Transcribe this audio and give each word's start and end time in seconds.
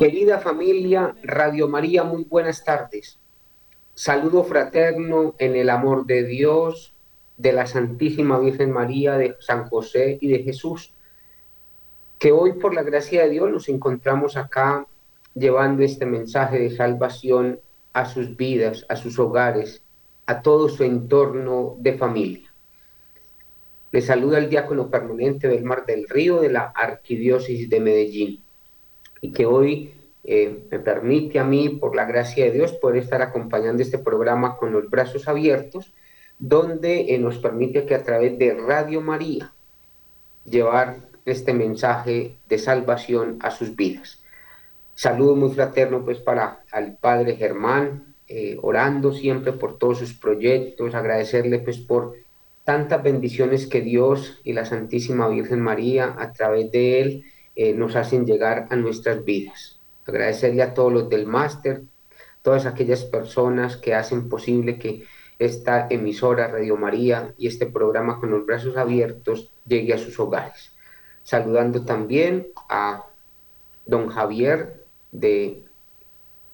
Querida 0.00 0.38
familia 0.38 1.14
Radio 1.22 1.68
María, 1.68 2.04
muy 2.04 2.24
buenas 2.24 2.64
tardes. 2.64 3.20
Saludo 3.92 4.44
fraterno 4.44 5.34
en 5.36 5.56
el 5.56 5.68
amor 5.68 6.06
de 6.06 6.24
Dios, 6.24 6.94
de 7.36 7.52
la 7.52 7.66
Santísima 7.66 8.38
Virgen 8.38 8.72
María, 8.72 9.18
de 9.18 9.36
San 9.40 9.68
José 9.68 10.16
y 10.18 10.28
de 10.28 10.38
Jesús. 10.38 10.94
Que 12.18 12.32
hoy 12.32 12.54
por 12.54 12.72
la 12.72 12.82
gracia 12.82 13.24
de 13.24 13.28
Dios 13.28 13.50
nos 13.50 13.68
encontramos 13.68 14.38
acá 14.38 14.86
llevando 15.34 15.82
este 15.82 16.06
mensaje 16.06 16.58
de 16.58 16.74
salvación 16.74 17.60
a 17.92 18.06
sus 18.06 18.34
vidas, 18.38 18.86
a 18.88 18.96
sus 18.96 19.18
hogares, 19.18 19.82
a 20.24 20.40
todo 20.40 20.70
su 20.70 20.82
entorno 20.82 21.76
de 21.78 21.98
familia. 21.98 22.50
Le 23.92 24.00
saluda 24.00 24.38
el 24.38 24.48
diácono 24.48 24.88
permanente 24.88 25.46
del 25.46 25.62
Mar 25.62 25.84
del 25.84 26.08
Río 26.08 26.40
de 26.40 26.48
la 26.48 26.72
Arquidiócesis 26.74 27.68
de 27.68 27.80
Medellín 27.80 28.44
y 29.20 29.32
que 29.32 29.46
hoy 29.46 29.94
eh, 30.24 30.64
me 30.70 30.78
permite 30.78 31.38
a 31.38 31.44
mí, 31.44 31.68
por 31.68 31.96
la 31.96 32.04
gracia 32.04 32.44
de 32.44 32.52
Dios, 32.52 32.72
poder 32.72 33.02
estar 33.02 33.22
acompañando 33.22 33.82
este 33.82 33.98
programa 33.98 34.56
con 34.56 34.72
los 34.72 34.88
brazos 34.90 35.28
abiertos, 35.28 35.92
donde 36.38 37.14
eh, 37.14 37.18
nos 37.18 37.38
permite 37.38 37.84
que 37.84 37.94
a 37.94 38.02
través 38.02 38.38
de 38.38 38.54
Radio 38.54 39.00
María 39.00 39.52
llevar 40.44 40.96
este 41.24 41.52
mensaje 41.52 42.36
de 42.48 42.58
salvación 42.58 43.38
a 43.40 43.50
sus 43.50 43.76
vidas. 43.76 44.22
Saludo 44.94 45.36
muy 45.36 45.50
fraterno 45.50 46.04
pues 46.04 46.18
para 46.18 46.64
al 46.72 46.96
padre 46.96 47.36
Germán, 47.36 48.14
eh, 48.28 48.58
orando 48.62 49.12
siempre 49.12 49.52
por 49.52 49.78
todos 49.78 49.98
sus 49.98 50.14
proyectos, 50.14 50.94
agradecerle 50.94 51.58
pues 51.58 51.78
por 51.78 52.14
tantas 52.64 53.02
bendiciones 53.02 53.66
que 53.66 53.80
Dios 53.80 54.40
y 54.44 54.52
la 54.52 54.64
Santísima 54.64 55.28
Virgen 55.28 55.60
María 55.60 56.14
a 56.18 56.32
través 56.32 56.70
de 56.70 57.00
él 57.00 57.24
eh, 57.56 57.74
nos 57.74 57.96
hacen 57.96 58.26
llegar 58.26 58.66
a 58.70 58.76
nuestras 58.76 59.24
vidas. 59.24 59.80
Agradecerle 60.06 60.62
a 60.62 60.74
todos 60.74 60.92
los 60.92 61.08
del 61.08 61.26
máster, 61.26 61.82
todas 62.42 62.66
aquellas 62.66 63.04
personas 63.04 63.76
que 63.76 63.94
hacen 63.94 64.28
posible 64.28 64.78
que 64.78 65.04
esta 65.38 65.86
emisora 65.88 66.48
Radio 66.48 66.76
María 66.76 67.34
y 67.38 67.46
este 67.46 67.66
programa 67.66 68.20
con 68.20 68.30
los 68.30 68.44
brazos 68.44 68.76
abiertos 68.76 69.50
llegue 69.66 69.94
a 69.94 69.98
sus 69.98 70.18
hogares. 70.20 70.72
Saludando 71.22 71.84
también 71.84 72.48
a 72.68 73.06
don 73.86 74.08
Javier 74.08 74.84
de 75.12 75.64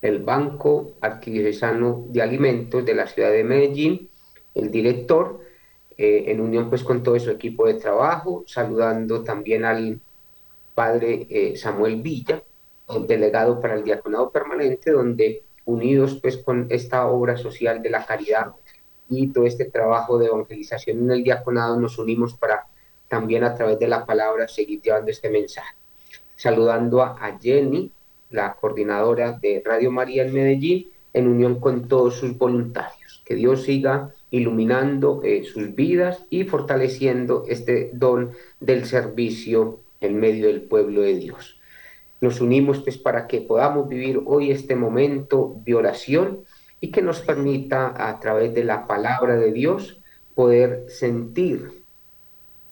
el 0.02 0.22
Banco 0.22 0.92
Arquidiocesano 1.00 2.06
de 2.08 2.22
Alimentos 2.22 2.84
de 2.84 2.94
la 2.94 3.06
ciudad 3.06 3.30
de 3.30 3.44
Medellín, 3.44 4.08
el 4.54 4.70
director, 4.70 5.40
eh, 5.98 6.24
en 6.28 6.40
unión 6.40 6.68
pues 6.68 6.84
con 6.84 7.02
todo 7.02 7.18
su 7.18 7.30
equipo 7.30 7.66
de 7.66 7.74
trabajo, 7.74 8.44
saludando 8.46 9.24
también 9.24 9.64
al 9.64 10.00
padre 10.76 11.26
eh, 11.30 11.56
Samuel 11.56 12.02
Villa, 12.02 12.42
el 12.90 13.06
delegado 13.06 13.58
para 13.58 13.74
el 13.74 13.82
diaconado 13.82 14.30
permanente, 14.30 14.92
donde 14.92 15.42
unidos 15.64 16.18
pues 16.20 16.36
con 16.36 16.66
esta 16.68 17.06
obra 17.06 17.38
social 17.38 17.82
de 17.82 17.90
la 17.90 18.04
caridad 18.04 18.52
y 19.08 19.28
todo 19.28 19.46
este 19.46 19.64
trabajo 19.64 20.18
de 20.18 20.26
evangelización 20.26 20.98
en 20.98 21.10
el 21.10 21.24
diaconado, 21.24 21.80
nos 21.80 21.98
unimos 21.98 22.34
para 22.34 22.66
también 23.08 23.42
a 23.42 23.54
través 23.54 23.78
de 23.78 23.88
la 23.88 24.04
palabra 24.04 24.48
seguir 24.48 24.82
llevando 24.82 25.10
este 25.10 25.30
mensaje. 25.30 25.74
Saludando 26.36 27.02
a 27.02 27.38
Jenny, 27.40 27.90
la 28.30 28.54
coordinadora 28.54 29.32
de 29.32 29.62
Radio 29.64 29.90
María 29.90 30.24
en 30.24 30.34
Medellín, 30.34 30.90
en 31.14 31.26
unión 31.26 31.58
con 31.58 31.88
todos 31.88 32.16
sus 32.16 32.36
voluntarios. 32.36 33.22
Que 33.24 33.34
Dios 33.34 33.62
siga 33.62 34.12
iluminando 34.30 35.22
eh, 35.24 35.44
sus 35.44 35.74
vidas 35.74 36.26
y 36.28 36.44
fortaleciendo 36.44 37.44
este 37.48 37.90
don 37.94 38.32
del 38.60 38.84
servicio 38.84 39.80
en 40.00 40.18
medio 40.18 40.46
del 40.46 40.62
pueblo 40.62 41.02
de 41.02 41.16
Dios. 41.16 41.58
Nos 42.20 42.40
unimos 42.40 42.80
pues 42.80 42.98
para 42.98 43.26
que 43.26 43.40
podamos 43.40 43.88
vivir 43.88 44.20
hoy 44.24 44.50
este 44.50 44.76
momento 44.76 45.56
de 45.64 45.74
oración 45.74 46.40
y 46.80 46.90
que 46.90 47.02
nos 47.02 47.20
permita 47.20 48.08
a 48.08 48.18
través 48.20 48.54
de 48.54 48.64
la 48.64 48.86
palabra 48.86 49.36
de 49.36 49.52
Dios 49.52 50.00
poder 50.34 50.84
sentir, 50.88 51.82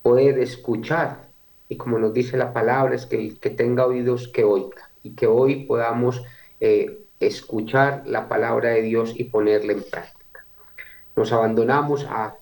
poder 0.02 0.38
escuchar 0.38 1.24
y 1.68 1.76
como 1.76 1.98
nos 1.98 2.12
dice 2.12 2.36
la 2.36 2.52
palabra 2.52 2.94
es 2.94 3.06
que 3.06 3.16
el 3.16 3.40
que 3.40 3.50
tenga 3.50 3.86
oídos 3.86 4.28
que 4.28 4.44
oiga 4.44 4.90
y 5.02 5.14
que 5.14 5.26
hoy 5.26 5.64
podamos 5.64 6.22
eh, 6.60 7.00
escuchar 7.20 8.02
la 8.06 8.28
palabra 8.28 8.70
de 8.70 8.82
Dios 8.82 9.14
y 9.16 9.24
ponerla 9.24 9.72
en 9.72 9.82
práctica. 9.82 10.44
Nos 11.16 11.32
abandonamos 11.32 12.06
a 12.08 12.36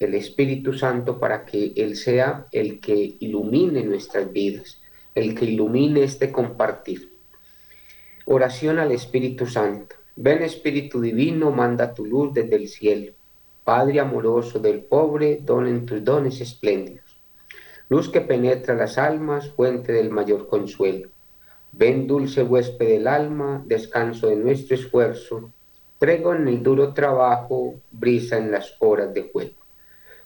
el 0.00 0.14
Espíritu 0.14 0.72
Santo 0.72 1.18
para 1.18 1.44
que 1.44 1.72
Él 1.76 1.96
sea 1.96 2.46
el 2.52 2.80
que 2.80 3.16
ilumine 3.20 3.82
nuestras 3.82 4.32
vidas, 4.32 4.80
el 5.14 5.34
que 5.34 5.46
ilumine 5.46 6.04
este 6.04 6.30
compartir. 6.30 7.12
Oración 8.26 8.78
al 8.78 8.92
Espíritu 8.92 9.46
Santo. 9.46 9.96
Ven 10.14 10.42
Espíritu 10.42 11.00
Divino, 11.00 11.50
manda 11.50 11.94
tu 11.94 12.04
luz 12.04 12.32
desde 12.32 12.56
el 12.56 12.68
cielo. 12.68 13.12
Padre 13.64 14.00
amoroso 14.00 14.58
del 14.58 14.80
pobre, 14.80 15.40
donen 15.42 15.84
tus 15.84 16.04
dones 16.04 16.40
espléndidos. 16.40 17.20
Luz 17.88 18.08
que 18.08 18.20
penetra 18.20 18.74
las 18.74 18.98
almas, 18.98 19.50
fuente 19.50 19.92
del 19.92 20.10
mayor 20.10 20.46
consuelo. 20.46 21.08
Ven 21.72 22.06
dulce 22.06 22.42
huésped 22.42 22.86
del 22.86 23.06
alma, 23.08 23.62
descanso 23.66 24.28
de 24.28 24.36
nuestro 24.36 24.74
esfuerzo, 24.76 25.52
trego 25.98 26.34
en 26.34 26.48
el 26.48 26.62
duro 26.62 26.94
trabajo, 26.94 27.80
brisa 27.90 28.38
en 28.38 28.50
las 28.50 28.74
horas 28.80 29.12
de 29.12 29.30
juego. 29.32 29.57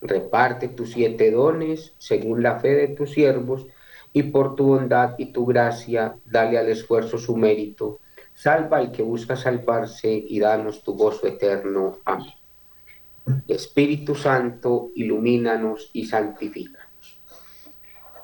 Reparte 0.00 0.68
tus 0.68 0.92
siete 0.92 1.30
dones 1.30 1.94
según 1.98 2.42
la 2.42 2.60
fe 2.60 2.74
de 2.74 2.88
tus 2.88 3.12
siervos, 3.12 3.66
y 4.12 4.22
por 4.24 4.56
tu 4.56 4.66
bondad 4.68 5.14
y 5.18 5.26
tu 5.26 5.44
gracia, 5.44 6.16
dale 6.24 6.58
al 6.58 6.68
esfuerzo 6.70 7.18
su 7.18 7.36
mérito. 7.36 8.00
Salva 8.32 8.78
al 8.78 8.90
que 8.90 9.02
busca 9.02 9.36
salvarse 9.36 10.10
y 10.10 10.38
danos 10.40 10.82
tu 10.82 10.94
gozo 10.94 11.26
eterno. 11.26 11.98
Amén. 12.04 12.32
Espíritu 13.48 14.14
Santo, 14.14 14.90
ilumínanos 14.94 15.90
y 15.92 16.06
santifica. 16.06 16.88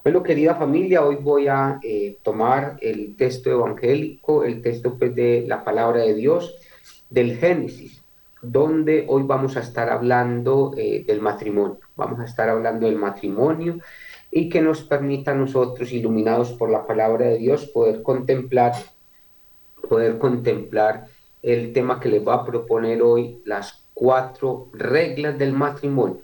Bueno, 0.02 0.22
querida 0.22 0.54
familia, 0.54 1.04
hoy 1.04 1.16
voy 1.16 1.46
a 1.46 1.78
eh, 1.82 2.18
tomar 2.22 2.76
el 2.80 3.14
texto 3.16 3.50
evangélico, 3.50 4.44
el 4.44 4.60
texto 4.62 4.98
pues, 4.98 5.14
de 5.14 5.44
la 5.46 5.62
palabra 5.62 6.00
de 6.00 6.14
Dios, 6.14 6.56
del 7.08 7.36
Génesis, 7.36 8.01
donde 8.42 9.06
hoy 9.08 9.22
vamos 9.22 9.56
a 9.56 9.60
estar 9.60 9.88
hablando 9.88 10.72
eh, 10.76 11.04
del 11.06 11.20
matrimonio. 11.20 11.78
Vamos 11.96 12.20
a 12.20 12.24
estar 12.24 12.48
hablando 12.48 12.86
del 12.86 12.96
matrimonio 12.96 13.78
y 14.30 14.48
que 14.48 14.60
nos 14.60 14.82
permita 14.82 15.34
nosotros, 15.34 15.92
iluminados 15.92 16.52
por 16.52 16.70
la 16.70 16.86
palabra 16.86 17.26
de 17.26 17.38
Dios, 17.38 17.66
poder 17.66 18.02
contemplar, 18.02 18.72
poder 19.88 20.18
contemplar 20.18 21.06
el 21.42 21.72
tema 21.72 22.00
que 22.00 22.08
les 22.08 22.26
va 22.26 22.34
a 22.34 22.44
proponer 22.44 23.02
hoy, 23.02 23.40
las 23.44 23.84
cuatro 23.94 24.68
reglas 24.72 25.38
del 25.38 25.52
matrimonio. 25.52 26.20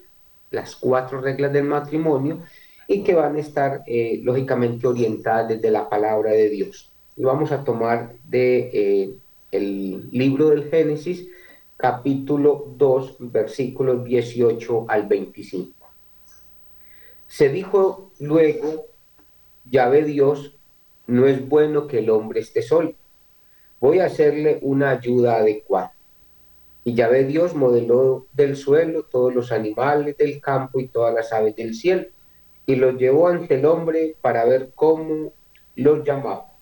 Las 0.51 0.75
cuatro 0.75 1.21
reglas 1.21 1.53
del 1.53 1.65
matrimonio 1.65 2.41
y 2.89 3.05
que 3.05 3.15
van 3.15 3.37
a 3.37 3.41
estar 3.41 3.83
eh, 3.87 4.21
lógicamente 4.25 4.87
orientadas 4.87 5.49
desde 5.49 5.71
la 5.71 5.89
palabra 5.89 6.33
de 6.33 6.49
Dios. 6.49 6.91
Y 7.17 7.23
vamos 7.23 7.53
a 7.53 7.63
tomar 7.63 8.15
de 8.27 8.71
eh, 8.73 9.11
el 9.53 10.11
libro 10.11 10.49
del 10.49 10.71
Génesis, 10.71 11.29
capítulo 11.79 12.75
2, 12.77 13.17
versículos 13.21 14.05
18 14.05 14.87
al 14.89 15.07
25. 15.07 15.73
Se 17.29 17.49
dijo 17.49 18.11
luego, 18.19 18.87
ya 19.65 19.89
ve 19.89 20.03
Dios, 20.03 20.57
no 21.07 21.27
es 21.27 21.49
bueno 21.49 21.87
que 21.87 22.01
el 22.01 22.11
hombre 22.11 22.41
esté 22.41 22.63
solo. 22.63 22.95
Voy 23.81 24.01
a 24.01 24.07
hacerle 24.07 24.59
una 24.61 24.91
ayuda 24.91 25.37
adecuada. 25.37 25.95
Y 26.83 26.95
ya 26.95 27.07
ve 27.09 27.25
Dios 27.25 27.55
modeló 27.55 28.27
del 28.33 28.57
suelo 28.57 29.05
todos 29.05 29.33
los 29.33 29.53
animales 29.53 30.17
del 30.17 30.41
campo 30.41 30.81
y 30.81 30.89
todas 30.89 31.15
las 31.15 31.33
aves 31.33 31.55
del 31.55 31.75
cielo 31.75 32.07
y 32.67 32.77
los 32.77 32.97
llevó 32.97 33.29
ante 33.29 33.55
el 33.55 33.65
hombre 33.65 34.17
para 34.21 34.45
ver 34.45 34.73
cómo 34.75 35.33
los 35.77 36.05
llamaba 36.05 36.53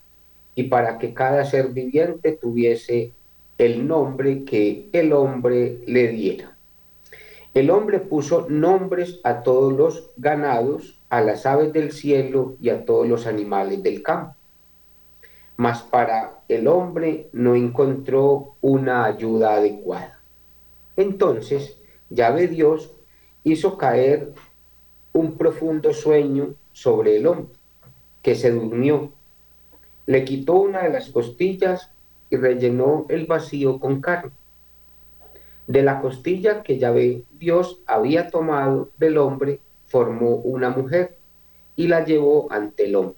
y 0.54 0.64
para 0.64 0.98
que 0.98 1.14
cada 1.14 1.44
ser 1.44 1.68
viviente 1.68 2.32
tuviese 2.32 3.12
el 3.58 3.86
nombre 3.86 4.44
que 4.44 4.88
el 4.92 5.12
hombre 5.12 5.78
le 5.86 6.08
diera. 6.08 6.56
El 7.54 7.70
hombre 7.70 8.00
puso 8.00 8.46
nombres 8.50 9.20
a 9.24 9.42
todos 9.42 9.72
los 9.72 10.10
ganados 10.18 11.00
a 11.08 11.22
las 11.22 11.46
aves 11.46 11.72
del 11.72 11.92
cielo 11.92 12.56
y 12.60 12.68
a 12.68 12.84
todos 12.84 13.08
los 13.08 13.26
animales 13.26 13.82
del 13.82 14.02
campo. 14.02 14.34
Mas 15.56 15.80
para 15.82 16.40
el 16.48 16.68
hombre 16.68 17.30
no 17.32 17.54
encontró 17.54 18.56
una 18.60 19.06
ayuda 19.06 19.54
adecuada. 19.54 20.20
Entonces, 20.96 21.78
ve 22.10 22.48
Dios 22.48 22.92
hizo 23.42 23.78
caer 23.78 24.32
un 25.12 25.38
profundo 25.38 25.94
sueño 25.94 26.54
sobre 26.72 27.16
el 27.16 27.26
hombre, 27.26 27.56
que 28.20 28.34
se 28.34 28.50
durmió. 28.50 29.12
Le 30.04 30.24
quitó 30.24 30.54
una 30.54 30.82
de 30.82 30.90
las 30.90 31.08
costillas 31.08 31.90
y 32.31 32.37
rellenó 32.37 33.06
el 33.08 33.26
vacío 33.26 33.78
con 33.78 34.00
carne. 34.00 34.32
De 35.67 35.82
la 35.82 36.00
costilla 36.00 36.62
que 36.62 36.78
ve 36.78 37.25
Dios 37.38 37.81
había 37.87 38.28
tomado 38.28 38.90
del 38.99 39.19
hombre, 39.19 39.61
formó 39.87 40.37
una 40.37 40.70
mujer 40.70 41.17
y 41.75 41.88
la 41.88 42.05
llevó 42.05 42.50
ante 42.50 42.87
el 42.87 42.96
hombre. 42.96 43.17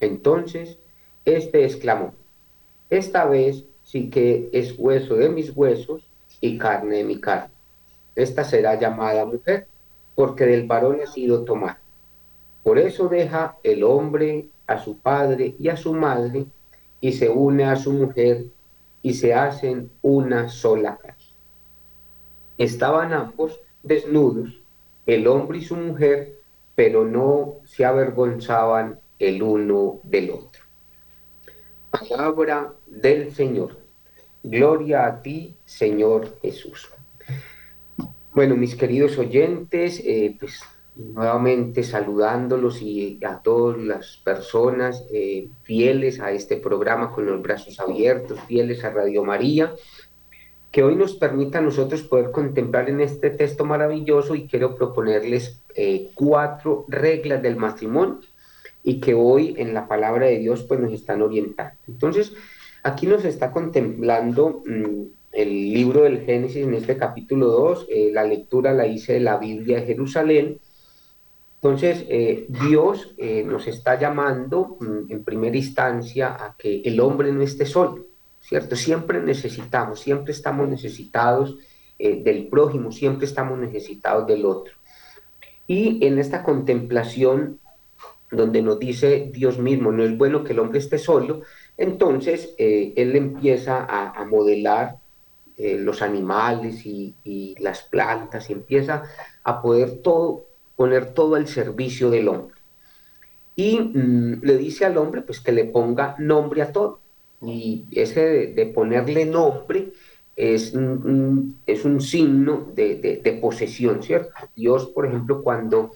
Entonces, 0.00 0.78
éste 1.24 1.64
exclamó, 1.64 2.14
esta 2.90 3.24
vez 3.24 3.64
sí 3.82 4.10
que 4.10 4.48
es 4.52 4.74
hueso 4.78 5.14
de 5.16 5.28
mis 5.28 5.50
huesos 5.56 6.02
y 6.40 6.58
carne 6.58 6.96
de 6.96 7.04
mi 7.04 7.20
carne. 7.20 7.52
Esta 8.14 8.44
será 8.44 8.78
llamada 8.78 9.24
mujer, 9.24 9.66
porque 10.14 10.46
del 10.46 10.66
varón 10.66 11.00
ha 11.02 11.06
sido 11.06 11.44
tomada. 11.44 11.80
Por 12.62 12.78
eso 12.78 13.08
deja 13.08 13.56
el 13.62 13.82
hombre 13.82 14.46
a 14.66 14.78
su 14.78 14.98
padre 14.98 15.54
y 15.58 15.68
a 15.68 15.76
su 15.76 15.92
madre, 15.92 16.46
y 17.04 17.12
se 17.12 17.28
une 17.28 17.64
a 17.64 17.76
su 17.76 17.92
mujer, 17.92 18.46
y 19.02 19.12
se 19.12 19.34
hacen 19.34 19.90
una 20.00 20.48
sola 20.48 20.96
carne. 20.96 21.22
Estaban 22.56 23.12
ambos 23.12 23.60
desnudos, 23.82 24.58
el 25.04 25.26
hombre 25.26 25.58
y 25.58 25.64
su 25.64 25.76
mujer, 25.76 26.38
pero 26.74 27.04
no 27.04 27.56
se 27.66 27.84
avergonzaban 27.84 29.00
el 29.18 29.42
uno 29.42 30.00
del 30.02 30.30
otro. 30.30 30.62
Palabra 31.90 32.72
del 32.86 33.34
Señor. 33.34 33.76
Gloria 34.42 35.04
a 35.04 35.20
ti, 35.20 35.54
Señor 35.66 36.38
Jesús. 36.40 36.88
Bueno, 38.32 38.56
mis 38.56 38.74
queridos 38.74 39.18
oyentes, 39.18 40.00
eh, 40.06 40.34
pues 40.40 40.62
nuevamente 40.96 41.82
saludándolos 41.82 42.80
y 42.82 43.18
a 43.24 43.40
todas 43.42 43.78
las 43.78 44.16
personas 44.24 45.04
eh, 45.12 45.48
fieles 45.62 46.20
a 46.20 46.30
este 46.30 46.56
programa 46.56 47.10
con 47.10 47.26
los 47.26 47.42
brazos 47.42 47.80
abiertos, 47.80 48.38
fieles 48.46 48.84
a 48.84 48.90
Radio 48.90 49.24
María 49.24 49.74
que 50.74 50.82
hoy 50.82 50.96
nos 50.96 51.14
permita 51.14 51.58
a 51.58 51.62
nosotros 51.62 52.02
poder 52.02 52.32
contemplar 52.32 52.90
en 52.90 53.00
este 53.00 53.30
texto 53.30 53.64
maravilloso 53.64 54.34
y 54.34 54.48
quiero 54.48 54.74
proponerles 54.74 55.60
eh, 55.76 56.10
cuatro 56.16 56.84
reglas 56.88 57.40
del 57.40 57.54
matrimonio 57.54 58.18
y 58.82 58.98
que 58.98 59.14
hoy 59.14 59.54
en 59.56 59.72
la 59.72 59.86
palabra 59.86 60.26
de 60.26 60.40
Dios 60.40 60.64
pues 60.64 60.80
nos 60.80 60.92
están 60.92 61.22
orientando. 61.22 61.76
Entonces, 61.86 62.32
aquí 62.82 63.06
nos 63.06 63.24
está 63.24 63.52
contemplando 63.52 64.64
mm, 64.66 65.02
el 65.30 65.48
libro 65.48 66.02
del 66.02 66.22
Génesis 66.22 66.64
en 66.64 66.74
este 66.74 66.96
capítulo 66.96 67.46
2, 67.46 67.86
eh, 67.88 68.10
la 68.12 68.24
lectura 68.24 68.72
la 68.72 68.88
hice 68.88 69.12
de 69.12 69.20
la 69.20 69.38
Biblia 69.38 69.78
de 69.78 69.86
Jerusalén. 69.86 70.58
Entonces, 71.64 72.04
eh, 72.10 72.46
Dios 72.48 73.14
nos 73.46 73.66
está 73.66 73.98
llamando 73.98 74.76
mm, 74.78 75.10
en 75.10 75.24
primera 75.24 75.56
instancia 75.56 76.36
a 76.38 76.54
que 76.58 76.82
el 76.84 77.00
hombre 77.00 77.32
no 77.32 77.42
esté 77.42 77.64
solo 77.64 78.04
¿cierto? 78.44 78.76
Siempre 78.76 79.20
necesitamos, 79.20 80.00
siempre 80.00 80.32
estamos 80.32 80.68
necesitados 80.68 81.56
eh, 81.98 82.22
del 82.22 82.48
prójimo, 82.48 82.92
siempre 82.92 83.26
estamos 83.26 83.58
necesitados 83.58 84.26
del 84.26 84.44
otro. 84.44 84.74
Y 85.66 86.04
en 86.06 86.18
esta 86.18 86.42
contemplación, 86.42 87.58
donde 88.30 88.60
nos 88.60 88.78
dice 88.78 89.30
Dios 89.32 89.58
mismo, 89.58 89.92
no 89.92 90.04
es 90.04 90.16
bueno 90.16 90.44
que 90.44 90.52
el 90.52 90.58
hombre 90.58 90.78
esté 90.78 90.98
solo, 90.98 91.42
entonces 91.78 92.54
eh, 92.58 92.92
él 92.96 93.16
empieza 93.16 93.86
a, 93.88 94.24
modelar 94.26 94.98
eh, 95.56 95.78
los 95.78 96.02
animales 96.02 96.84
y, 96.84 97.14
las 97.60 97.82
plantas 97.82 98.50
y 98.50 98.52
empieza 98.52 99.04
a 99.42 99.62
poder 99.62 100.02
todo, 100.02 100.43
poner 100.76 101.12
todo 101.12 101.36
al 101.36 101.46
servicio 101.46 102.10
del 102.10 102.28
hombre. 102.28 102.56
Y 103.56 103.78
mm, 103.78 104.40
le 104.42 104.58
dice 104.58 104.84
al 104.84 104.96
hombre 104.96 105.22
pues 105.22 105.40
que 105.40 105.52
le 105.52 105.64
ponga 105.64 106.16
nombre 106.18 106.62
a 106.62 106.72
todo 106.72 107.00
y 107.46 107.84
ese 107.92 108.52
de, 108.54 108.66
ponerle 108.66 109.26
nombre 109.26 109.92
es 110.36 110.72
un, 110.74 111.58
es 111.66 111.84
un 111.84 112.00
signo 112.00 112.72
de, 112.74 113.38
posesión, 113.40 114.02
¿cierto? 114.02 114.32
Dios, 114.56 114.86
por 114.86 115.06
ejemplo, 115.06 115.42
cuando 115.42 115.92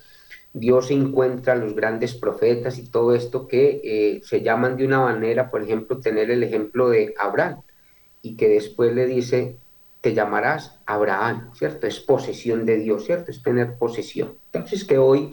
Dios 0.52 0.90
encuentra 0.90 1.54
a 1.54 1.56
los 1.56 1.74
grandes 1.74 2.14
profetas 2.14 2.78
y 2.78 2.88
todo 2.88 3.14
esto 3.14 3.46
que 3.46 3.80
eh, 3.82 4.20
se 4.24 4.42
llaman 4.42 4.76
de 4.76 4.86
una 4.86 5.00
manera, 5.00 5.50
por 5.50 5.62
ejemplo, 5.62 5.98
tener 5.98 6.30
el 6.30 6.42
ejemplo 6.42 6.88
de 6.88 7.14
Abraham 7.18 7.62
y 8.22 8.36
que 8.36 8.48
después 8.48 8.94
le 8.94 9.06
dice, 9.06 9.56
te 10.08 10.14
llamarás 10.14 10.78
Abraham, 10.86 11.50
¿cierto? 11.54 11.86
Es 11.86 12.00
posesión 12.00 12.64
de 12.64 12.78
Dios, 12.78 13.04
¿cierto? 13.04 13.30
Es 13.30 13.42
tener 13.42 13.76
posesión. 13.76 14.34
Entonces 14.52 14.84
que 14.84 14.98
hoy 14.98 15.32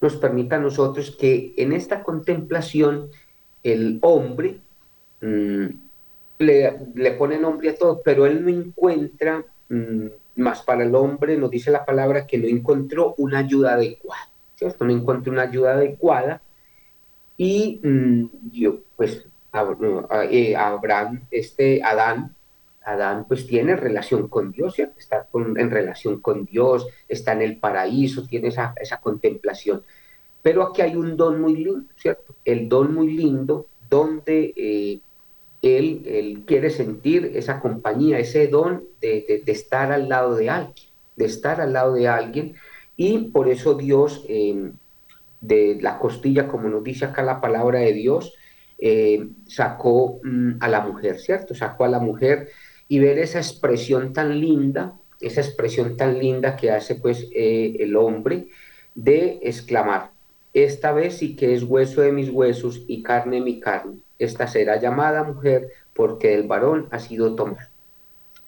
nos 0.00 0.16
permita 0.16 0.56
a 0.56 0.60
nosotros 0.60 1.16
que 1.18 1.54
en 1.56 1.72
esta 1.72 2.02
contemplación 2.02 3.10
el 3.62 3.98
hombre 4.02 4.60
Mm, 5.22 5.66
le, 6.38 7.12
pone 7.16 7.38
nombre 7.38 7.70
a 7.70 7.76
todo, 7.76 8.02
pero 8.04 8.26
él 8.26 8.44
no 8.44 8.50
encuentra, 8.50 9.44
mm, 9.68 10.06
más 10.36 10.62
para 10.62 10.82
el 10.82 10.94
hombre 10.96 11.36
nos 11.36 11.50
dice 11.50 11.70
la 11.70 11.84
palabra 11.84 12.26
que 12.26 12.38
no 12.38 12.48
encontró 12.48 13.14
una 13.18 13.38
ayuda 13.38 13.74
adecuada, 13.74 14.28
¿cierto? 14.56 14.84
No 14.84 14.92
encontró 14.92 15.32
una 15.32 15.42
ayuda 15.42 15.74
adecuada 15.74 16.42
y 17.36 17.80
mm, 17.84 18.50
yo, 18.52 18.80
pues, 18.96 19.26
eh, 20.30 20.56
Abraham, 20.56 21.22
este 21.30 21.82
Adán, 21.84 22.34
Adán 22.84 23.26
pues 23.28 23.46
tiene 23.46 23.76
relación 23.76 24.28
con 24.28 24.52
Dios, 24.52 24.74
¿cierto? 24.74 24.98
Está 24.98 25.28
en 25.34 25.70
relación 25.70 26.20
con 26.20 26.44
Dios, 26.44 26.86
está 27.08 27.32
en 27.32 27.42
el 27.42 27.56
paraíso, 27.58 28.26
tiene 28.26 28.48
esa, 28.48 28.74
esa 28.80 29.00
contemplación. 29.00 29.82
Pero 30.42 30.64
aquí 30.64 30.82
hay 30.82 30.96
un 30.96 31.16
don 31.16 31.40
muy 31.40 31.56
lindo, 31.56 31.92
¿cierto? 31.96 32.34
El 32.44 32.68
don 32.68 32.94
muy 32.94 33.12
lindo 33.12 33.66
donde 33.88 34.52
eh, 34.56 35.00
él, 35.62 36.42
quiere 36.46 36.70
sentir 36.70 37.32
esa 37.34 37.60
compañía, 37.60 38.18
ese 38.18 38.48
don 38.48 38.84
de, 39.00 39.42
estar 39.46 39.92
al 39.92 40.08
lado 40.08 40.34
de 40.34 40.50
alguien, 40.50 40.88
de 41.14 41.24
estar 41.24 41.60
al 41.60 41.72
lado 41.72 41.94
de 41.94 42.08
alguien. 42.08 42.54
Y 42.96 43.18
por 43.30 43.48
eso 43.48 43.74
Dios, 43.74 44.26
de 44.26 45.78
la 45.80 45.98
costilla, 45.98 46.48
como 46.48 46.68
nos 46.68 46.82
dice 46.82 47.04
acá 47.04 47.22
la 47.22 47.40
palabra 47.40 47.80
de 47.80 47.92
Dios, 47.92 48.34
em, 48.78 49.34
sacó 49.46 50.20
mm, 50.24 50.54
a 50.60 50.68
la 50.68 50.80
mujer, 50.80 51.20
¿cierto? 51.20 51.54
Sacó 51.54 51.84
a 51.84 51.88
la 51.88 52.00
mujer 52.00 52.48
y 52.92 52.98
ver 52.98 53.18
esa 53.18 53.38
expresión 53.38 54.12
tan 54.12 54.38
linda, 54.38 54.92
esa 55.18 55.40
expresión 55.40 55.96
tan 55.96 56.18
linda 56.18 56.56
que 56.56 56.70
hace 56.70 56.96
pues 56.96 57.26
eh, 57.34 57.76
el 57.80 57.96
hombre 57.96 58.48
de 58.94 59.38
exclamar, 59.42 60.10
esta 60.52 60.92
vez 60.92 61.16
sí 61.16 61.34
que 61.34 61.54
es 61.54 61.62
hueso 61.62 62.02
de 62.02 62.12
mis 62.12 62.28
huesos 62.28 62.82
y 62.86 63.02
carne 63.02 63.36
de 63.36 63.42
mi 63.42 63.60
carne 63.60 64.02
esta 64.22 64.46
será 64.46 64.78
llamada 64.78 65.24
mujer 65.24 65.68
porque 65.94 66.34
el 66.34 66.46
varón 66.46 66.88
ha 66.90 66.98
sido 66.98 67.34
tomado. 67.34 67.68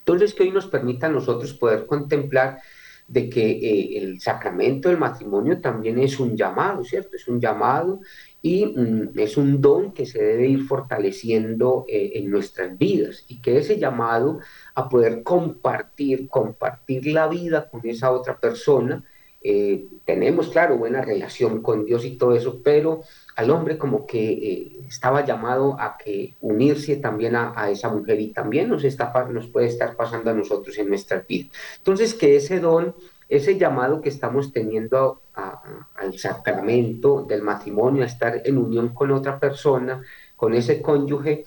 Entonces, 0.00 0.34
que 0.34 0.42
hoy 0.42 0.50
nos 0.50 0.66
permita 0.66 1.08
nosotros 1.08 1.54
poder 1.54 1.86
contemplar 1.86 2.60
de 3.06 3.28
que 3.28 3.50
eh, 3.50 3.98
el 3.98 4.20
sacramento 4.20 4.88
del 4.88 4.98
matrimonio 4.98 5.60
también 5.60 5.98
es 5.98 6.18
un 6.18 6.36
llamado, 6.36 6.84
¿cierto? 6.84 7.16
Es 7.16 7.28
un 7.28 7.40
llamado 7.40 8.00
y 8.40 8.66
mm, 8.66 9.18
es 9.18 9.36
un 9.36 9.60
don 9.60 9.92
que 9.92 10.06
se 10.06 10.22
debe 10.22 10.48
ir 10.48 10.64
fortaleciendo 10.64 11.84
eh, 11.88 12.12
en 12.14 12.30
nuestras 12.30 12.76
vidas 12.78 13.24
y 13.28 13.40
que 13.40 13.58
ese 13.58 13.78
llamado 13.78 14.40
a 14.74 14.88
poder 14.88 15.22
compartir, 15.22 16.28
compartir 16.28 17.06
la 17.06 17.28
vida 17.28 17.68
con 17.68 17.86
esa 17.86 18.10
otra 18.10 18.40
persona, 18.40 19.04
eh, 19.46 19.88
tenemos, 20.06 20.48
claro, 20.48 20.78
buena 20.78 21.02
relación 21.02 21.60
con 21.60 21.84
Dios 21.84 22.06
y 22.06 22.16
todo 22.16 22.34
eso, 22.34 22.62
pero 22.64 23.02
al 23.36 23.50
hombre 23.50 23.76
como 23.76 24.06
que 24.06 24.32
eh, 24.32 24.86
estaba 24.88 25.22
llamado 25.22 25.78
a 25.78 25.98
que 25.98 26.34
unirse 26.40 26.96
también 26.96 27.36
a, 27.36 27.68
esa 27.70 27.90
mujer 27.90 28.20
y 28.20 28.28
también 28.28 28.70
nos, 28.70 28.84
está, 28.84 29.12
nos 29.30 29.48
puede 29.48 29.66
estar 29.66 29.96
pasando 29.96 30.30
a 30.30 30.34
nosotros 30.34 30.78
en 30.78 30.88
nuestra 30.88 31.20
vida. 31.28 31.50
Entonces, 31.76 32.14
que 32.14 32.36
ese 32.36 32.58
don, 32.58 32.94
ese 33.28 33.58
llamado 33.58 34.00
que 34.00 34.08
estamos 34.08 34.50
teniendo 34.50 35.20
al 35.34 36.18
sacramento 36.18 37.26
del 37.28 37.42
matrimonio, 37.42 38.02
a 38.02 38.06
estar 38.06 38.40
en 38.46 38.56
unión 38.56 38.94
con 38.94 39.10
otra 39.10 39.38
persona, 39.38 40.00
con 40.36 40.54
ese 40.54 40.80
cónyuge, 40.80 41.44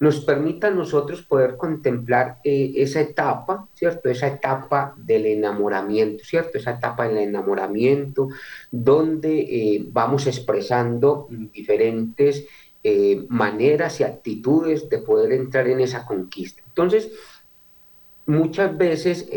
nos 0.00 0.20
permita 0.20 0.68
a 0.68 0.70
nosotros 0.70 1.20
poder 1.22 1.58
contemplar 1.58 2.38
eh, 2.42 2.72
esa 2.76 3.02
etapa, 3.02 3.68
¿cierto? 3.74 4.08
Esa 4.08 4.28
etapa 4.28 4.94
del 4.96 5.26
enamoramiento, 5.26 6.24
¿cierto? 6.24 6.56
Esa 6.56 6.72
etapa 6.72 7.06
del 7.06 7.18
enamoramiento 7.18 8.28
donde 8.70 9.40
eh, 9.40 9.84
vamos 9.92 10.26
expresando 10.26 11.28
diferentes 11.52 12.46
eh, 12.82 13.26
maneras 13.28 14.00
y 14.00 14.04
actitudes 14.04 14.88
de 14.88 14.98
poder 15.00 15.32
entrar 15.32 15.68
en 15.68 15.80
esa 15.80 16.06
conquista. 16.06 16.62
Entonces, 16.66 17.12
muchas 18.24 18.78
veces 18.78 19.28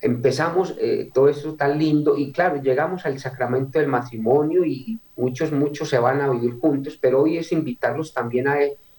empezamos 0.00 0.76
todo 1.12 1.28
eso 1.28 1.54
tan 1.54 1.76
lindo 1.76 2.16
y 2.16 2.30
claro, 2.30 2.62
llegamos 2.62 3.04
al 3.04 3.18
sacramento 3.18 3.78
del 3.80 3.88
matrimonio 3.88 4.64
y 4.64 4.98
muchos, 5.16 5.50
muchos 5.50 5.88
se 5.88 5.98
van 5.98 6.20
a 6.20 6.30
vivir 6.30 6.58
juntos, 6.60 6.96
pero 6.98 7.22
hoy 7.22 7.36
es 7.36 7.50
invitarlos 7.50 8.14
también 8.14 8.46
a, 8.46 8.56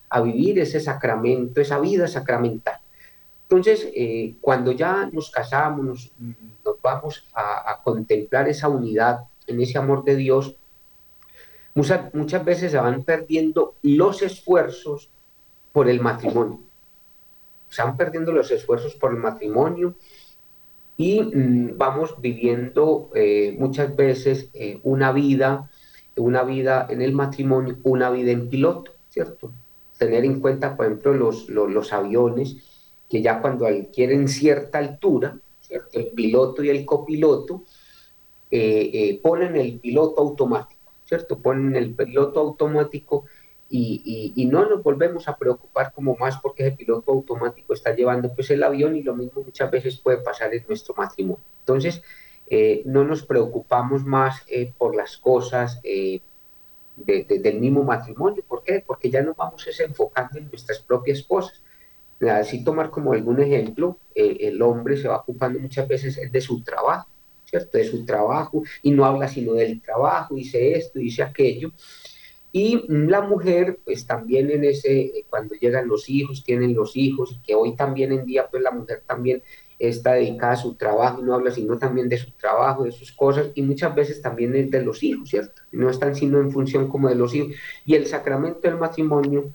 a 0.10 0.22
vivir 0.22 0.60
ese 0.60 0.80
sacramento, 0.80 1.62
esa 1.62 1.80
vida 1.80 2.08
sacramental. 2.08 2.80
Entonces, 3.44 3.90
eh, 3.96 4.36
cuando 4.42 4.72
ya 4.72 5.10
nos 5.12 5.32
casamos, 5.32 5.84
nos, 5.84 6.14
vamos 6.84 7.28
a, 7.34 7.82
contemplar 7.84 8.48
esa 8.48 8.70
unidad 8.70 9.26
en 9.48 9.60
ese 9.60 9.78
amor 9.80 10.04
de 10.04 10.16
Dios, 10.16 10.56
muchas, 11.74 12.14
muchas 12.14 12.46
veces 12.46 12.72
se 12.72 12.78
van 12.78 13.04
perdiendo 13.04 13.76
los 13.82 14.22
esfuerzos 14.22 15.10
por 15.72 15.90
el 15.90 16.00
matrimonio. 16.00 16.60
Se 17.70 17.82
van 17.82 17.98
perdiendo 17.98 18.32
los 18.32 18.52
esfuerzos 18.52 18.96
por 18.96 19.12
el 19.12 19.18
matrimonio 19.18 19.96
y 20.96 21.22
mm, 21.22 21.78
vamos 21.78 22.22
viviendo 22.22 23.10
eh, 23.16 23.56
muchas 23.58 23.96
veces 23.96 24.50
eh, 24.54 24.80
una 24.84 25.12
vida, 25.12 25.72
una 26.18 26.44
vida 26.44 26.86
en 26.90 27.02
el 27.02 27.14
matrimonio, 27.14 27.78
una 27.84 28.12
vida 28.12 28.32
en 28.32 28.50
piloto, 28.50 28.94
¿cierto? 29.10 29.52
Tener 30.00 30.26
en 30.26 30.40
cuenta, 30.40 30.76
por 30.76 30.88
ejemplo, 30.88 31.14
los, 31.14 31.48
los, 31.50 31.94
aviones 31.94 32.58
que 33.08 33.22
ya 33.22 33.40
cuando 33.42 33.68
adquieren 33.68 34.28
cierta 34.28 34.80
altura, 34.80 35.38
¿cierto? 35.62 35.90
el 35.94 36.08
piloto 36.08 36.64
y 36.64 36.70
el 36.70 36.86
copiloto, 36.86 37.66
eh, 38.50 39.20
ponen 39.22 39.56
el 39.56 39.80
piloto 39.80 40.22
automático, 40.22 40.92
¿cierto? 41.06 41.38
Ponen 41.38 41.76
el 41.76 41.94
piloto 41.94 42.40
automático 42.40 43.26
y, 43.70 44.48
no 44.52 44.68
nos 44.68 44.82
volvemos 44.82 45.28
a 45.28 45.38
preocupar 45.38 45.94
como 45.94 46.16
más 46.16 46.38
porque 46.42 46.66
ese 46.66 46.76
piloto 46.76 47.12
automático 47.12 47.74
está 47.74 47.96
llevando 47.96 48.34
pues 48.34 48.50
el 48.50 48.64
avión 48.64 48.96
y 48.96 49.04
lo 49.04 49.16
mismo 49.16 49.44
muchas 49.44 49.70
veces 49.70 49.98
puede 49.98 50.18
pasar 50.18 50.54
en 50.54 50.66
nuestro 50.68 50.96
matrimonio. 50.96 51.44
Entonces, 51.60 52.02
eh, 52.48 52.82
no 52.86 53.04
nos 53.04 53.24
preocupamos 53.24 54.06
más 54.06 54.44
eh, 54.48 54.74
por 54.76 54.96
las 54.96 55.18
cosas 55.18 55.80
eh, 57.08 57.40
del 57.40 57.60
mismo 57.60 57.84
matrimonio. 57.84 58.44
¿Por 58.48 58.64
qué? 58.64 58.84
Porque 58.86 59.10
ya 59.10 59.22
nos 59.22 59.36
vamos 59.36 59.66
enfocando 59.80 60.38
en 60.40 60.50
nuestras 60.50 60.80
propias 60.80 61.24
cosas. 61.24 61.62
Así 62.22 62.64
tomar 62.64 62.90
como 62.90 63.14
algún 63.14 63.40
ejemplo, 63.42 63.98
el 64.14 64.62
hombre 64.62 64.98
se 64.98 65.08
va 65.08 65.18
ocupando 65.18 65.58
muchas 65.58 65.88
veces 65.88 66.20
de 66.30 66.42
su 66.42 66.62
trabajo, 66.62 67.08
¿cierto? 67.46 67.78
De 67.78 67.86
su 67.86 68.04
trabajo 68.04 68.62
y 68.84 68.92
no 68.92 69.06
habla 69.06 69.30
sino 69.30 69.54
del 69.54 69.82
trabajo, 69.82 70.36
dice 70.36 70.74
esto, 70.74 71.00
dice 71.00 71.24
aquello. 71.24 71.72
Y 72.52 72.84
la 72.88 73.22
mujer, 73.22 73.80
pues 73.86 74.08
también 74.08 74.50
en 74.50 74.64
ese, 74.64 75.02
eh, 75.02 75.26
cuando 75.30 75.54
llegan 75.56 75.88
los 75.88 76.10
hijos, 76.10 76.44
tienen 76.44 76.74
los 76.74 76.98
hijos, 76.98 77.32
y 77.32 77.46
que 77.46 77.54
hoy 77.54 77.76
también 77.76 78.12
en 78.12 78.26
día, 78.26 78.48
pues 78.50 78.64
la 78.64 78.72
mujer 78.72 79.04
también 79.06 79.44
está 79.80 80.14
dedicada 80.14 80.54
a 80.54 80.58
su 80.58 80.76
trabajo 80.76 81.22
y 81.22 81.24
no 81.24 81.34
habla 81.34 81.52
sino 81.52 81.78
también 81.78 82.10
de 82.10 82.18
su 82.18 82.32
trabajo, 82.32 82.84
de 82.84 82.92
sus 82.92 83.12
cosas, 83.14 83.48
y 83.56 83.62
muchas 83.62 83.96
veces 83.96 84.22
también 84.22 84.56
es 84.56 84.70
de 84.70 84.84
los 84.84 85.02
hijos, 85.02 85.30
¿cierto? 85.30 85.62
No 85.72 85.90
están 85.90 86.16
sino 86.16 86.40
en 86.40 86.52
función 86.52 86.90
como 86.90 87.10
de 87.10 87.16
los 87.16 87.34
hijos. 87.34 87.56
Y 87.86 87.96
el 87.96 88.06
sacramento 88.06 88.60
del 88.62 88.78
matrimonio 88.78 89.52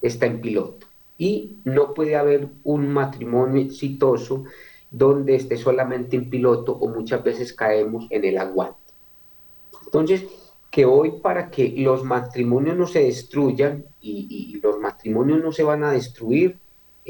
está 0.00 0.26
en 0.26 0.40
piloto. 0.40 0.86
Y 1.18 1.58
no 1.64 1.94
puede 1.94 2.16
haber 2.16 2.48
un 2.64 2.88
matrimonio 2.88 3.60
exitoso 3.60 4.44
donde 4.90 5.34
esté 5.34 5.56
solamente 5.56 6.16
en 6.16 6.30
piloto 6.30 6.72
o 6.72 6.88
muchas 6.88 7.22
veces 7.22 7.52
caemos 7.52 8.06
en 8.10 8.24
el 8.24 8.38
aguante. 8.38 8.78
Entonces, 9.84 10.24
que 10.70 10.84
hoy 10.84 11.12
para 11.22 11.50
que 11.50 11.74
los 11.78 12.04
matrimonios 12.04 12.76
no 12.76 12.86
se 12.86 13.02
destruyan 13.02 13.84
y, 14.00 14.60
los 14.62 14.78
matrimonios 14.78 15.42
no 15.42 15.52
se 15.52 15.62
van 15.62 15.84
a 15.84 15.92
destruir 15.92 16.58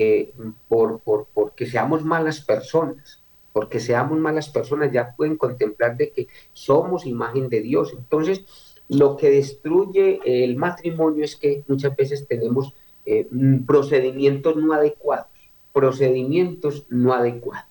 eh, 0.01 0.33
por, 0.69 1.01
por, 1.01 1.27
porque 1.35 1.67
seamos 1.67 2.05
malas 2.05 2.41
personas, 2.41 3.21
porque 3.53 3.81
seamos 3.81 4.17
malas 4.17 4.49
personas, 4.49 4.93
ya 4.93 5.13
pueden 5.17 5.37
contemplar 5.37 5.97
de 5.97 6.13
que 6.13 6.29
somos 6.53 7.05
imagen 7.05 7.49
de 7.49 7.63
Dios. 7.63 7.93
Entonces, 7.99 8.45
lo 8.89 9.17
que 9.17 9.29
destruye 9.29 10.21
el 10.25 10.55
matrimonio 10.55 11.25
es 11.25 11.35
que 11.35 11.65
muchas 11.67 11.97
veces 11.97 12.29
tenemos 12.29 12.75
eh, 13.07 13.27
procedimientos 13.67 14.55
no 14.55 14.73
adecuados, 14.73 15.27
procedimientos 15.73 16.87
no 16.89 17.13
adecuados. 17.13 17.67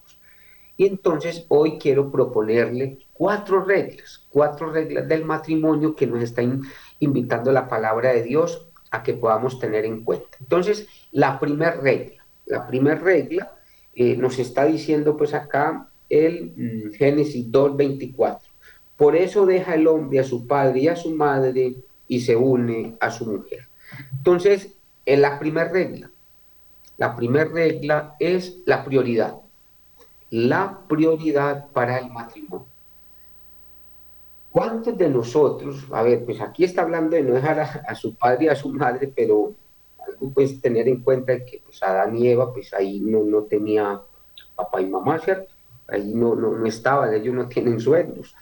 Y 0.76 0.86
entonces 0.86 1.46
hoy 1.48 1.80
quiero 1.80 2.12
proponerle 2.12 3.00
cuatro 3.14 3.64
reglas, 3.64 4.28
cuatro 4.30 4.70
reglas 4.70 5.08
del 5.08 5.24
matrimonio 5.24 5.96
que 5.96 6.08
nos 6.08 6.22
está 6.22 6.44
invitando 7.00 7.54
la 7.54 7.70
palabra 7.70 8.12
de 8.12 8.24
Dios 8.24 8.68
a 8.92 9.04
que 9.04 9.14
podamos 9.14 9.60
tener 9.60 9.86
en 9.86 10.04
cuenta. 10.04 10.38
Entonces, 10.40 10.88
la 11.12 11.40
primera 11.40 11.80
regla, 11.82 12.17
la 12.48 12.68
primera 12.68 13.00
regla 13.00 13.54
eh, 13.94 14.16
nos 14.18 14.40
está 14.40 14.66
diciendo 14.66 15.16
pues 15.18 15.34
acá 15.34 15.90
el 16.10 16.54
mm, 16.56 16.94
Génesis 16.94 17.52
2.24. 17.52 18.40
Por 18.96 19.16
eso 19.16 19.46
deja 19.46 19.76
el 19.76 19.88
hombre 19.88 20.20
a 20.20 20.24
su 20.24 20.48
padre 20.48 20.80
y 20.80 20.88
a 20.88 20.96
su 20.96 21.12
madre 21.12 21.76
y 22.08 22.20
se 22.22 22.36
une 22.36 22.96
a 23.00 23.12
su 23.12 23.26
mujer. 23.26 23.68
Entonces, 24.12 24.74
en 25.06 25.22
la 25.22 25.38
primera 25.38 25.70
regla, 25.70 26.10
la 26.98 27.16
primera 27.16 27.46
regla 27.46 28.16
es 28.20 28.58
la 28.66 28.84
prioridad 28.84 29.36
la 30.30 30.82
prioridad 30.88 31.68
para 31.72 32.00
el 32.00 32.10
matrimonio. 32.10 32.66
¿Cuántos 34.52 34.98
de 34.98 35.10
nosotros, 35.10 35.86
a 35.92 36.02
ver, 36.02 36.26
pues 36.26 36.42
aquí 36.42 36.64
está 36.64 36.82
hablando 36.82 37.16
de 37.16 37.24
no 37.24 37.36
dejar 37.36 37.60
a, 37.60 37.96
su 37.96 38.16
padre 38.16 38.46
y 38.46 38.48
a 38.48 38.56
su 38.56 38.70
madre, 38.70 39.12
pero 39.16 39.54
pues 40.34 40.62
tener 40.62 40.88
en 40.88 41.02
cuenta 41.02 41.46
que 41.46 41.62
pues 41.64 41.82
Adán 41.84 42.16
y 42.18 42.28
Eva, 42.28 42.54
pues 42.54 42.74
ahí 42.74 43.00
no, 43.00 43.24
no 43.24 43.44
tenía 43.44 44.02
papá 44.56 44.82
y 44.82 44.88
mamá, 44.88 45.20
¿cierto? 45.20 45.54
Ahí 45.88 46.14
no, 46.14 46.36
no, 46.36 46.52
no 46.52 46.66
estaban, 46.66 47.14
ellos 47.14 47.34
no 47.34 47.48
tienen 47.48 47.80
sueños. 47.80 48.36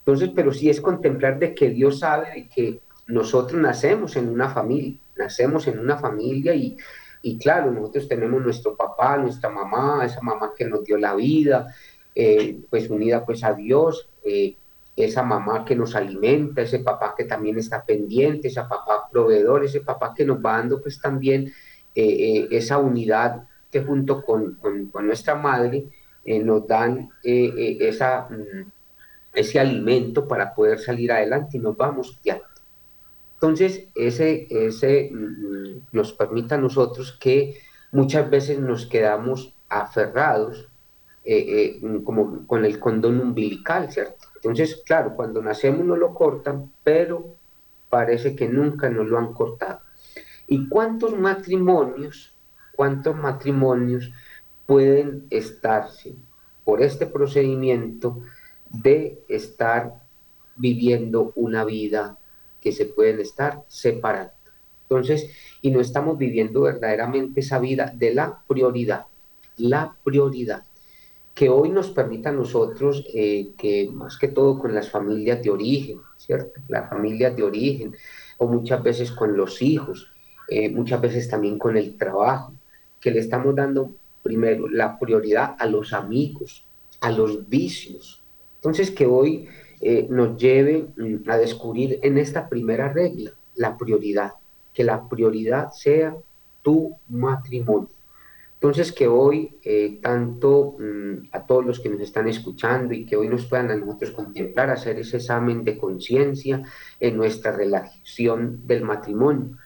Entonces, 0.00 0.30
pero 0.34 0.52
sí 0.52 0.68
es 0.68 0.80
contemplar 0.80 1.38
de 1.38 1.54
que 1.54 1.70
Dios 1.70 2.00
sabe 2.00 2.30
de 2.34 2.48
que 2.48 2.80
nosotros 3.06 3.60
nacemos 3.60 4.16
en 4.16 4.28
una 4.28 4.48
familia, 4.50 4.98
nacemos 5.16 5.66
en 5.66 5.78
una 5.78 5.96
familia 5.98 6.54
y, 6.54 6.76
y 7.22 7.38
claro, 7.38 7.70
nosotros 7.70 8.08
tenemos 8.08 8.42
nuestro 8.42 8.76
papá, 8.76 9.16
nuestra 9.16 9.50
mamá, 9.50 10.04
esa 10.04 10.20
mamá 10.20 10.52
que 10.56 10.64
nos 10.64 10.84
dio 10.84 10.96
la 10.96 11.14
vida, 11.14 11.74
eh, 12.14 12.58
pues 12.68 12.88
unida 12.90 13.24
pues 13.24 13.44
a 13.44 13.52
Dios, 13.52 14.08
eh, 14.24 14.56
esa 15.04 15.22
mamá 15.22 15.64
que 15.64 15.76
nos 15.76 15.94
alimenta, 15.94 16.62
ese 16.62 16.80
papá 16.80 17.14
que 17.16 17.24
también 17.24 17.58
está 17.58 17.84
pendiente, 17.84 18.48
ese 18.48 18.60
papá 18.62 19.08
proveedor, 19.10 19.64
ese 19.64 19.80
papá 19.80 20.14
que 20.14 20.24
nos 20.24 20.38
va 20.38 20.58
dando 20.58 20.80
pues 20.80 21.00
también 21.00 21.52
eh, 21.94 22.48
esa 22.50 22.78
unidad 22.78 23.44
que 23.70 23.82
junto 23.82 24.22
con, 24.22 24.54
con, 24.56 25.06
nuestra 25.06 25.34
madre 25.34 25.86
nos 26.44 26.66
dan 26.66 27.08
esa, 27.22 28.28
mm, 28.28 28.70
ese 29.34 29.60
alimento 29.60 30.26
para 30.28 30.54
poder 30.54 30.78
salir 30.78 31.12
adelante 31.12 31.56
y 31.56 31.60
nos 31.60 31.76
vamos 31.76 32.20
ya 32.22 32.40
entonces, 33.40 33.88
ese, 33.94 34.46
ese 34.50 35.10
mm, 35.10 35.86
nos 35.92 36.12
permite 36.12 36.56
a 36.56 36.58
nosotros 36.58 37.16
que 37.18 37.58
muchas 37.90 38.28
veces 38.28 38.58
nos 38.58 38.84
quedamos 38.84 39.54
aferrados 39.70 40.68
eh, 41.24 41.78
eh, 41.82 42.02
como 42.04 42.46
con 42.46 42.66
el 42.66 42.78
condón 42.78 43.18
umbilical, 43.18 43.90
¿cierto? 43.90 44.26
Entonces, 44.42 44.82
claro, 44.84 45.14
cuando 45.14 45.42
nacemos 45.42 45.84
no 45.84 45.96
lo 45.96 46.14
cortan, 46.14 46.72
pero 46.82 47.36
parece 47.88 48.34
que 48.34 48.48
nunca 48.48 48.88
nos 48.88 49.06
lo 49.06 49.18
han 49.18 49.32
cortado. 49.32 49.80
¿Y 50.46 50.68
cuántos 50.68 51.16
matrimonios, 51.18 52.34
cuántos 52.74 53.16
matrimonios 53.16 54.10
pueden 54.66 55.26
estarse 55.30 56.14
por 56.64 56.82
este 56.82 57.06
procedimiento 57.06 58.22
de 58.70 59.24
estar 59.28 60.04
viviendo 60.56 61.32
una 61.34 61.64
vida 61.64 62.18
que 62.60 62.72
se 62.72 62.86
pueden 62.86 63.20
estar 63.20 63.64
separando. 63.66 64.32
Entonces, 64.82 65.30
y 65.62 65.70
no 65.70 65.80
estamos 65.80 66.18
viviendo 66.18 66.62
verdaderamente 66.62 67.40
esa 67.40 67.58
vida 67.58 67.92
de 67.96 68.14
la 68.14 68.42
prioridad, 68.46 69.06
la 69.56 69.96
prioridad, 70.04 70.64
que 71.40 71.48
hoy 71.48 71.70
nos 71.70 71.88
permita 71.88 72.28
a 72.28 72.32
nosotros 72.32 73.02
eh, 73.14 73.52
que 73.56 73.88
más 73.90 74.18
que 74.18 74.28
todo 74.28 74.58
con 74.58 74.74
las 74.74 74.90
familias 74.90 75.42
de 75.42 75.48
origen, 75.48 75.98
¿cierto? 76.18 76.60
Las 76.68 76.90
familias 76.90 77.34
de 77.34 77.42
origen, 77.42 77.96
o 78.36 78.46
muchas 78.46 78.82
veces 78.82 79.10
con 79.10 79.34
los 79.38 79.62
hijos, 79.62 80.12
eh, 80.50 80.68
muchas 80.68 81.00
veces 81.00 81.30
también 81.30 81.58
con 81.58 81.78
el 81.78 81.96
trabajo, 81.96 82.52
que 83.00 83.10
le 83.10 83.20
estamos 83.20 83.56
dando 83.56 83.90
primero 84.22 84.68
la 84.68 84.98
prioridad 84.98 85.56
a 85.58 85.64
los 85.64 85.94
amigos, 85.94 86.66
a 87.00 87.10
los 87.10 87.48
vicios. 87.48 88.22
Entonces, 88.56 88.90
que 88.90 89.06
hoy 89.06 89.48
eh, 89.80 90.06
nos 90.10 90.36
lleve 90.36 90.88
mm, 90.94 91.30
a 91.30 91.38
descubrir 91.38 92.00
en 92.02 92.18
esta 92.18 92.50
primera 92.50 92.92
regla 92.92 93.32
la 93.54 93.78
prioridad, 93.78 94.32
que 94.74 94.84
la 94.84 95.08
prioridad 95.08 95.70
sea 95.72 96.14
tu 96.60 96.98
matrimonio. 97.08 97.99
Entonces, 98.60 98.92
que 98.92 99.08
hoy, 99.08 99.58
eh, 99.62 100.00
tanto 100.02 100.76
mm, 100.78 101.28
a 101.32 101.46
todos 101.46 101.64
los 101.64 101.80
que 101.80 101.88
nos 101.88 102.00
están 102.00 102.28
escuchando 102.28 102.92
y 102.92 103.06
que 103.06 103.16
hoy 103.16 103.28
nos 103.28 103.46
puedan 103.46 103.70
a 103.70 103.76
nosotros 103.76 104.10
contemplar, 104.10 104.68
hacer 104.70 104.98
ese 104.98 105.16
examen 105.16 105.64
de 105.64 105.78
conciencia 105.78 106.62
en 107.00 107.16
nuestra 107.16 107.52
relación 107.52 108.66
del 108.66 108.82
matrimonio. 108.82 109.56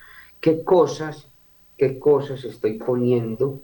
¿Qué 0.41 0.63
cosas, 0.63 1.29
qué 1.77 1.99
cosas 1.99 2.45
estoy 2.45 2.75
poniendo 2.75 3.63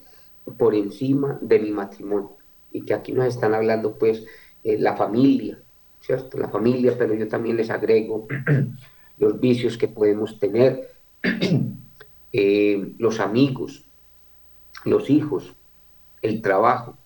por 0.59 0.75
encima 0.75 1.39
de 1.41 1.61
mi 1.61 1.71
matrimonio? 1.71 2.41
y 2.73 2.83
que 2.83 2.95
aquí 2.95 3.13
nos 3.13 3.27
están 3.27 3.55
hablando 3.55 3.97
pues 3.97 4.25
eh, 4.65 4.79
la 4.79 4.97
familia, 4.97 5.59
¿cierto? 6.01 6.39
La 6.39 6.49
familia, 6.49 6.95
pero 6.99 7.15
yo 7.15 7.29
también 7.29 7.57
les 7.57 7.71
agrego 7.71 8.27
los 9.19 9.41
vicios 9.41 9.77
que 9.77 9.89
podemos 9.89 10.39
tener, 10.39 10.91
eh, 12.33 12.93
los 12.99 13.21
amigos, 13.21 13.85
los 14.85 15.11
hijos, 15.11 15.55
el 16.23 16.43
trabajo. 16.43 16.97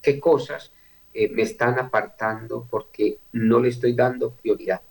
¿Qué 0.00 0.18
cosas 0.18 0.72
eh, 1.14 1.28
me 1.28 1.42
están 1.42 1.78
apartando 1.78 2.66
porque 2.68 3.18
no 3.32 3.60
le 3.60 3.68
estoy 3.68 3.94
dando 3.94 4.32
prioridad? 4.32 4.82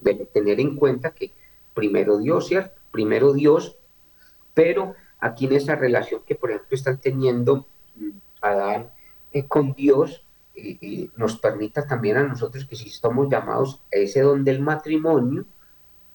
Debe 0.00 0.26
tener 0.26 0.60
en 0.60 0.76
cuenta 0.76 1.12
que 1.12 1.32
primero 1.74 2.18
Dios, 2.18 2.48
¿cierto? 2.48 2.80
Primero 2.90 3.32
Dios, 3.32 3.76
pero 4.54 4.94
aquí 5.18 5.46
en 5.46 5.52
esa 5.52 5.76
relación 5.76 6.22
que, 6.26 6.34
por 6.34 6.50
ejemplo, 6.50 6.74
están 6.74 7.00
teniendo 7.00 7.66
mm, 7.96 8.10
Adán 8.40 8.90
eh, 9.32 9.46
con 9.46 9.72
Dios, 9.74 10.24
eh, 10.54 11.08
nos 11.16 11.38
permita 11.38 11.86
también 11.86 12.16
a 12.16 12.24
nosotros 12.24 12.64
que 12.64 12.76
si 12.76 12.88
estamos 12.88 13.28
llamados 13.30 13.82
a 13.92 13.96
ese 13.96 14.20
don 14.20 14.44
del 14.44 14.60
matrimonio, 14.60 15.44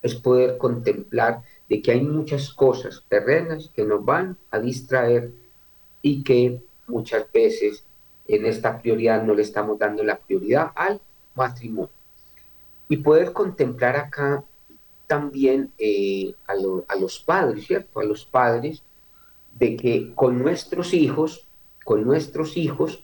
es 0.01 0.15
poder 0.15 0.57
contemplar 0.57 1.41
de 1.69 1.81
que 1.81 1.91
hay 1.91 2.01
muchas 2.01 2.53
cosas 2.53 3.03
terrenas 3.07 3.71
que 3.73 3.83
nos 3.83 4.03
van 4.03 4.37
a 4.51 4.59
distraer 4.59 5.31
y 6.01 6.23
que 6.23 6.61
muchas 6.87 7.31
veces 7.31 7.83
en 8.27 8.45
esta 8.45 8.81
prioridad 8.81 9.23
no 9.23 9.33
le 9.33 9.41
estamos 9.41 9.79
dando 9.79 10.03
la 10.03 10.17
prioridad 10.17 10.71
al 10.75 11.01
matrimonio. 11.35 11.89
Y 12.87 12.97
poder 12.97 13.33
contemplar 13.33 13.95
acá 13.95 14.43
también 15.07 15.71
eh, 15.77 16.33
a, 16.47 16.53
a, 16.87 16.95
los 16.95 17.19
padres, 17.19 17.65
¿cierto? 17.65 17.99
A 17.99 18.03
los 18.03 18.25
padres, 18.25 18.83
de 19.57 19.75
que 19.75 20.13
con 20.13 20.39
nuestros 20.39 20.93
hijos, 20.93 21.47
con 21.83 22.03
nuestros 22.03 22.57
hijos, 22.57 23.03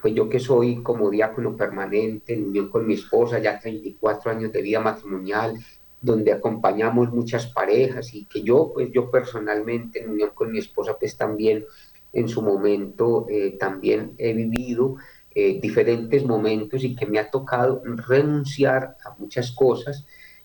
pues 0.00 0.14
yo 0.14 0.28
que 0.28 0.40
soy 0.40 0.82
como 0.82 1.10
diácono 1.10 1.56
permanente, 1.56 2.34
en 2.34 2.48
unión 2.48 2.68
con 2.68 2.86
mi 2.86 2.94
esposa, 2.94 3.38
ya 3.38 3.58
34 3.58 4.30
años 4.30 4.52
de 4.52 4.62
vida 4.62 4.80
matrimonial, 4.80 5.54
donde 6.02 6.32
acompañamos 6.32 7.12
muchas 7.12 7.46
parejas 7.46 8.12
y 8.12 8.24
que 8.24 8.42
yo, 8.42 8.72
pues 8.74 8.90
yo 8.92 9.10
personalmente 9.10 10.02
en 10.02 10.10
unión 10.10 10.30
con 10.34 10.50
mi 10.50 10.58
esposa, 10.58 10.98
pues 10.98 11.16
también 11.16 11.64
en 12.12 12.28
su 12.28 12.42
momento 12.42 13.26
eh, 13.30 13.56
también 13.58 14.14
he 14.18 14.32
vivido 14.34 14.96
eh, 15.34 15.58
diferentes 15.62 16.26
momentos 16.26 16.84
y 16.84 16.94
que 16.94 17.06
me 17.06 17.18
ha 17.18 17.30
tocado 17.30 17.82
renunciar 18.06 18.96
a 19.04 19.14
muchas 19.18 19.52
cosas 19.52 20.04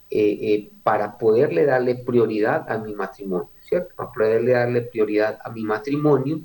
eh, 0.09 0.71
para 0.83 1.17
poderle 1.17 1.65
darle 1.65 1.95
prioridad 1.95 2.71
a 2.71 2.77
mi 2.77 2.93
matrimonio, 2.93 3.49
¿cierto? 3.59 3.95
Para 3.95 4.11
poderle 4.11 4.51
darle 4.51 4.83
prioridad 4.83 5.39
a 5.43 5.51
mi 5.51 5.63
matrimonio 5.63 6.41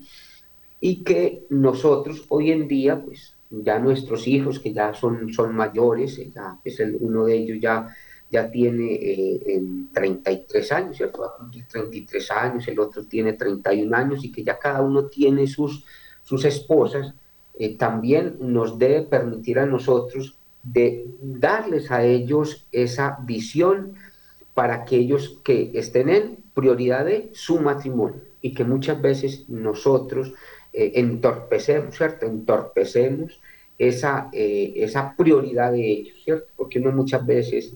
y 0.80 1.04
que 1.04 1.46
nosotros 1.50 2.24
hoy 2.28 2.50
en 2.50 2.66
día, 2.66 3.00
pues 3.00 3.36
ya 3.50 3.78
nuestros 3.78 4.26
hijos 4.26 4.58
que 4.58 4.72
ya 4.72 4.94
son, 4.94 5.32
son 5.32 5.54
mayores, 5.54 6.16
ya 6.34 6.58
es 6.64 6.80
el, 6.80 6.96
uno 6.98 7.26
de 7.26 7.36
ellos 7.36 7.58
ya, 7.60 7.94
ya 8.32 8.50
tiene 8.50 8.94
eh, 8.94 9.62
33 9.92 10.72
años, 10.72 10.96
¿cierto? 10.96 11.20
Va 11.20 11.26
a 11.28 11.36
cumplir 11.36 11.66
33 11.68 12.30
años, 12.30 12.66
el 12.66 12.80
otro 12.80 13.04
tiene 13.04 13.34
31 13.34 13.94
años 13.94 14.24
y 14.24 14.32
que 14.32 14.42
ya 14.42 14.58
cada 14.58 14.80
uno 14.80 15.04
tiene 15.04 15.46
sus, 15.46 15.84
sus 16.22 16.44
esposas, 16.44 17.14
eh, 17.58 17.76
también 17.76 18.36
nos 18.40 18.78
debe 18.78 19.02
permitir 19.02 19.58
a 19.58 19.66
nosotros 19.66 20.36
de 20.62 21.06
darles 21.20 21.90
a 21.90 22.04
ellos 22.04 22.66
esa 22.72 23.18
visión 23.22 23.94
para 24.54 24.74
aquellos 24.74 25.38
que 25.44 25.70
estén 25.74 26.08
en 26.08 26.38
prioridad 26.54 27.04
de 27.04 27.30
su 27.32 27.60
matrimonio 27.60 28.20
y 28.40 28.54
que 28.54 28.64
muchas 28.64 29.00
veces 29.00 29.44
nosotros 29.48 30.32
eh, 30.72 30.92
entorpecemos, 30.94 31.96
¿cierto? 31.96 32.26
Entorpecemos 32.26 33.40
esa, 33.78 34.30
eh, 34.32 34.72
esa 34.76 35.14
prioridad 35.16 35.72
de 35.72 35.90
ellos, 35.90 36.16
¿cierto? 36.24 36.52
Porque 36.56 36.78
uno 36.78 36.92
muchas 36.92 37.24
veces, 37.26 37.74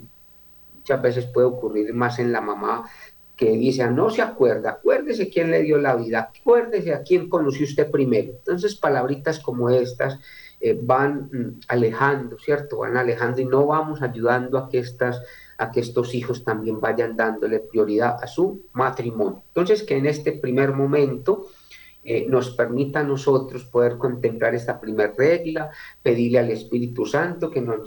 muchas 0.87 1.03
veces 1.03 1.27
puede 1.27 1.49
ocurrir 1.49 1.93
más 1.95 2.21
en 2.21 2.31
la 2.31 2.41
mamá 2.41 2.89
que 3.37 3.51
dice, 3.51 3.83
ah, 3.83 3.91
no 3.91 4.09
se 4.09 4.23
acuerda, 4.23 4.71
acuérdese 4.71 5.29
quién 5.29 5.51
le 5.51 5.63
dio 5.63 5.79
la 5.79 5.97
vida, 5.97 6.31
acuérdese 6.39 6.95
a 6.95 7.03
quién 7.03 7.29
conoció 7.29 7.67
usted 7.67 7.91
primero. 7.91 8.31
Entonces, 8.31 8.77
palabritas 8.77 9.41
como 9.41 9.69
estas 9.69 10.21
eh, 10.61 10.79
van 10.81 11.29
mm, 11.33 11.61
alejando, 11.67 12.39
¿cierto? 12.39 12.79
Van 12.79 12.97
alejando 12.97 13.41
y 13.41 13.47
no 13.47 13.67
vamos 13.67 14.01
ayudando 14.01 14.59
a 14.59 14.69
que 14.69 14.79
estas 14.79 15.21
a 15.59 15.71
que 15.71 15.81
estos 15.81 16.15
hijos 16.15 16.45
también 16.45 16.81
vayan 16.81 17.17
dándole 17.17 17.61
prioridad 17.61 18.23
a 18.23 18.27
su 18.27 18.67
matrimonio. 18.73 19.43
Entonces, 19.49 19.83
que 19.83 19.97
en 19.97 20.07
este 20.07 20.33
primer 20.33 20.73
momento 20.73 21.47
eh, 22.05 22.25
nos 22.29 22.51
permita 22.51 23.01
a 23.01 23.03
nosotros 23.03 23.65
poder 23.65 23.99
contemplar 23.99 24.55
esta 24.55 24.79
primera 24.81 25.13
regla, 25.19 25.71
pedirle 26.03 26.39
al 26.39 26.51
Espíritu 26.51 27.05
Santo 27.05 27.51
que 27.51 27.61
nos 27.61 27.81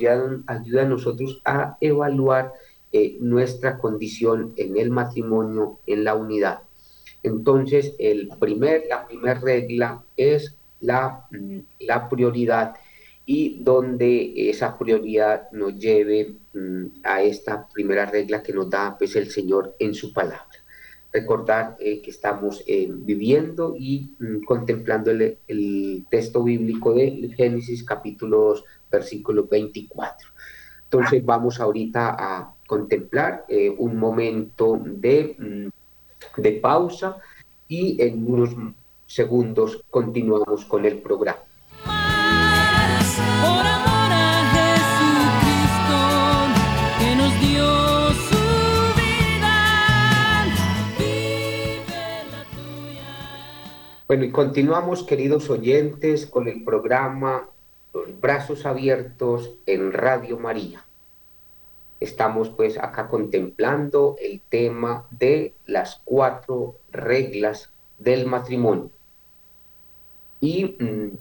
ayude 0.47 0.81
a 0.81 0.85
nosotros 0.85 1.41
a 1.45 1.77
evaluar 1.79 2.51
eh, 2.91 3.17
nuestra 3.19 3.78
condición 3.78 4.54
en 4.58 4.78
el 4.78 4.89
matrimonio, 4.89 5.80
en 5.86 6.04
la 6.04 6.15
unidad. 6.15 6.62
Entonces, 7.23 7.95
el 7.99 8.30
primer, 8.39 8.84
la 8.89 9.06
primera 9.06 9.39
regla 9.39 10.04
es 10.15 10.56
la, 10.80 11.28
mm, 11.32 11.60
la 11.82 12.10
prioridad 12.10 12.75
y 13.25 13.62
donde 13.63 14.49
esa 14.49 14.78
prioridad 14.78 15.52
nos 15.52 15.75
lleve 15.78 16.36
mm, 16.54 16.86
a 17.04 17.21
esta 17.21 17.67
primera 17.67 18.06
regla 18.06 18.41
que 18.41 18.54
nos 18.54 18.69
da 18.69 18.97
pues, 18.97 19.15
el 19.15 19.30
Señor 19.30 19.75
en 19.80 19.93
su 19.93 20.13
palabra 20.13 20.49
recordar 21.12 21.75
eh, 21.80 22.02
que 22.02 22.12
estamos 22.12 22.63
eh, 22.67 22.88
viviendo 22.89 23.75
y 23.78 24.15
mm, 24.19 24.43
contemplando 24.45 25.12
el, 25.12 26.06
texto 26.10 26.43
bíblico 26.43 26.93
de 26.93 27.34
Génesis 27.36 27.84
capítulo 27.84 28.38
2, 28.49 28.65
versículo 28.91 29.47
24. 29.47 30.30
Entonces 30.84 31.23
vamos 31.25 31.60
ahorita 31.60 32.15
a 32.17 32.56
contemplar 32.69 33.45
eh, 33.49 33.73
un 33.75 33.97
momento 33.97 34.79
de, 34.79 35.36
mm, 35.39 36.41
de 36.41 36.51
pausa 36.53 37.17
y 37.67 37.99
en 37.99 38.32
unos 38.32 38.51
segundos 39.08 39.84
continuamos 39.89 40.65
con 40.65 40.86
el 40.86 40.99
programa. 40.99 41.39
Bueno, 54.08 54.25
y 54.25 54.32
continuamos, 54.32 55.03
queridos 55.03 55.49
oyentes, 55.49 56.27
con 56.27 56.47
el 56.47 56.63
programa 56.63 57.49
Los 57.93 58.19
Brazos 58.19 58.65
Abiertos 58.67 59.55
en 59.65 59.91
Radio 59.91 60.38
María. 60.38 60.84
Estamos 61.99 62.49
pues 62.49 62.77
acá 62.77 63.07
contemplando 63.09 64.15
el 64.19 64.41
tema 64.49 65.07
de 65.12 65.53
las 65.65 66.01
cuatro 66.05 66.77
reglas 66.91 67.71
del 67.97 68.25
matrimonio. 68.25 68.89
Y 70.39 70.77
mm, 70.79 71.17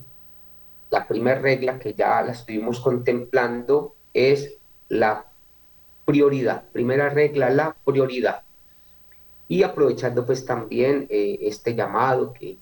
la 0.90 1.08
primera 1.08 1.40
regla 1.40 1.78
que 1.78 1.94
ya 1.94 2.22
la 2.22 2.32
estuvimos 2.32 2.80
contemplando 2.80 3.94
es 4.14 4.56
la 4.88 5.26
prioridad. 6.04 6.64
Primera 6.72 7.08
regla, 7.10 7.50
la 7.50 7.76
prioridad. 7.84 8.42
Y 9.48 9.62
aprovechando 9.62 10.24
pues 10.24 10.44
también 10.44 11.06
eh, 11.10 11.38
este 11.42 11.74
llamado 11.74 12.32
que 12.32 12.58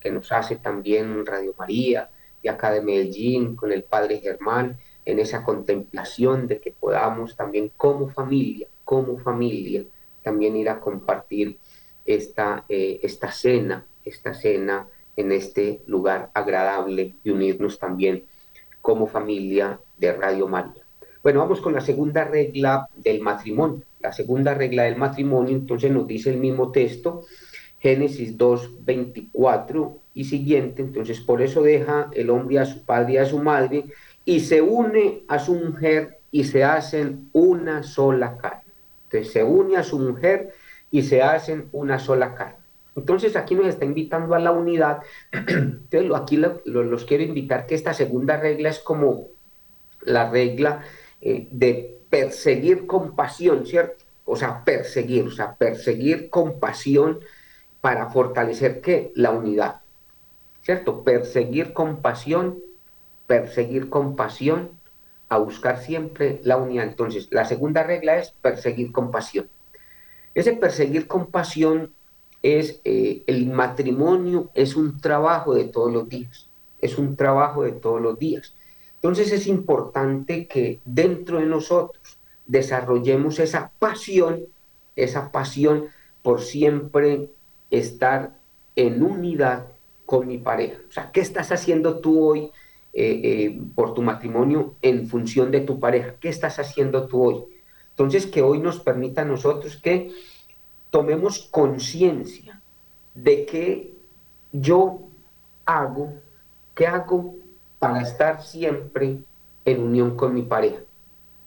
que 0.00 0.10
nos 0.10 0.30
hace 0.32 0.56
también 0.56 1.26
Radio 1.26 1.54
María 1.58 2.10
y 2.42 2.48
acá 2.48 2.70
de 2.70 2.82
Medellín 2.82 3.56
con 3.56 3.72
el 3.72 3.82
Padre 3.82 4.20
Germán, 4.20 4.78
en 5.08 5.18
esa 5.18 5.42
contemplación 5.42 6.48
de 6.48 6.60
que 6.60 6.70
podamos 6.70 7.34
también 7.34 7.72
como 7.78 8.10
familia, 8.10 8.68
como 8.84 9.16
familia, 9.18 9.82
también 10.22 10.54
ir 10.54 10.68
a 10.68 10.80
compartir 10.80 11.58
esta, 12.04 12.66
eh, 12.68 13.00
esta 13.02 13.32
cena, 13.32 13.86
esta 14.04 14.34
cena 14.34 14.86
en 15.16 15.32
este 15.32 15.80
lugar 15.86 16.30
agradable 16.34 17.14
y 17.24 17.30
unirnos 17.30 17.78
también 17.78 18.24
como 18.82 19.06
familia 19.06 19.80
de 19.96 20.12
Radio 20.12 20.46
María. 20.46 20.84
Bueno, 21.22 21.40
vamos 21.40 21.62
con 21.62 21.72
la 21.72 21.80
segunda 21.80 22.24
regla 22.24 22.90
del 22.94 23.22
matrimonio. 23.22 23.82
La 24.00 24.12
segunda 24.12 24.52
regla 24.52 24.82
del 24.82 24.96
matrimonio, 24.96 25.56
entonces 25.56 25.90
nos 25.90 26.06
dice 26.06 26.28
el 26.28 26.36
mismo 26.36 26.70
texto, 26.70 27.24
Génesis 27.78 28.36
2, 28.36 28.84
24 28.84 29.98
y 30.12 30.24
siguiente. 30.24 30.82
Entonces, 30.82 31.20
por 31.20 31.40
eso 31.40 31.62
deja 31.62 32.10
el 32.12 32.28
hombre 32.28 32.58
a 32.58 32.66
su 32.66 32.84
padre 32.84 33.14
y 33.14 33.16
a 33.16 33.24
su 33.24 33.38
madre 33.38 33.86
y 34.28 34.40
se 34.40 34.60
une 34.60 35.24
a 35.26 35.38
su 35.38 35.54
mujer 35.54 36.18
y 36.30 36.44
se 36.44 36.62
hacen 36.62 37.30
una 37.32 37.82
sola 37.82 38.36
carne. 38.36 38.70
Entonces, 39.04 39.32
se 39.32 39.42
une 39.42 39.78
a 39.78 39.82
su 39.82 39.98
mujer 39.98 40.52
y 40.90 41.00
se 41.00 41.22
hacen 41.22 41.70
una 41.72 41.98
sola 41.98 42.34
carne. 42.34 42.58
Entonces, 42.94 43.36
aquí 43.36 43.54
nos 43.54 43.68
está 43.68 43.86
invitando 43.86 44.34
a 44.34 44.38
la 44.38 44.52
unidad. 44.52 44.98
Entonces, 45.32 46.10
aquí 46.14 46.36
los 46.36 47.04
quiero 47.06 47.24
invitar 47.24 47.64
que 47.64 47.74
esta 47.74 47.94
segunda 47.94 48.36
regla 48.36 48.68
es 48.68 48.80
como 48.80 49.28
la 50.02 50.28
regla 50.28 50.82
eh, 51.22 51.48
de 51.50 51.98
perseguir 52.10 52.86
con 52.86 53.16
pasión, 53.16 53.64
¿cierto? 53.64 54.04
O 54.26 54.36
sea, 54.36 54.62
perseguir, 54.62 55.24
o 55.24 55.30
sea, 55.30 55.54
perseguir 55.54 56.28
con 56.28 56.60
pasión 56.60 57.20
para 57.80 58.10
fortalecer 58.10 58.82
qué? 58.82 59.10
La 59.14 59.30
unidad. 59.30 59.80
¿cierto? 60.68 61.02
Perseguir 61.02 61.72
con 61.72 62.02
pasión, 62.02 62.58
perseguir 63.28 63.88
con 63.88 64.16
pasión, 64.16 64.70
a 65.28 65.38
buscar 65.38 65.78
siempre 65.78 66.40
la 66.42 66.56
unidad. 66.56 66.88
Entonces, 66.88 67.28
la 67.30 67.44
segunda 67.44 67.84
regla 67.84 68.18
es 68.18 68.30
perseguir 68.42 68.90
con 68.90 69.12
pasión. 69.12 69.48
Ese 70.34 70.54
perseguir 70.54 71.06
con 71.06 71.26
pasión 71.26 71.92
es 72.42 72.80
eh, 72.84 73.22
el 73.26 73.46
matrimonio, 73.46 74.50
es 74.54 74.74
un 74.74 75.00
trabajo 75.00 75.54
de 75.54 75.64
todos 75.64 75.92
los 75.92 76.08
días, 76.08 76.48
es 76.80 76.98
un 76.98 77.16
trabajo 77.16 77.62
de 77.62 77.72
todos 77.72 78.00
los 78.00 78.18
días. 78.18 78.54
Entonces 78.94 79.32
es 79.32 79.46
importante 79.46 80.46
que 80.46 80.80
dentro 80.84 81.38
de 81.38 81.46
nosotros 81.46 82.18
desarrollemos 82.46 83.38
esa 83.38 83.70
pasión, 83.78 84.46
esa 84.96 85.30
pasión 85.30 85.86
por 86.22 86.40
siempre 86.40 87.30
estar 87.70 88.36
en 88.74 89.02
unidad 89.02 89.66
con 90.06 90.26
mi 90.26 90.38
pareja. 90.38 90.78
O 90.88 90.92
sea, 90.92 91.10
¿qué 91.12 91.20
estás 91.20 91.52
haciendo 91.52 91.98
tú 91.98 92.24
hoy 92.24 92.50
eh, 93.00 93.20
eh, 93.22 93.60
por 93.76 93.94
tu 93.94 94.02
matrimonio 94.02 94.74
en 94.82 95.06
función 95.06 95.52
de 95.52 95.60
tu 95.60 95.78
pareja? 95.78 96.16
¿Qué 96.18 96.28
estás 96.28 96.58
haciendo 96.58 97.06
tú 97.06 97.22
hoy? 97.22 97.44
Entonces, 97.90 98.26
que 98.26 98.42
hoy 98.42 98.58
nos 98.58 98.80
permita 98.80 99.22
a 99.22 99.24
nosotros 99.24 99.76
que 99.76 100.10
tomemos 100.90 101.48
conciencia 101.52 102.60
de 103.14 103.46
que 103.46 103.92
yo 104.50 104.98
hago, 105.64 106.14
qué 106.74 106.88
hago 106.88 107.36
para 107.78 108.02
estar 108.02 108.42
siempre 108.42 109.18
en 109.64 109.80
unión 109.80 110.16
con 110.16 110.34
mi 110.34 110.42
pareja. 110.42 110.80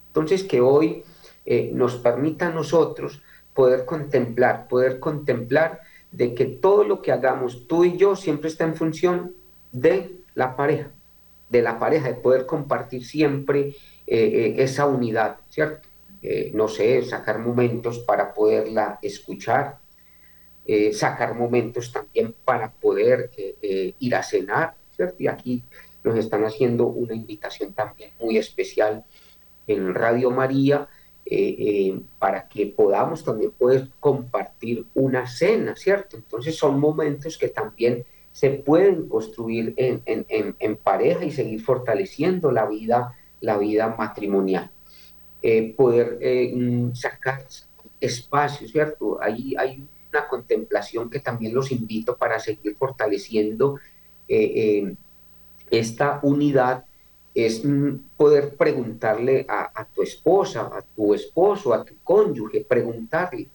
Entonces, 0.06 0.44
que 0.44 0.62
hoy 0.62 1.04
eh, 1.44 1.70
nos 1.74 1.96
permita 1.96 2.46
a 2.46 2.52
nosotros 2.54 3.20
poder 3.52 3.84
contemplar, 3.84 4.68
poder 4.68 5.00
contemplar 5.00 5.82
de 6.12 6.34
que 6.34 6.46
todo 6.46 6.84
lo 6.84 7.02
que 7.02 7.12
hagamos 7.12 7.66
tú 7.68 7.84
y 7.84 7.98
yo 7.98 8.16
siempre 8.16 8.48
está 8.48 8.64
en 8.64 8.74
función 8.74 9.34
de 9.70 10.16
la 10.34 10.56
pareja, 10.56 10.90
de 11.52 11.62
la 11.62 11.78
pareja, 11.78 12.08
de 12.08 12.14
poder 12.14 12.46
compartir 12.46 13.04
siempre 13.04 13.68
eh, 13.68 13.74
eh, 14.06 14.54
esa 14.58 14.86
unidad, 14.86 15.36
¿cierto? 15.48 15.88
no 16.52 16.68
sé, 16.68 17.02
sacar 17.02 17.40
momentos 17.40 17.98
para 17.98 18.32
poderla 18.32 19.00
escuchar, 19.02 19.80
sacar 20.92 21.34
momentos 21.34 21.90
también 21.90 22.32
para 22.44 22.70
poder 22.70 23.28
ir 23.98 24.14
a 24.14 24.22
cenar, 24.22 24.76
¿cierto? 24.94 25.16
Y 25.18 25.26
aquí 25.26 25.64
nos 26.04 26.16
están 26.16 26.44
haciendo 26.44 26.86
una 26.86 27.16
invitación 27.16 27.72
también 27.72 28.12
muy 28.20 28.38
especial 28.38 29.04
en 29.66 29.94
Radio 29.96 30.30
María 30.30 30.88
eh, 31.24 31.56
eh, 31.58 32.00
para 32.18 32.48
que 32.48 32.66
podamos 32.66 33.24
también 33.24 33.52
poder 33.52 33.88
compartir 34.00 34.84
una 34.94 35.26
cena, 35.28 35.76
¿cierto? 35.76 36.16
Entonces 36.16 36.56
son 36.56 36.80
momentos 36.80 37.38
que 37.38 37.48
también 37.48 38.04
se 38.32 38.50
pueden 38.50 39.08
construir 39.08 39.74
en, 39.76 40.02
en, 40.06 40.76
pareja 40.76 41.24
y 41.24 41.30
seguir 41.30 41.62
fortaleciendo 41.62 42.50
la 42.50 42.66
vida, 42.66 43.14
la 43.40 43.58
vida 43.58 43.94
matrimonial. 43.96 44.70
Eh, 45.42 45.74
poder 45.76 46.18
sacar 46.94 47.46
espacio, 48.00 48.66
¿cierto? 48.68 49.18
Ahí 49.20 49.54
hay 49.58 49.86
una 50.10 50.28
contemplación 50.28 51.10
que 51.10 51.20
también 51.20 51.54
los 51.54 51.70
invito 51.72 52.16
para 52.16 52.38
seguir 52.38 52.74
fortaleciendo 52.76 53.78
esta 55.70 56.20
unidad 56.22 56.84
es 57.34 57.62
poder 58.16 58.56
preguntarle 58.56 59.46
a, 59.48 59.86
tu 59.86 60.02
esposa, 60.02 60.70
a 60.72 60.82
tu 60.82 61.14
esposo, 61.14 61.72
a 61.72 61.84
tu 61.84 61.94
cónyuge, 62.04 62.64
preguntarle 62.64 63.48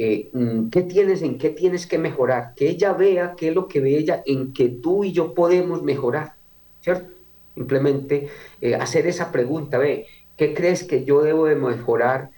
eh, 0.00 0.30
mm, 0.32 0.68
qué 0.70 0.82
tienes, 0.82 1.22
en 1.22 1.38
qué 1.38 1.50
tienes 1.50 1.86
que 1.88 1.98
mejorar, 1.98 2.54
que 2.54 2.68
ella 2.68 2.92
vea 2.92 3.34
qué 3.36 3.48
es 3.48 3.54
lo 3.54 3.66
que 3.66 3.80
ve 3.80 3.98
ella, 3.98 4.22
en 4.24 4.52
que 4.52 4.68
tú 4.68 5.02
y 5.02 5.12
yo 5.12 5.34
podemos 5.34 5.82
mejorar, 5.82 6.34
¿cierto? 6.80 7.12
Simplemente 7.54 8.28
eh, 8.60 8.76
hacer 8.76 9.08
esa 9.08 9.32
pregunta, 9.32 9.76
ve, 9.76 10.06
¿qué 10.36 10.54
crees 10.54 10.84
que 10.84 11.04
yo 11.04 11.22
debo 11.22 11.46
de 11.46 11.56
mejorar 11.56 12.30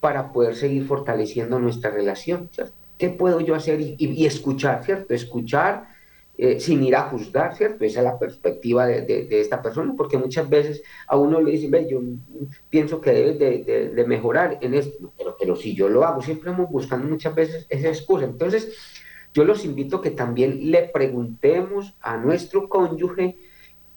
para 0.00 0.32
poder 0.32 0.56
seguir 0.56 0.86
fortaleciendo 0.86 1.60
nuestra 1.60 1.90
relación? 1.90 2.50
¿cierto? 2.52 2.74
¿Qué 2.98 3.10
puedo 3.10 3.40
yo 3.40 3.54
hacer 3.54 3.80
y 3.80 4.26
escuchar, 4.26 4.84
¿cierto? 4.84 5.14
Escuchar 5.14 5.93
eh, 6.36 6.58
sin 6.58 6.82
ir 6.82 6.96
a 6.96 7.10
juzgar, 7.10 7.54
¿cierto? 7.56 7.84
Esa 7.84 8.00
es 8.00 8.04
la 8.04 8.18
perspectiva 8.18 8.86
de, 8.86 9.28
esta 9.30 9.62
persona, 9.62 9.94
porque 9.96 10.18
muchas 10.18 10.48
veces 10.48 10.82
a 11.06 11.16
uno 11.16 11.40
le 11.40 11.52
dicen, 11.52 11.70
ve, 11.70 11.86
yo 11.88 12.00
pienso 12.68 13.00
que 13.00 13.12
debes 13.12 13.38
de, 13.38 14.04
mejorar 14.04 14.58
en 14.60 14.74
esto, 14.74 15.12
pero, 15.16 15.36
pero 15.38 15.54
si 15.54 15.74
yo 15.74 15.88
lo 15.88 16.04
hago, 16.04 16.20
siempre 16.22 16.50
vamos 16.50 16.70
buscando 16.70 17.06
muchas 17.06 17.34
veces 17.34 17.66
esa 17.68 17.88
excusa. 17.88 18.24
Entonces, 18.24 18.76
yo 19.32 19.44
los 19.44 19.64
invito 19.64 19.96
a 19.96 20.02
que 20.02 20.10
también 20.10 20.70
le 20.70 20.88
preguntemos 20.88 21.94
a 22.00 22.16
nuestro 22.16 22.68
cónyuge 22.68 23.36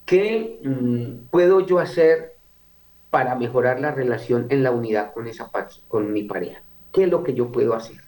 qué 0.06 0.60
mm, 0.63 1.30
puedo 1.30 1.65
yo 1.65 1.80
hacer 1.80 2.38
para 3.10 3.36
mejorar 3.36 3.80
la 3.80 3.91
relación 3.91 4.47
en 4.50 4.63
la 4.63 4.71
unidad 4.71 5.13
con, 5.13 5.28
esa, 5.28 5.52
con 5.88 6.12
mi 6.12 6.23
pareja. 6.23 6.63
¿Qué 6.91 7.04
es 7.04 7.10
lo 7.10 7.23
que 7.23 7.34
yo 7.34 7.52
puedo 7.52 7.73
hacer? 7.73 8.07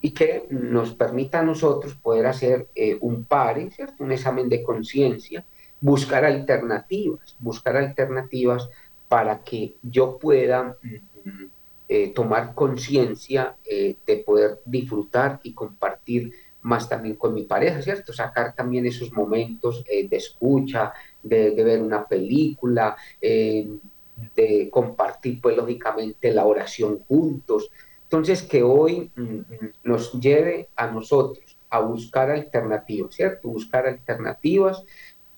Y 0.00 0.10
que 0.10 0.46
nos 0.50 0.94
permita 0.94 1.40
a 1.40 1.44
nosotros 1.44 1.94
poder 1.94 2.26
hacer 2.26 2.68
eh, 2.74 2.96
un 3.00 3.24
pare, 3.24 3.68
un 3.98 4.12
examen 4.12 4.48
de 4.48 4.62
conciencia, 4.62 5.44
buscar 5.80 6.24
alternativas, 6.24 7.36
buscar 7.38 7.76
alternativas 7.76 8.68
para 9.08 9.42
que 9.42 9.74
yo 9.82 10.18
pueda 10.18 10.76
mm, 10.82 11.44
eh, 11.88 12.08
tomar 12.14 12.54
conciencia 12.54 13.56
eh, 13.64 13.96
de 14.06 14.16
poder 14.18 14.60
disfrutar 14.64 15.40
y 15.42 15.52
compartir 15.52 16.32
más 16.62 16.88
también 16.88 17.16
con 17.16 17.34
mi 17.34 17.44
pareja, 17.44 17.80
¿cierto? 17.80 18.12
Sacar 18.12 18.54
también 18.54 18.84
esos 18.84 19.12
momentos 19.12 19.84
de 19.84 20.16
escucha, 20.16 20.92
de, 21.22 21.52
de, 21.52 21.64
ver 21.64 21.80
una 21.80 22.06
película, 22.06 22.96
de 23.20 24.68
compartir 24.70 25.40
pues 25.40 25.56
lógicamente 25.56 26.32
la 26.32 26.44
oración 26.44 26.98
juntos, 26.98 27.70
entonces, 28.10 28.42
que 28.42 28.62
hoy 28.62 29.10
mm, 29.16 29.22
mm, 29.22 29.72
nos 29.84 30.14
lleve 30.14 30.70
a 30.76 30.86
nosotros 30.86 31.58
a 31.68 31.80
buscar 31.80 32.30
alternativas, 32.30 33.14
¿cierto? 33.14 33.48
Buscar 33.48 33.86
alternativas 33.86 34.82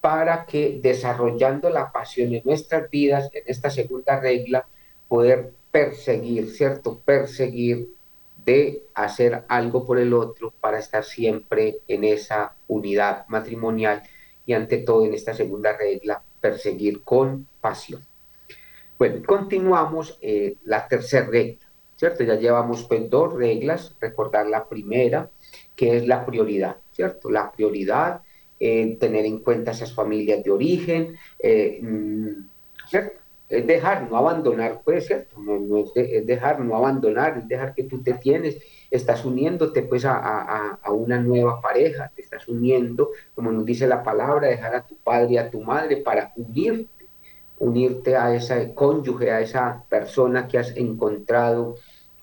para 0.00 0.46
que 0.46 0.78
desarrollando 0.80 1.68
la 1.68 1.90
pasión 1.90 2.32
en 2.32 2.42
nuestras 2.44 2.88
vidas, 2.88 3.28
en 3.34 3.42
esta 3.46 3.70
segunda 3.70 4.20
regla, 4.20 4.68
poder 5.08 5.52
perseguir, 5.72 6.48
¿cierto? 6.50 7.00
Perseguir 7.04 7.88
de 8.44 8.84
hacer 8.94 9.42
algo 9.48 9.84
por 9.84 9.98
el 9.98 10.14
otro 10.14 10.54
para 10.60 10.78
estar 10.78 11.02
siempre 11.02 11.78
en 11.88 12.04
esa 12.04 12.54
unidad 12.68 13.26
matrimonial 13.26 14.04
y 14.46 14.52
ante 14.52 14.78
todo 14.78 15.04
en 15.04 15.14
esta 15.14 15.34
segunda 15.34 15.76
regla, 15.76 16.22
perseguir 16.40 17.02
con 17.02 17.48
pasión. 17.60 18.06
Bueno, 18.96 19.22
continuamos 19.26 20.16
eh, 20.22 20.54
la 20.62 20.86
tercera 20.86 21.26
regla. 21.26 21.69
¿Cierto? 22.00 22.24
Ya 22.24 22.36
llevamos 22.36 22.84
pues 22.84 23.10
dos 23.10 23.34
reglas, 23.34 23.94
recordar 24.00 24.46
la 24.46 24.66
primera, 24.66 25.28
que 25.76 25.98
es 25.98 26.06
la 26.06 26.24
prioridad, 26.24 26.76
¿cierto? 26.92 27.28
La 27.28 27.52
prioridad, 27.52 28.22
eh, 28.58 28.96
tener 28.98 29.26
en 29.26 29.40
cuenta 29.40 29.72
esas 29.72 29.92
familias 29.92 30.42
de 30.42 30.50
origen, 30.50 31.14
eh, 31.38 31.78
mm, 31.82 32.28
¿cierto? 32.88 33.20
Es 33.50 33.66
dejar, 33.66 34.08
no 34.08 34.16
abandonar, 34.16 34.80
pues, 34.82 35.08
¿cierto? 35.08 35.36
Es, 35.94 36.24
dejar, 36.24 36.60
no 36.60 36.74
abandonar, 36.74 37.36
es 37.36 37.46
dejar 37.46 37.74
que 37.74 37.84
tú 37.84 38.02
te 38.02 38.14
tienes, 38.14 38.56
estás 38.90 39.26
uniéndote 39.26 39.82
pues 39.82 40.06
a, 40.06 40.78
a, 40.82 40.92
una 40.92 41.20
nueva 41.20 41.60
pareja, 41.60 42.10
te 42.16 42.22
estás 42.22 42.48
uniendo, 42.48 43.10
como 43.34 43.52
nos 43.52 43.66
dice 43.66 43.86
la 43.86 44.02
palabra, 44.02 44.48
dejar 44.48 44.74
a 44.74 44.86
tu 44.86 44.96
padre 44.96 45.32
y 45.32 45.36
a 45.36 45.50
tu 45.50 45.60
madre 45.60 45.98
para 45.98 46.32
unirte, 46.34 47.08
unirte 47.58 48.16
a 48.16 48.34
ese 48.34 48.72
cónyuge, 48.72 49.30
a 49.30 49.40
esa 49.40 49.84
persona 49.90 50.48
que 50.48 50.56
has 50.56 50.74
encontrado 50.76 51.76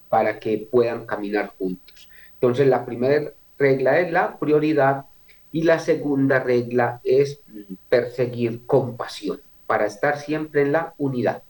para 0.10 0.40
que 0.40 0.68
puedan 0.72 1.06
caminar 1.06 1.54
juntos. 1.58 2.10
Entonces, 2.34 2.68
la 2.68 2.86
primera 2.86 3.34
regla 3.58 4.00
es 4.00 4.12
la 4.12 4.38
prioridad 4.38 5.06
y 5.52 5.64
la 5.64 5.80
segunda 5.80 6.40
regla 6.40 7.02
es 7.04 7.42
perseguir 7.90 8.66
compasión 8.66 9.42
para 9.66 9.86
estar 9.86 10.18
siempre 10.18 10.62
en 10.62 10.72
la 10.72 10.94
unidad. 10.98 11.44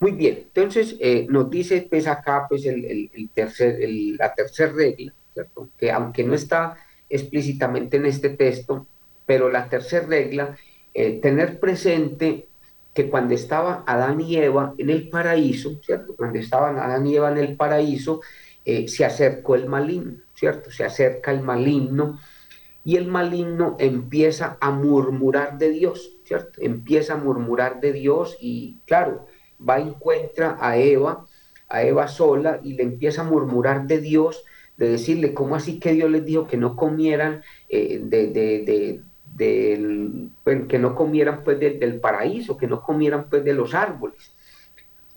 Muy 0.00 0.12
bien, 0.12 0.34
entonces 0.46 0.96
eh, 1.00 1.26
nos 1.30 1.48
dice 1.48 1.86
pues 1.88 2.06
acá 2.06 2.46
pues 2.48 2.66
el, 2.66 3.30
tercer, 3.32 3.78
la 4.18 4.34
tercera 4.34 4.72
regla, 4.72 5.14
que 5.78 5.90
aunque 5.90 6.24
no 6.24 6.34
está 6.34 6.76
explícitamente 7.08 7.96
en 7.96 8.06
este 8.06 8.30
texto, 8.30 8.86
pero 9.24 9.48
la 9.48 9.68
tercera 9.68 10.06
regla, 10.06 10.56
eh, 10.92 11.20
tener 11.20 11.58
presente 11.58 12.48
que 12.94 13.10
cuando 13.10 13.34
estaban 13.34 13.82
Adán 13.86 14.20
y 14.20 14.36
Eva 14.36 14.74
en 14.78 14.88
el 14.88 15.08
paraíso, 15.08 15.80
¿cierto? 15.82 16.14
Cuando 16.16 16.38
estaban 16.38 16.78
Adán 16.78 17.06
y 17.06 17.16
Eva 17.16 17.32
en 17.32 17.38
el 17.38 17.56
paraíso, 17.56 18.20
eh, 18.64 18.88
se 18.88 19.04
acercó 19.04 19.56
el 19.56 19.66
maligno, 19.66 20.22
¿cierto? 20.34 20.70
Se 20.70 20.84
acerca 20.84 21.32
el 21.32 21.42
maligno 21.42 22.18
y 22.84 22.96
el 22.96 23.08
maligno 23.08 23.76
empieza 23.78 24.56
a 24.60 24.70
murmurar 24.70 25.58
de 25.58 25.70
Dios, 25.70 26.16
¿cierto? 26.24 26.60
Empieza 26.62 27.14
a 27.14 27.18
murmurar 27.18 27.80
de 27.80 27.92
Dios 27.92 28.36
y, 28.40 28.78
claro, 28.86 29.26
va 29.60 29.74
a 29.74 29.80
encuentra 29.80 30.56
a 30.60 30.78
Eva, 30.78 31.26
a 31.68 31.82
Eva 31.82 32.08
sola 32.08 32.60
y 32.62 32.74
le 32.74 32.84
empieza 32.84 33.22
a 33.22 33.24
murmurar 33.24 33.86
de 33.86 34.00
Dios 34.00 34.44
de 34.76 34.88
decirle, 34.88 35.34
¿cómo 35.34 35.56
así 35.56 35.78
que 35.78 35.92
Dios 35.92 36.10
les 36.10 36.24
dijo 36.24 36.46
que 36.46 36.56
no 36.56 36.76
comieran 36.76 37.42
eh, 37.68 38.00
de, 38.02 39.00
del, 39.36 40.30
que 40.68 40.78
no 40.78 40.94
comieran 40.94 41.42
pues 41.44 41.58
del 41.58 42.00
paraíso, 42.00 42.56
que 42.56 42.66
no 42.66 42.82
comieran 42.82 43.26
pues 43.28 43.44
de 43.44 43.54
los 43.54 43.74
árboles? 43.74 44.34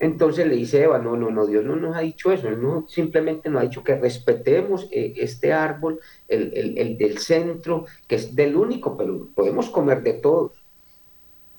Entonces 0.00 0.46
le 0.46 0.54
dice 0.54 0.82
Eva, 0.82 0.98
no, 0.98 1.16
no, 1.16 1.30
no, 1.30 1.44
Dios 1.46 1.64
no 1.64 1.74
nos 1.74 1.96
ha 1.96 2.00
dicho 2.00 2.30
eso, 2.30 2.48
Él 2.48 2.62
no, 2.62 2.86
simplemente 2.88 3.50
nos 3.50 3.62
ha 3.62 3.64
dicho 3.64 3.82
que 3.82 3.96
respetemos 3.96 4.86
eh, 4.92 5.14
este 5.16 5.52
árbol, 5.52 5.98
el, 6.28 6.96
del 6.96 7.18
centro, 7.18 7.86
que 8.06 8.14
es 8.14 8.34
del 8.34 8.54
único, 8.54 8.96
pero 8.96 9.28
podemos 9.34 9.68
comer 9.70 10.02
de 10.02 10.14
todos. 10.14 10.52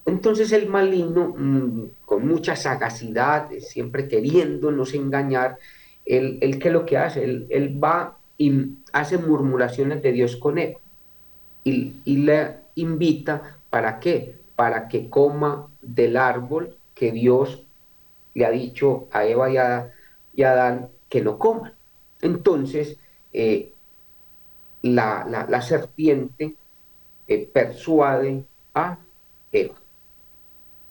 Entonces 0.05 0.53
el 0.53 0.69
maligno, 0.69 1.35
mm, 1.37 1.83
con 2.05 2.25
mucha 2.25 2.55
sagacidad, 2.55 3.49
siempre 3.59 4.07
queriéndonos 4.07 4.93
engañar, 4.93 5.57
él, 6.05 6.37
él 6.41 6.59
¿qué 6.59 6.69
es 6.69 6.73
lo 6.73 6.85
que 6.85 6.97
hace? 6.97 7.23
Él, 7.23 7.83
va 7.83 8.17
y 8.37 8.77
hace 8.93 9.17
murmuraciones 9.17 10.01
de 10.01 10.13
Dios 10.13 10.37
con 10.37 10.57
él 10.57 10.77
y, 11.63 11.95
y 12.05 12.17
le 12.17 12.55
invita, 12.75 13.57
¿para 13.69 13.99
qué? 13.99 14.35
Para 14.55 14.87
que 14.87 15.09
coma 15.09 15.67
del 15.81 16.17
árbol 16.17 16.75
que 16.93 17.11
Dios 17.11 17.63
le 18.33 18.45
ha 18.45 18.51
dicho 18.51 19.07
a 19.11 19.25
Eva 19.25 19.49
y 19.49 19.57
a, 19.57 19.91
Adán 20.39 20.89
que 21.09 21.21
no 21.21 21.37
coman. 21.37 21.73
Entonces, 22.21 22.97
eh, 23.33 23.73
la, 24.81 25.61
serpiente 25.61 26.55
eh, 27.27 27.49
persuade 27.51 28.43
a 28.73 28.97
Eva. 29.51 29.75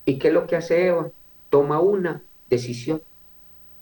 ¿Y 0.04 0.18
qué 0.18 0.28
es 0.28 0.34
lo 0.34 0.46
que 0.46 0.56
hace 0.56 0.88
Eva? 0.88 1.10
Toma 1.50 1.80
una 1.80 2.22
decisión 2.50 3.02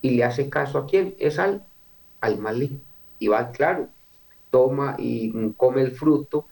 y 0.01 0.11
le 0.11 0.23
hace 0.23 0.49
caso 0.49 0.77
a 0.77 0.85
quién? 0.85 1.15
Es 1.19 1.39
al, 1.39 1.65
al. 2.21 2.79
Y 3.19 3.27
va, 3.27 3.51
claro, 3.51 3.89
toma 4.51 4.95
y 4.97 5.51
come 5.57 5.81
el 5.81 5.91
fruto 5.91 6.45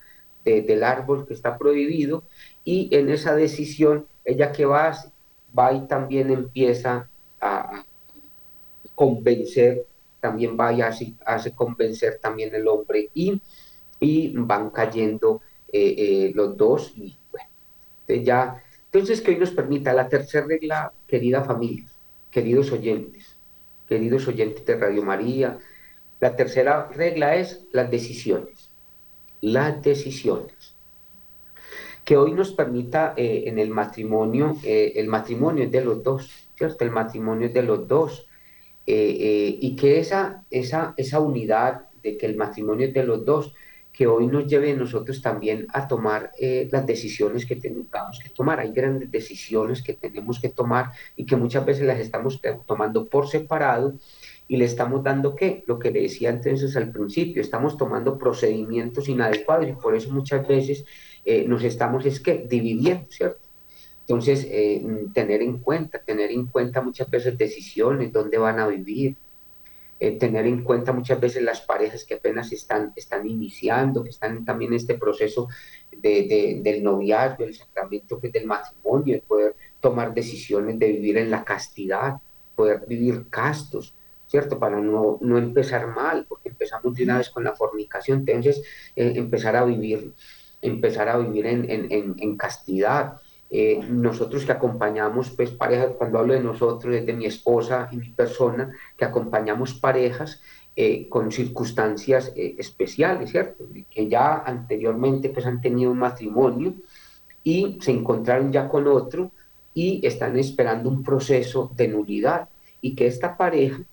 del 0.46 0.84
árbol 0.84 1.26
que 1.28 1.34
está 1.34 1.58
prohibido 1.58 2.24
y 2.64 2.96
en 2.96 3.10
esa 3.10 3.36
decisión, 3.36 4.06
ella 4.24 4.52
que 4.52 4.66
va, 4.66 4.96
va 5.58 5.74
y 5.74 5.88
también 5.88 6.32
empieza 6.32 7.10
a, 7.42 7.84
convencer, 8.94 9.86
también 10.20 10.58
va 10.58 10.72
y 10.72 10.82
hace, 10.82 11.54
convencer 11.54 12.20
también 12.22 12.56
el 12.56 12.68
hombre 12.68 13.10
y, 13.14 13.42
y 14.00 14.34
van 14.36 14.70
cayendo 14.70 15.42
eh, 15.72 15.96
eh, 15.98 16.32
los 16.34 16.56
dos 16.56 16.94
y 16.96 17.18
bueno, 17.30 18.24
ya, 18.24 18.64
entonces 18.86 19.22
que 19.22 19.32
hoy 19.32 19.38
nos 19.38 19.52
permita 19.52 19.94
la 19.94 20.08
tercera 20.08 20.46
regla, 20.46 20.94
querida 21.08 21.44
familia, 21.44 21.86
queridos 22.32 22.72
oyentes, 22.72 23.36
queridos 23.88 24.28
oyentes 24.28 24.66
de 24.66 24.78
Radio 24.78 25.04
María, 25.04 25.60
la 26.22 26.36
tercera 26.36 26.90
regla 26.94 27.36
es 27.36 27.66
las 27.74 27.92
decisiones, 27.92 28.65
las 29.46 29.80
decisiones 29.84 30.76
que 32.04 32.18
hoy 32.18 32.34
nos 32.34 32.52
permita 32.52 33.14
eh, 33.16 33.44
en 33.46 33.60
el 33.60 33.70
matrimonio, 33.70 34.58
eh, 34.64 34.94
el 34.96 35.08
matrimonio 35.08 35.66
es 35.66 35.72
de 35.72 35.86
los 35.86 36.04
dos, 36.04 36.32
¿cierto? 36.56 36.84
El 36.84 36.90
matrimonio 36.90 37.48
es 37.48 37.54
de 37.54 37.62
los 37.62 37.88
dos. 37.88 38.28
Eh, 38.88 39.58
y 39.62 39.76
que 39.76 40.00
esa, 40.00 40.44
esa, 40.50 40.94
esa 40.98 41.20
unidad 41.20 41.90
de 42.02 42.18
que 42.18 42.26
el 42.26 42.36
matrimonio 42.36 42.88
es 42.88 42.94
de 42.94 43.04
los 43.04 43.24
dos, 43.24 43.54
que 43.94 44.08
hoy 44.08 44.28
nos 44.28 44.48
lleve 44.48 44.72
a 44.72 44.76
nosotros 44.76 45.22
también 45.22 45.68
a 45.70 45.88
tomar 45.88 46.32
las 46.70 46.86
decisiones 46.86 47.46
que 47.46 47.56
tenemos 47.56 48.20
que 48.22 48.30
tomar. 48.30 48.60
Hay 48.60 48.74
grandes 48.74 49.10
decisiones 49.10 49.82
que 49.82 49.94
tenemos 49.94 50.40
que 50.40 50.50
tomar 50.50 50.92
y 51.16 51.26
que 51.26 51.38
muchas 51.38 51.66
veces 51.66 51.86
las 51.88 52.00
estamos 52.00 52.42
tomando 52.68 53.08
por 53.08 53.30
separado 53.30 53.94
y 54.48 54.58
le 54.58 54.66
estamos 54.66 55.04
dando 55.04 55.36
qué? 55.36 55.64
Lo 55.68 55.80
que 55.80 55.92
le 55.92 56.02
decía 56.02 56.30
entonces 56.30 56.76
al 56.76 56.92
principio, 56.92 57.42
estamos 57.42 57.78
tomando 57.78 58.18
procedimientos 58.18 59.10
inadecuados 59.10 59.68
y 59.68 59.74
por 59.74 59.96
eso 59.96 60.12
muchas 60.12 60.48
veces 60.48 60.86
eh, 61.24 61.46
nos 61.48 61.64
estamos 61.64 62.06
es 62.06 62.20
que 62.20 62.46
dividiendo, 62.48 63.06
¿cierto? 63.10 63.46
Entonces, 64.02 64.48
eh, 64.52 64.86
tener 65.16 65.42
en 65.42 65.58
cuenta, 65.58 65.98
tener 65.98 66.30
en 66.30 66.46
cuenta 66.46 66.80
muchas 66.80 67.10
veces 67.10 67.36
decisiones, 67.36 68.14
dónde 68.14 68.38
van 68.38 68.60
a 68.60 68.68
vivir, 68.68 69.16
eh, 70.00 70.12
tener 70.20 70.46
en 70.46 70.64
cuenta 70.64 70.94
muchas 70.94 71.20
veces 71.20 71.42
las 71.42 71.62
parejas 71.62 72.04
que 72.04 72.14
apenas 72.14 72.52
están, 72.52 72.94
están 72.96 73.28
iniciando, 73.28 74.04
que 74.04 74.10
están 74.10 74.46
también 74.46 74.74
en 74.74 74.78
este 74.78 74.94
proceso 74.94 75.48
de, 75.92 76.60
del 76.62 76.84
noviazgo, 76.84 77.46
el 77.46 77.56
sacramento 77.56 78.20
pues, 78.20 78.32
del 78.32 78.46
matrimonio, 78.46 79.16
de 79.16 79.22
poder 79.22 79.56
tomar 79.80 80.14
decisiones 80.14 80.78
de 80.78 80.92
vivir 80.92 81.18
en 81.18 81.32
la 81.32 81.44
castidad, 81.44 82.18
poder 82.56 82.84
vivir 82.88 83.28
castos, 83.30 83.96
¿cierto? 84.36 84.60
Para 84.60 84.80
no, 84.80 85.18
no 85.22 85.38
empezar 85.38 85.88
mal, 85.88 86.26
porque 86.28 86.50
empezamos 86.50 86.94
de 86.94 87.04
una 87.04 87.18
vez 87.18 87.30
con 87.30 87.44
la 87.44 87.56
fornicación, 87.56 88.20
entonces 88.20 88.62
empezar 88.96 89.56
a 89.56 89.64
vivir 89.64 90.14
empezar 90.66 91.10
a 91.10 91.18
vivir 91.18 91.46
en, 91.46 92.38
castidad. 92.38 93.18
Eh, 93.50 93.80
nosotros 93.88 94.46
que 94.46 94.52
acompañamos, 94.52 95.30
pues 95.32 95.52
parejas, 95.52 95.92
cuando 95.98 96.20
hablo 96.20 96.34
de 96.34 96.42
nosotros, 96.42 96.96
es 96.96 97.06
de 97.06 97.14
mi 97.14 97.26
esposa 97.26 97.88
y 97.92 97.98
mi 97.98 98.10
persona, 98.10 98.72
que 98.98 99.06
acompañamos 99.06 99.74
parejas 99.76 100.42
eh, 100.76 101.08
con 101.08 101.32
circunstancias 101.32 102.34
eh, 102.36 102.56
especiales, 102.58 103.32
¿cierto? 103.32 103.66
Que 103.90 104.08
ya 104.08 104.44
anteriormente 104.46 105.30
pues 105.30 105.46
han 105.46 105.62
tenido 105.62 105.92
un 105.92 106.00
matrimonio 106.00 106.74
y 107.44 107.78
se 107.82 107.92
encontraron 107.92 108.52
ya 108.52 108.68
con 108.68 108.88
otro 108.88 109.32
y 109.74 110.06
están 110.06 110.38
esperando 110.38 110.90
un 110.90 111.04
proceso 111.04 111.72
de 111.76 111.88
nulidad 111.88 112.50
y 112.82 112.96
que 112.96 113.08
esta 113.08 113.38
pareja 113.38 113.84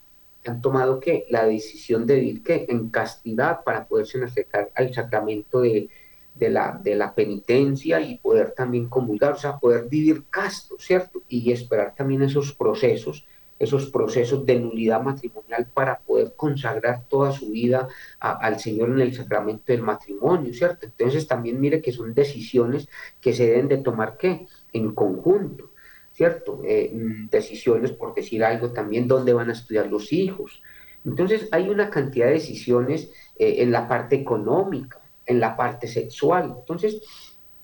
han 0.50 0.60
tomado 0.60 1.00
que 1.00 1.26
la 1.30 1.44
decisión 1.46 2.06
de 2.06 2.16
vivir 2.16 2.42
que 2.42 2.66
en 2.68 2.88
castidad 2.88 3.62
para 3.64 3.86
poderse 3.86 4.22
acercar 4.22 4.70
al 4.74 4.92
sacramento 4.92 5.60
de, 5.60 5.88
de 6.34 6.50
la, 6.50 6.80
de 6.82 6.94
la 6.94 7.14
penitencia 7.14 8.00
y 8.00 8.18
poder 8.18 8.52
también 8.52 8.88
comulgar, 8.88 9.32
o 9.32 9.38
sea, 9.38 9.58
poder 9.58 9.88
vivir 9.88 10.24
casto, 10.30 10.76
¿cierto? 10.78 11.22
Y 11.28 11.52
esperar 11.52 11.94
también 11.94 12.22
esos 12.22 12.52
procesos, 12.52 13.24
esos 13.58 13.86
procesos 13.90 14.44
de 14.44 14.58
nulidad 14.58 15.02
matrimonial 15.02 15.66
para 15.72 16.00
poder 16.00 16.34
consagrar 16.34 17.04
toda 17.08 17.32
su 17.32 17.50
vida 17.50 17.88
al 18.18 18.58
Señor 18.58 18.90
en 18.90 19.00
el 19.00 19.14
sacramento 19.14 19.64
del 19.66 19.82
matrimonio, 19.82 20.52
¿cierto? 20.52 20.86
Entonces 20.86 21.26
también 21.26 21.60
mire 21.60 21.80
que 21.80 21.92
son 21.92 22.14
decisiones 22.14 22.88
que 23.20 23.32
se 23.32 23.46
deben 23.46 23.68
de 23.68 23.78
tomar, 23.78 24.16
¿qué? 24.16 24.46
En 24.72 24.92
conjunto, 24.94 25.70
¿cierto? 26.12 26.60
Eh, 26.64 26.92
decisiones, 27.30 27.92
por 27.92 28.14
decir 28.14 28.44
algo, 28.44 28.70
también 28.72 29.08
dónde 29.08 29.32
van 29.32 29.50
a 29.50 29.52
estudiar 29.52 29.86
los 29.86 30.12
hijos. 30.12 30.62
Entonces 31.04 31.48
hay 31.50 31.68
una 31.68 31.90
cantidad 31.90 32.26
de 32.26 32.34
decisiones 32.34 33.10
eh, 33.38 33.56
en 33.58 33.72
la 33.72 33.88
parte 33.88 34.16
económica, 34.16 34.98
en 35.26 35.40
la 35.40 35.56
parte 35.56 35.88
sexual. 35.88 36.54
Entonces, 36.58 37.02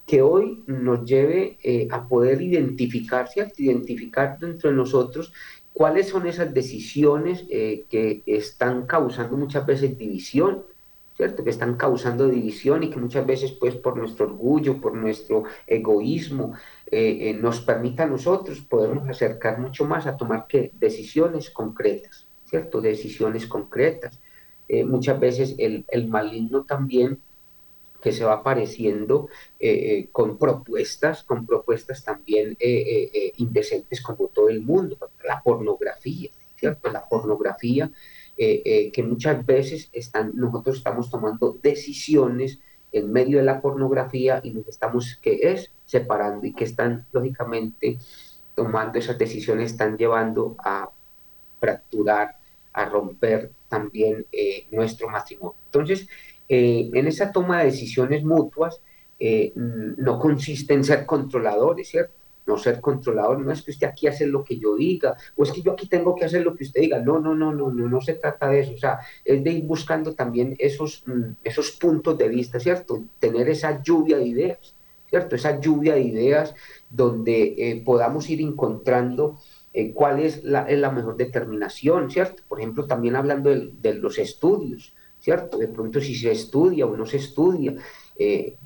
que 0.06 0.22
hoy 0.22 0.64
nos 0.66 1.04
lleve 1.04 1.58
eh, 1.62 1.86
a 1.90 2.08
poder 2.08 2.40
identificar, 2.40 3.28
¿cierto? 3.28 3.62
Identificar 3.62 4.38
dentro 4.38 4.70
de 4.70 4.76
nosotros 4.76 5.32
cuáles 5.74 6.08
son 6.08 6.26
esas 6.26 6.52
decisiones 6.52 7.44
que 7.48 8.22
están 8.26 8.86
causando 8.86 9.36
muchas 9.36 9.64
veces 9.64 9.96
división, 9.96 10.64
¿cierto? 11.18 11.44
Que 11.44 11.50
están 11.50 11.76
causando 11.76 12.26
división 12.28 12.84
y 12.84 12.90
que 12.90 12.98
muchas 12.98 13.26
veces, 13.26 13.52
pues, 13.52 13.74
por 13.74 13.98
nuestro 13.98 14.24
orgullo, 14.24 14.80
por 14.80 14.94
nuestro 14.94 15.42
egoísmo, 15.66 16.54
eh, 16.86 17.36
nos 17.38 17.60
permita 17.60 18.04
a 18.04 18.06
nosotros 18.06 18.62
podernos 18.62 19.06
acercar 19.08 19.58
mucho 19.58 19.84
más 19.84 20.06
a 20.06 20.16
tomar 20.16 20.46
¿qué? 20.48 20.70
decisiones 20.78 21.50
concretas, 21.50 22.26
¿cierto? 22.46 22.80
Decisiones 22.80 23.46
concretas. 23.46 24.18
muchas 24.86 25.18
veces 25.18 25.54
el, 25.58 25.84
el 25.88 26.08
maligno 26.08 26.64
también 26.64 27.18
que 28.00 28.12
se 28.12 28.24
va 28.24 28.34
apareciendo 28.34 29.28
eh, 29.58 29.70
eh, 29.70 30.08
con 30.12 30.38
propuestas, 30.38 31.24
con 31.24 31.46
propuestas 31.46 32.04
también 32.04 32.56
eh, 32.60 33.32
indecentes 33.36 34.00
como 34.00 34.28
todo 34.28 34.48
el 34.48 34.62
mundo, 34.62 34.96
la 35.24 35.42
pornografía, 35.42 36.30
¿cierto? 36.56 36.90
La 36.90 37.08
pornografía 37.08 37.90
que 38.38 39.02
muchas 39.04 39.44
veces 39.44 39.90
están, 39.92 40.32
nosotros 40.34 40.76
estamos 40.76 41.10
tomando 41.10 41.58
decisiones 41.60 42.60
en 42.92 43.12
medio 43.12 43.38
de 43.38 43.44
la 43.44 43.60
pornografía 43.60 44.40
y 44.44 44.50
nos 44.50 44.68
estamos, 44.68 45.18
¿qué 45.20 45.40
es? 45.42 45.72
Separando 45.84 46.46
y 46.46 46.52
que 46.52 46.64
están, 46.64 47.04
lógicamente, 47.12 47.98
tomando 48.54 48.98
esas 48.98 49.18
decisiones, 49.18 49.72
están 49.72 49.98
llevando 49.98 50.54
a 50.58 50.88
fracturar, 51.58 52.38
a 52.72 52.84
romper 52.84 53.50
también 53.68 54.24
nuestro 54.70 55.08
matrimonio. 55.08 55.56
Entonces, 55.66 56.06
eh, 56.48 56.90
en 56.94 57.06
esa 57.06 57.30
toma 57.30 57.58
de 57.58 57.66
decisiones 57.66 58.24
mutuas 58.24 58.80
eh, 59.18 59.52
no 59.54 60.18
consiste 60.18 60.72
en 60.74 60.84
ser 60.84 61.04
controladores, 61.04 61.88
¿cierto? 61.88 62.14
No 62.48 62.58
ser 62.58 62.80
controlador, 62.80 63.38
no 63.38 63.52
es 63.52 63.62
que 63.62 63.70
usted 63.70 63.86
aquí 63.86 64.08
hace 64.08 64.26
lo 64.26 64.42
que 64.42 64.58
yo 64.58 64.74
diga, 64.74 65.16
o 65.36 65.44
es 65.44 65.52
que 65.52 65.62
yo 65.62 65.72
aquí 65.72 65.86
tengo 65.86 66.14
que 66.14 66.24
hacer 66.24 66.42
lo 66.42 66.56
que 66.56 66.64
usted 66.64 66.80
diga. 66.80 66.98
No, 67.00 67.20
no, 67.20 67.34
no, 67.34 67.52
no, 67.52 67.70
no, 67.70 67.88
no 67.88 68.00
se 68.00 68.14
trata 68.14 68.48
de 68.48 68.60
eso. 68.60 68.72
O 68.74 68.78
sea, 68.78 68.98
es 69.24 69.44
de 69.44 69.50
ir 69.52 69.64
buscando 69.64 70.14
también 70.14 70.56
esos, 70.58 71.04
mm, 71.06 71.36
esos 71.44 71.72
puntos 71.72 72.18
de 72.18 72.28
vista, 72.28 72.58
¿cierto? 72.58 73.04
Tener 73.20 73.48
esa 73.48 73.82
lluvia 73.82 74.16
de 74.16 74.26
ideas, 74.26 74.74
¿cierto? 75.08 75.36
Esa 75.36 75.60
lluvia 75.60 75.94
de 75.94 76.00
ideas 76.00 76.54
donde 76.90 77.54
eh, 77.56 77.82
podamos 77.84 78.28
ir 78.30 78.40
encontrando 78.40 79.38
cuál 79.94 80.18
es 80.18 80.42
la, 80.42 80.62
es 80.62 80.76
la, 80.76 80.90
mejor 80.90 81.16
determinación, 81.16 82.10
¿cierto? 82.10 82.42
Por 82.48 82.58
ejemplo, 82.58 82.86
también 82.86 83.14
hablando 83.14 83.50
de, 83.50 83.70
de 83.80 83.94
los 83.94 84.18
estudios 84.18 84.92
¿cierto? 85.20 85.58
De 85.58 85.68
pronto 85.68 86.00
si 86.00 86.14
se 86.14 86.30
estudia 86.30 86.86
o 86.86 86.96
no 86.96 87.06
se 87.06 87.18
estudia, 87.18 87.74
eh, 88.18 88.56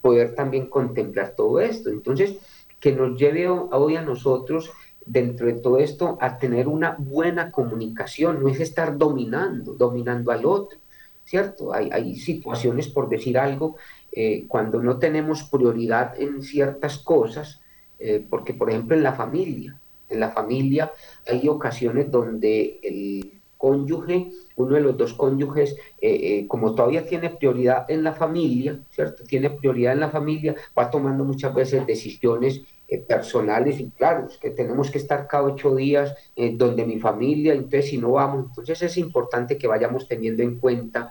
poder 0.00 0.34
también 0.34 0.66
contemplar 0.66 1.34
todo 1.36 1.60
esto. 1.60 1.90
Entonces, 1.90 2.36
que 2.82 2.92
nos 2.92 3.16
lleve 3.16 3.48
hoy 3.48 3.94
a 3.94 4.02
nosotros 4.02 4.72
dentro 5.06 5.46
de 5.46 5.54
todo 5.54 5.78
esto 5.78 6.18
a 6.20 6.36
tener 6.36 6.66
una 6.66 6.96
buena 6.98 7.52
comunicación, 7.52 8.42
no 8.42 8.48
es 8.48 8.58
estar 8.58 8.98
dominando, 8.98 9.74
dominando 9.74 10.32
al 10.32 10.44
otro, 10.44 10.78
¿cierto? 11.24 11.72
Hay, 11.72 11.90
hay 11.92 12.16
situaciones, 12.16 12.88
por 12.88 13.08
decir 13.08 13.38
algo, 13.38 13.76
eh, 14.10 14.46
cuando 14.48 14.82
no 14.82 14.98
tenemos 14.98 15.44
prioridad 15.44 16.20
en 16.20 16.42
ciertas 16.42 16.98
cosas, 16.98 17.60
eh, 18.00 18.24
porque 18.28 18.52
por 18.52 18.68
ejemplo 18.68 18.96
en 18.96 19.04
la 19.04 19.12
familia, 19.12 19.78
en 20.08 20.18
la 20.18 20.30
familia 20.30 20.90
hay 21.26 21.48
ocasiones 21.48 22.10
donde 22.10 22.80
el 22.82 23.32
cónyuge, 23.56 24.32
uno 24.56 24.74
de 24.74 24.80
los 24.80 24.96
dos 24.96 25.14
cónyuges, 25.14 25.76
eh, 26.00 26.46
como 26.48 26.74
todavía 26.74 27.06
tiene 27.06 27.30
prioridad 27.30 27.88
en 27.88 28.02
la 28.02 28.12
familia, 28.12 28.80
¿cierto? 28.90 29.22
Tiene 29.22 29.50
prioridad 29.50 29.92
en 29.92 30.00
la 30.00 30.10
familia, 30.10 30.56
va 30.76 30.90
tomando 30.90 31.24
muchas 31.24 31.54
veces 31.54 31.86
decisiones 31.86 32.62
personales 32.98 33.80
y 33.80 33.90
claro, 33.90 34.28
que 34.40 34.50
tenemos 34.50 34.90
que 34.90 34.98
estar 34.98 35.26
cada 35.26 35.44
ocho 35.44 35.74
días 35.74 36.14
donde 36.54 36.84
mi 36.84 36.98
familia, 36.98 37.54
entonces 37.54 37.90
si 37.90 37.98
no 37.98 38.12
vamos, 38.12 38.46
entonces 38.48 38.82
es 38.82 38.96
importante 38.98 39.56
que 39.56 39.66
vayamos 39.66 40.06
teniendo 40.08 40.42
en 40.42 40.58
cuenta 40.58 41.10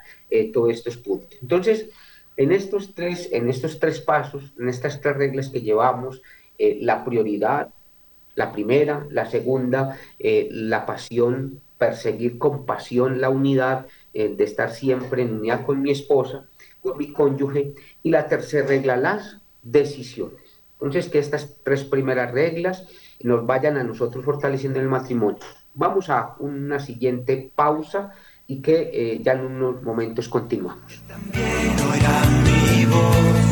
todos 0.54 0.72
estos 0.72 0.98
puntos. 0.98 1.38
Entonces, 1.42 1.90
en 2.38 2.52
estos 2.52 2.94
tres, 2.96 3.30
en 3.32 3.50
estos 3.50 3.80
tres 3.80 4.00
pasos, 4.02 4.54
en 4.60 4.70
estas 4.70 5.02
tres 5.02 5.16
reglas 5.16 5.50
que 5.50 5.62
llevamos, 5.62 6.22
eh, 6.58 6.78
la 6.82 7.04
prioridad, 7.04 7.70
la 8.36 8.52
primera, 8.52 9.06
la 9.10 9.30
segunda, 9.30 9.98
eh, 10.20 10.48
la 10.52 10.86
pasión, 10.86 11.62
perseguir 11.78 12.38
con 12.38 12.66
pasión 12.66 13.20
la 13.20 13.30
unidad, 13.30 13.88
eh, 14.14 14.34
de 14.36 14.44
estar 14.44 14.72
siempre 14.72 15.24
en 15.24 15.34
unidad 15.34 15.66
con 15.66 15.82
mi 15.82 15.92
esposa, 15.92 16.46
con 16.82 16.98
mi 16.98 17.12
cónyuge, 17.12 17.74
y 18.04 18.10
la 18.10 18.28
tercera 18.28 18.68
regla, 18.68 18.96
las 18.96 19.38
decisiones. 19.62 20.41
Entonces, 20.82 21.10
que 21.10 21.20
estas 21.20 21.58
tres 21.64 21.84
primeras 21.84 22.32
reglas 22.32 22.88
nos 23.22 23.46
vayan 23.46 23.78
a 23.78 23.84
nosotros 23.84 24.26
fortaleciendo 24.26 24.80
el 24.80 24.88
matrimonio. 24.88 25.40
Vamos 25.76 26.10
a 26.10 26.36
una 26.40 26.80
siguiente 26.80 27.52
pausa 27.56 28.12
y 28.48 28.62
que 28.62 28.90
eh, 28.92 29.22
ya 29.24 29.34
en 29.34 29.46
unos 29.46 29.84
momentos 29.84 30.28
continuamos. 30.28 31.02
También 31.08 31.76
oirán 31.92 32.44
mi 32.44 32.86
voz 32.86 33.52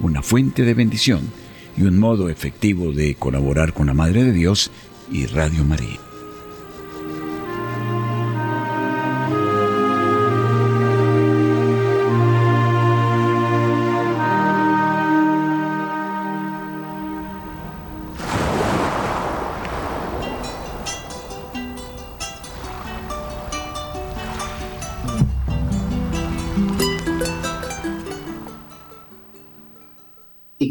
una 0.00 0.22
fuente 0.22 0.62
de 0.62 0.74
bendición 0.74 1.30
y 1.76 1.82
un 1.82 1.98
modo 1.98 2.28
efectivo 2.28 2.92
de 2.92 3.14
colaborar 3.14 3.72
con 3.72 3.86
la 3.86 3.94
Madre 3.94 4.24
de 4.24 4.32
Dios 4.32 4.70
y 5.10 5.26
Radio 5.26 5.64
María. 5.64 6.13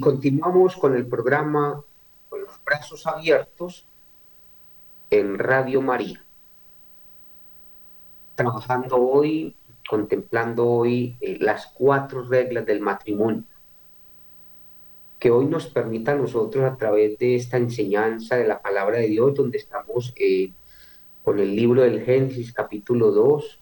Continuamos 0.04 0.76
con 0.76 0.98
el 0.98 1.06
programa 1.06 1.82
con 2.28 2.42
los 2.42 2.62
brazos 2.66 3.08
abiertos 3.08 3.88
en 5.10 5.40
Radio 5.40 5.82
María. 5.82 6.26
Trabajando 8.36 8.98
hoy, 8.98 9.56
contemplando 9.90 10.68
hoy 10.68 11.16
eh, 11.22 11.38
las 11.40 11.68
cuatro 11.68 12.28
reglas 12.28 12.66
del 12.66 12.82
matrimonio, 12.82 13.46
que 15.20 15.32
hoy 15.32 15.46
nos 15.46 15.68
permita 15.68 16.12
a 16.12 16.16
nosotros 16.16 16.66
a 16.66 16.76
través 16.76 17.18
de 17.18 17.36
esta 17.36 17.56
enseñanza 17.56 18.36
de 18.36 18.46
la 18.46 18.62
palabra 18.62 18.98
de 18.98 19.08
Dios, 19.08 19.34
donde 19.34 19.58
estamos 19.58 20.14
eh, 20.18 20.52
con 21.24 21.40
el 21.40 21.56
libro 21.56 21.82
del 21.82 22.04
Génesis 22.04 22.52
capítulo 22.52 23.12
2, 23.12 23.60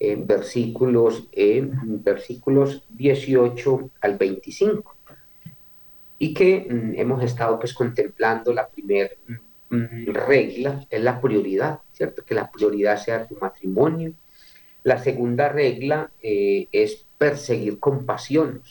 en 0.00 0.26
versículos, 0.26 1.28
en 1.32 2.02
versículos 2.02 2.86
18 2.88 3.90
al 4.00 4.16
25 4.16 4.93
y 6.18 6.34
que 6.34 6.66
mm, 6.70 6.98
hemos 6.98 7.22
estado 7.22 7.58
pues 7.58 7.74
contemplando 7.74 8.52
la 8.52 8.68
primera 8.68 9.10
Mm, 9.74 10.12
regla 10.12 10.86
es 10.90 11.02
la 11.02 11.20
prioridad, 11.20 11.80
¿cierto? 11.92 12.24
Que 12.24 12.34
la 12.34 12.50
prioridad 12.50 12.96
sea 12.98 13.26
tu 13.26 13.36
matrimonio. 13.36 14.12
La 14.84 14.98
segunda 14.98 15.48
regla 15.48 16.10
eh, 16.22 16.68
es 16.72 17.06
perseguir 17.18 17.80
con 17.80 18.06
pasión, 18.06 18.62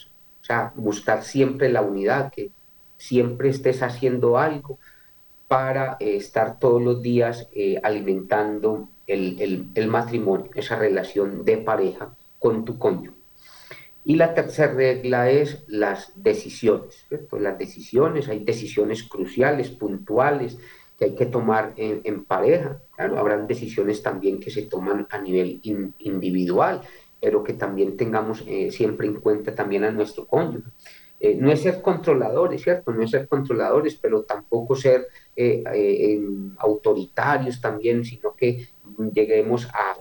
o 0.41 0.45
sea, 0.45 0.73
buscar 0.75 1.23
siempre 1.23 1.69
la 1.69 1.81
unidad, 1.81 2.31
que 2.31 2.51
siempre 2.97 3.49
estés 3.49 3.81
haciendo 3.81 4.37
algo 4.37 4.79
para 5.47 5.97
eh, 5.99 6.15
estar 6.15 6.59
todos 6.59 6.81
los 6.81 7.01
días 7.01 7.49
eh, 7.53 7.79
alimentando 7.83 8.89
el, 9.07 9.69
el, 9.75 9.87
matrimonio, 9.87 10.51
esa 10.55 10.77
relación 10.77 11.43
de 11.43 11.57
pareja 11.57 12.15
con 12.39 12.63
tu 12.65 12.77
cónyuge. 12.79 13.12
Y 14.05 14.15
la 14.15 14.33
tercera 14.33 14.73
regla 14.73 15.29
es 15.29 15.63
las 15.67 16.11
decisiones, 16.21 17.05
¿cierto? 17.07 17.39
Las 17.39 17.57
decisiones, 17.57 18.27
hay 18.27 18.43
decisiones 18.43 19.03
cruciales, 19.03 19.69
puntuales, 19.69 20.57
que 20.97 21.05
hay 21.05 21.15
que 21.15 21.25
tomar 21.25 21.73
en, 21.77 22.25
pareja. 22.25 22.81
Claro, 22.95 23.17
habrán 23.17 23.47
decisiones 23.47 24.03
también 24.03 24.39
que 24.39 24.51
se 24.51 24.63
toman 24.63 25.07
a 25.09 25.17
nivel 25.19 25.61
individual, 25.99 26.81
pero 27.21 27.43
que 27.43 27.53
también 27.53 27.95
tengamos 27.95 28.43
eh, 28.45 28.71
siempre 28.71 29.07
en 29.07 29.21
cuenta 29.21 29.55
también 29.55 29.85
a 29.85 29.91
nuestro 29.91 30.27
cónyuge. 30.27 30.69
Eh, 31.21 31.35
no 31.39 31.49
es 31.49 31.61
ser 31.61 31.81
controladores, 31.81 32.61
¿cierto? 32.61 32.91
No 32.91 33.01
es 33.03 33.11
ser 33.11 33.29
controladores, 33.29 33.95
pero 33.95 34.23
tampoco 34.23 34.75
ser 34.75 35.07
eh, 35.33 36.19
autoritarios 36.57 37.61
también, 37.61 38.03
sino 38.03 38.35
que 38.35 38.67
lleguemos 39.13 39.69
a 39.73 39.95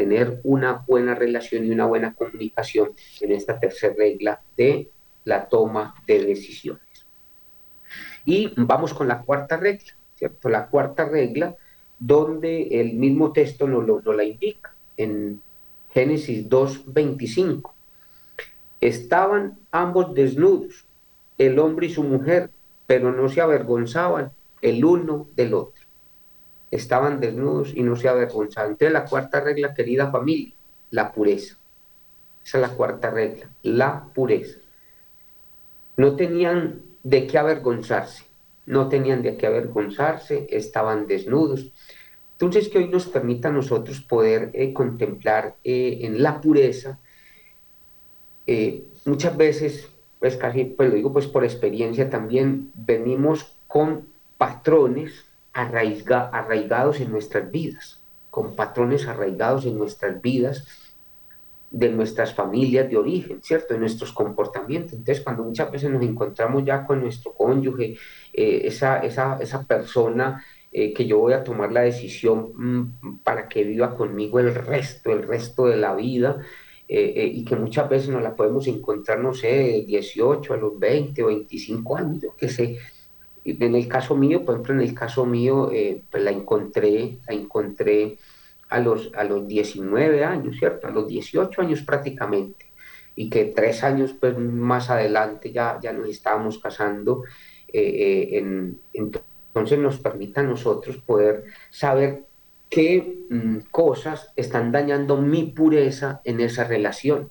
tener 0.00 0.40
una 0.44 0.82
buena 0.88 1.14
relación 1.14 1.66
y 1.66 1.70
una 1.70 1.84
buena 1.84 2.14
comunicación 2.14 2.92
en 3.20 3.32
esta 3.32 3.60
tercera 3.60 3.94
regla 3.98 4.40
de 4.56 4.88
la 5.24 5.46
toma 5.46 5.94
de 6.06 6.24
decisiones. 6.24 7.06
Y 8.24 8.50
vamos 8.56 8.94
con 8.94 9.08
la 9.08 9.20
cuarta 9.20 9.58
regla, 9.58 9.92
¿cierto? 10.14 10.48
La 10.48 10.68
cuarta 10.68 11.06
regla, 11.06 11.54
donde 11.98 12.80
el 12.80 12.94
mismo 12.94 13.30
texto 13.30 13.68
nos, 13.68 13.86
lo, 13.86 14.00
la 14.14 14.24
indica 14.24 14.74
en 14.96 15.42
Génesis 15.90 16.48
2.25. 16.48 17.72
Estaban 18.80 19.58
ambos 19.70 20.14
desnudos, 20.14 20.86
el 21.36 21.58
hombre 21.58 21.88
y 21.88 21.90
su 21.90 22.02
mujer, 22.02 22.48
pero 22.86 23.12
no 23.12 23.28
se 23.28 23.42
avergonzaban 23.42 24.32
el 24.62 24.82
uno 24.82 25.28
del 25.36 25.52
otro. 25.52 25.79
Estaban 26.70 27.20
desnudos 27.20 27.72
y 27.74 27.82
no 27.82 27.96
se 27.96 28.08
avergonzaban. 28.08 28.72
Entonces 28.72 28.92
la 28.92 29.04
cuarta 29.04 29.40
regla, 29.40 29.74
querida 29.74 30.10
familia, 30.10 30.54
la 30.90 31.12
pureza. 31.12 31.56
Esa 32.44 32.58
es 32.58 32.62
la 32.62 32.76
cuarta 32.76 33.10
regla, 33.10 33.50
la 33.62 34.04
pureza. 34.14 34.58
No 35.96 36.16
tenían 36.16 36.82
de 37.02 37.26
qué 37.26 37.38
avergonzarse. 37.38 38.24
No 38.66 38.88
tenían 38.88 39.22
de 39.22 39.36
qué 39.36 39.46
avergonzarse, 39.46 40.46
estaban 40.50 41.06
desnudos. 41.06 41.72
Entonces, 42.32 42.68
que 42.68 42.78
hoy 42.78 42.88
nos 42.88 43.06
permita 43.06 43.48
a 43.48 43.52
nosotros 43.52 44.00
poder 44.00 44.50
eh, 44.54 44.72
contemplar 44.72 45.56
eh, 45.64 45.98
en 46.02 46.22
la 46.22 46.40
pureza, 46.40 46.98
eh, 48.46 48.84
muchas 49.04 49.36
veces, 49.36 49.88
pues 50.18 50.36
casi, 50.36 50.64
pues 50.64 50.88
lo 50.88 50.94
digo 50.96 51.12
pues 51.12 51.26
por 51.26 51.44
experiencia 51.44 52.10
también, 52.10 52.70
venimos 52.74 53.56
con 53.66 54.08
patrones 54.38 55.24
arraigados 55.52 57.00
en 57.00 57.10
nuestras 57.10 57.50
vidas, 57.50 58.02
con 58.30 58.54
patrones 58.54 59.06
arraigados 59.06 59.66
en 59.66 59.78
nuestras 59.78 60.20
vidas, 60.20 60.90
de 61.70 61.88
nuestras 61.88 62.34
familias 62.34 62.90
de 62.90 62.96
origen, 62.96 63.42
¿cierto? 63.42 63.74
De 63.74 63.80
nuestros 63.80 64.12
comportamientos. 64.12 64.94
Entonces, 64.94 65.22
cuando 65.22 65.44
muchas 65.44 65.70
veces 65.70 65.90
nos 65.90 66.02
encontramos 66.02 66.64
ya 66.64 66.84
con 66.84 67.00
nuestro 67.00 67.32
cónyuge, 67.32 67.96
eh, 68.32 68.62
esa, 68.64 68.98
esa, 68.98 69.38
esa, 69.40 69.64
persona 69.64 70.44
eh, 70.72 70.92
que 70.92 71.06
yo 71.06 71.18
voy 71.18 71.32
a 71.32 71.44
tomar 71.44 71.70
la 71.70 71.82
decisión 71.82 72.52
mm, 72.56 73.18
para 73.22 73.48
que 73.48 73.62
viva 73.62 73.94
conmigo 73.96 74.40
el 74.40 74.52
resto, 74.54 75.12
el 75.12 75.22
resto 75.22 75.66
de 75.66 75.76
la 75.76 75.94
vida, 75.94 76.38
eh, 76.88 77.30
y 77.32 77.44
que 77.44 77.54
muchas 77.54 77.88
veces 77.88 78.08
nos 78.08 78.20
la 78.20 78.34
podemos 78.34 78.66
encontrar, 78.66 79.20
no 79.20 79.32
sé, 79.32 79.84
18 79.86 80.54
a 80.54 80.56
los 80.56 80.76
20 80.76 81.22
o 81.22 81.26
25 81.28 81.96
años, 81.96 82.20
yo 82.20 82.48
sé. 82.48 82.78
En 83.44 83.74
el 83.74 83.88
caso 83.88 84.16
mío, 84.16 84.44
por 84.44 84.54
ejemplo, 84.54 84.74
en 84.74 84.80
el 84.80 84.94
caso 84.94 85.24
mío, 85.26 85.70
pues 86.10 86.22
la 86.22 86.30
encontré, 86.30 87.18
la 87.26 87.34
encontré 87.34 88.18
a 88.70 88.78
los, 88.78 89.10
a 89.14 89.24
los 89.24 89.46
19 89.46 90.24
años, 90.24 90.56
¿cierto? 90.58 90.86
A 90.86 90.90
los 90.90 91.06
18 91.08 91.60
años 91.60 91.82
prácticamente. 91.82 92.66
Y 93.16 93.28
que 93.28 93.46
tres 93.46 93.82
años 93.82 94.14
pues, 94.18 94.38
más 94.38 94.88
adelante 94.88 95.52
ya, 95.52 95.78
ya 95.82 95.92
nos 95.92 96.08
estábamos 96.08 96.58
casando. 96.58 97.24
Eh, 97.68 97.80
eh, 97.82 98.38
en, 98.38 98.80
entonces 98.92 99.78
nos 99.78 99.98
permite 99.98 100.40
a 100.40 100.44
nosotros 100.44 100.96
poder 100.98 101.44
saber 101.70 102.22
qué 102.68 103.26
mm, 103.28 103.58
cosas 103.70 104.32
están 104.36 104.70
dañando 104.70 105.16
mi 105.16 105.44
pureza 105.44 106.20
en 106.24 106.40
esa 106.40 106.64
relación. 106.64 107.30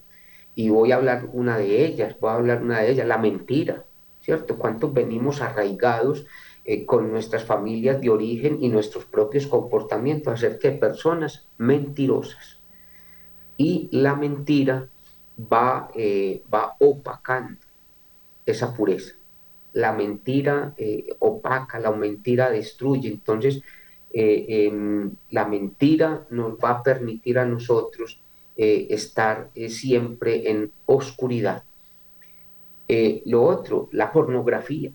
Y 0.56 0.70
voy 0.70 0.92
a 0.92 0.98
hablar 0.98 1.30
una 1.32 1.58
de 1.58 1.86
ellas, 1.86 2.18
voy 2.20 2.32
a 2.32 2.36
hablar 2.36 2.62
una 2.62 2.82
de 2.82 2.92
ellas, 2.92 3.08
la 3.08 3.18
mentira, 3.18 3.86
¿cierto? 4.30 4.60
¿Cuántos 4.60 4.94
venimos 4.94 5.42
arraigados 5.42 6.28
eh, 6.64 6.86
con 6.86 7.10
nuestras 7.10 7.44
familias 7.46 8.00
de 8.00 8.12
origen 8.12 8.60
y 8.62 8.70
nuestros 8.70 9.06
propios 9.06 9.48
comportamientos 9.48 10.32
acerca 10.32 10.70
de 10.70 10.78
personas 10.78 11.48
mentirosas. 11.58 12.60
Y 13.58 13.90
la 13.92 14.16
mentira 14.16 14.88
va, 15.52 15.90
eh, 15.96 16.44
va 16.54 16.76
opacando 16.80 17.60
esa 18.46 18.72
pureza. 18.76 19.16
La 19.74 19.94
mentira 19.94 20.76
eh, 20.78 21.08
opaca, 21.18 21.80
la 21.80 21.92
mentira 21.92 22.52
destruye. 22.52 23.10
Entonces, 23.10 23.64
em, 24.14 25.12
la 25.32 25.46
mentira 25.48 26.28
nos 26.30 26.54
va 26.54 26.70
a 26.70 26.84
permitir 26.84 27.40
a 27.40 27.46
nosotros 27.46 28.22
estar 28.56 29.50
siempre 29.70 30.52
en 30.52 30.72
oscuridad. 30.86 31.64
Lo 33.26 33.44
otro, 33.44 33.90
la 33.92 34.12
pornografía. 34.12 34.92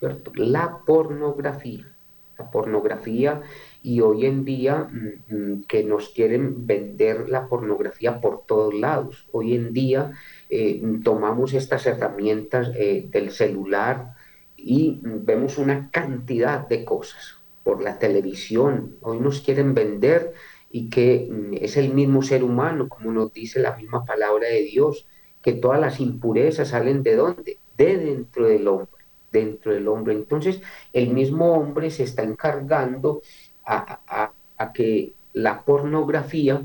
La 0.00 0.78
pornografía, 0.86 1.92
la 2.38 2.50
pornografía 2.50 3.42
y 3.82 4.00
hoy 4.00 4.26
en 4.26 4.44
día 4.44 4.88
mm, 4.90 5.34
mm, 5.34 5.64
que 5.64 5.82
nos 5.84 6.10
quieren 6.10 6.66
vender 6.66 7.28
la 7.28 7.48
pornografía 7.48 8.20
por 8.20 8.46
todos 8.46 8.74
lados. 8.74 9.26
Hoy 9.32 9.54
en 9.54 9.72
día 9.72 10.12
eh, 10.50 10.80
tomamos 11.02 11.52
estas 11.54 11.86
herramientas 11.86 12.70
eh, 12.76 13.08
del 13.10 13.30
celular 13.30 14.14
y 14.56 15.00
mm, 15.02 15.24
vemos 15.24 15.58
una 15.58 15.90
cantidad 15.90 16.66
de 16.68 16.84
cosas 16.84 17.38
por 17.64 17.82
la 17.82 17.98
televisión. 17.98 18.96
Hoy 19.00 19.18
nos 19.18 19.40
quieren 19.40 19.74
vender 19.74 20.32
y 20.70 20.90
que 20.90 21.28
es 21.60 21.76
el 21.76 21.92
mismo 21.92 22.22
ser 22.22 22.44
humano, 22.44 22.88
como 22.88 23.10
nos 23.10 23.32
dice 23.32 23.58
la 23.60 23.76
misma 23.76 24.04
palabra 24.04 24.48
de 24.48 24.62
Dios, 24.62 25.06
que 25.42 25.52
todas 25.52 25.80
las 25.80 26.00
impurezas 26.00 26.68
salen 26.68 27.02
de 27.02 27.16
dónde? 27.16 27.58
De 27.76 27.96
dentro 27.96 28.46
del 28.46 28.66
hombre 28.68 28.98
dentro 29.32 29.72
del 29.72 29.88
hombre. 29.88 30.14
Entonces, 30.14 30.60
el 30.92 31.10
mismo 31.10 31.52
hombre 31.52 31.90
se 31.90 32.04
está 32.04 32.22
encargando 32.22 33.22
a, 33.64 34.32
que 34.74 35.12
la 35.34 35.62
pornografía 35.62 36.62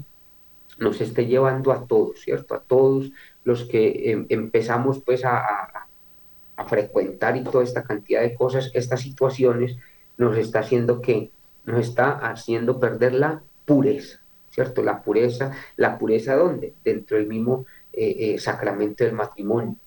nos 0.79 1.01
esté 1.01 1.25
llevando 1.25 1.71
a 1.71 1.85
todos, 1.85 2.21
¿cierto? 2.21 2.55
A 2.55 2.61
todos 2.61 3.11
los 3.43 3.65
que 3.65 4.11
em, 4.11 4.25
empezamos 4.29 4.99
pues 4.99 5.23
a, 5.25 5.37
a, 6.57 6.65
frecuentar 6.65 7.35
y 7.35 7.43
toda 7.43 7.63
esta 7.63 7.83
cantidad 7.83 8.21
de 8.21 8.35
cosas, 8.35 8.71
estas 8.73 9.01
situaciones, 9.01 9.77
nos 10.17 10.37
está 10.37 10.59
haciendo 10.59 11.01
que, 11.01 11.29
nos 11.65 11.79
está 11.79 12.11
haciendo 12.11 12.79
perder 12.79 13.13
la 13.13 13.41
pureza, 13.65 14.21
¿cierto? 14.49 14.81
La 14.81 15.01
pureza, 15.01 15.51
¿la 15.75 15.97
pureza 15.97 16.35
dónde? 16.35 16.73
Dentro 16.83 17.17
del 17.17 17.27
mismo 17.27 17.65
eh, 17.93 18.33
eh, 18.33 18.39
sacramento 18.39 19.03
del 19.03 19.13
matrimonio 19.13 19.77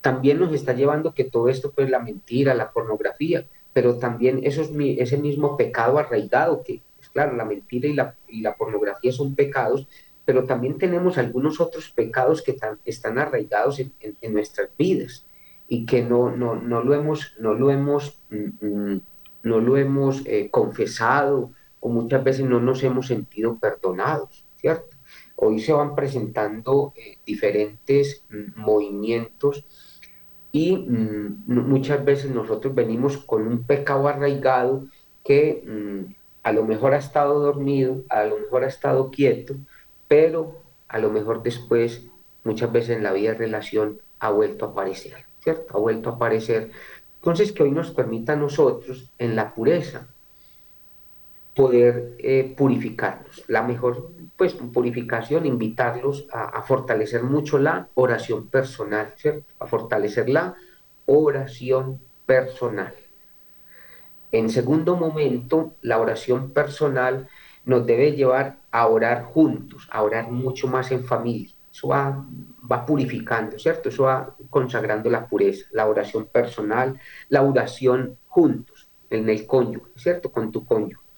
también 0.00 0.38
nos 0.40 0.52
está 0.52 0.72
llevando 0.72 1.14
que 1.14 1.24
todo 1.24 1.48
esto, 1.48 1.72
pues 1.72 1.90
la 1.90 2.00
mentira, 2.00 2.54
la 2.54 2.72
pornografía, 2.72 3.46
pero 3.72 3.98
también 3.98 4.40
eso 4.42 4.62
es 4.62 4.70
ese 4.98 5.18
mismo 5.18 5.56
pecado 5.56 5.98
arraigado, 5.98 6.62
que 6.62 6.74
es 6.74 6.82
pues, 6.96 7.08
claro, 7.10 7.36
la 7.36 7.44
mentira 7.44 7.88
y 7.88 7.94
la, 7.94 8.14
y 8.28 8.40
la 8.40 8.56
pornografía 8.56 9.12
son 9.12 9.34
pecados, 9.34 9.86
pero 10.24 10.44
también 10.44 10.78
tenemos 10.78 11.18
algunos 11.18 11.60
otros 11.60 11.90
pecados 11.90 12.42
que 12.42 12.56
están 12.84 13.18
arraigados 13.18 13.80
en, 13.80 13.92
en, 14.00 14.32
nuestras 14.32 14.68
vidas 14.76 15.26
y 15.68 15.86
que 15.86 16.02
no, 16.02 16.34
no, 16.34 16.54
no 16.56 16.82
lo 16.82 16.94
hemos, 16.94 17.34
no 17.38 17.54
lo 17.54 17.70
hemos, 17.70 18.22
mm, 18.30 18.66
mm, 18.66 19.00
no 19.42 19.60
lo 19.60 19.76
hemos 19.76 20.24
eh, 20.26 20.50
confesado 20.50 21.52
o 21.80 21.88
muchas 21.88 22.22
veces 22.22 22.44
no 22.44 22.60
nos 22.60 22.82
hemos 22.82 23.06
sentido 23.06 23.58
perdonados, 23.58 24.44
¿cierto? 24.56 24.96
Hoy 25.42 25.58
se 25.58 25.72
van 25.72 25.94
presentando 25.94 26.92
eh, 26.96 27.16
diferentes 27.24 28.24
mm, 28.28 28.60
movimientos 28.60 29.64
y 30.52 30.76
mm, 30.76 31.44
muchas 31.46 32.04
veces 32.04 32.30
nosotros 32.30 32.74
venimos 32.74 33.16
con 33.16 33.46
un 33.46 33.62
pecado 33.62 34.06
arraigado 34.06 34.84
que 35.24 35.64
mm, 35.66 36.14
a 36.42 36.52
lo 36.52 36.64
mejor 36.64 36.92
ha 36.92 36.98
estado 36.98 37.40
dormido, 37.40 38.04
a 38.10 38.24
lo 38.24 38.38
mejor 38.38 38.64
ha 38.64 38.68
estado 38.68 39.10
quieto, 39.10 39.54
pero 40.08 40.62
a 40.88 40.98
lo 40.98 41.10
mejor 41.10 41.42
después, 41.42 42.06
muchas 42.44 42.70
veces 42.70 42.96
en 42.96 43.02
la 43.02 43.12
vida 43.12 43.32
de 43.32 43.38
relación, 43.38 44.00
ha 44.18 44.30
vuelto 44.30 44.66
a 44.66 44.68
aparecer, 44.68 45.24
¿cierto? 45.38 45.74
Ha 45.74 45.80
vuelto 45.80 46.10
a 46.10 46.12
aparecer. 46.14 46.70
Entonces, 47.16 47.52
que 47.52 47.62
hoy 47.62 47.70
nos 47.70 47.92
permita 47.92 48.34
a 48.34 48.36
nosotros, 48.36 49.10
en 49.18 49.36
la 49.36 49.54
pureza, 49.54 50.08
poder 51.60 52.14
eh, 52.16 52.54
purificarnos. 52.56 53.44
La 53.46 53.62
mejor 53.62 54.12
pues, 54.38 54.54
purificación, 54.54 55.44
invitarlos 55.44 56.26
a, 56.32 56.62
fortalecer 56.62 57.22
mucho 57.22 57.58
la 57.58 57.88
oración 57.92 58.46
personal, 58.46 59.12
¿cierto? 59.16 59.52
A 59.58 59.66
fortalecer 59.66 60.30
la 60.30 60.54
oración 61.04 62.00
personal. 62.24 62.94
En 64.32 64.48
segundo 64.48 64.96
momento, 64.96 65.74
la 65.82 65.98
oración 65.98 66.52
personal 66.52 67.28
nos 67.66 67.84
debe 67.84 68.12
llevar 68.12 68.60
a 68.70 68.86
orar 68.86 69.24
juntos, 69.24 69.86
a 69.92 70.02
orar 70.02 70.30
mucho 70.30 70.66
más 70.66 70.90
en 70.92 71.04
familia. 71.04 71.54
Eso 71.70 71.88
va, 71.88 72.24
va 72.72 72.86
purificando, 72.86 73.58
¿cierto? 73.58 73.90
Eso 73.90 74.04
va 74.04 74.34
consagrando 74.48 75.10
la 75.10 75.26
pureza, 75.26 75.66
la 75.72 75.86
oración 75.86 76.24
personal, 76.24 76.98
la 77.28 77.42
oración 77.42 78.16
juntos, 78.28 78.88
en 79.10 79.28
el 79.28 79.46
cónyuge, 79.46 79.90
¿cierto? 79.96 80.32
Con 80.32 80.50
tu 80.50 80.64
cónyuge 80.64 81.09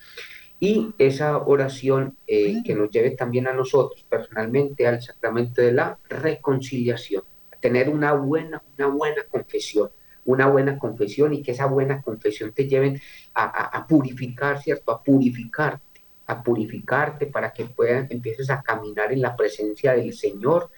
y 0.62 0.94
esa 0.96 1.38
oración 1.38 2.16
eh, 2.24 2.62
que 2.64 2.76
nos 2.76 2.88
lleve 2.88 3.10
también 3.10 3.48
a 3.48 3.52
nosotros 3.52 4.06
personalmente 4.08 4.86
al 4.86 5.02
sacramento 5.02 5.60
de 5.60 5.72
la 5.72 5.98
reconciliación, 6.08 7.24
tener 7.58 7.88
una 7.88 8.12
buena, 8.12 8.62
una 8.78 8.86
buena 8.86 9.24
confesión, 9.28 9.90
una 10.24 10.46
buena 10.46 10.78
confesión 10.78 11.34
y 11.34 11.42
que 11.42 11.50
esa 11.50 11.66
buena 11.66 12.00
confesión 12.00 12.52
te 12.52 12.68
lleven 12.68 13.00
a, 13.34 13.84
purificar, 13.88 14.62
¿cierto? 14.62 14.92
A 14.92 15.02
purificarte, 15.02 16.04
a 16.28 16.44
purificarte 16.44 17.26
para 17.26 17.52
que 17.52 17.64
puedas, 17.64 18.08
empieces 18.12 18.48
a 18.48 18.62
caminar 18.62 19.12
en 19.12 19.20
la 19.20 19.34
presencia 19.34 19.94
del 19.94 20.12
Señor 20.12 20.70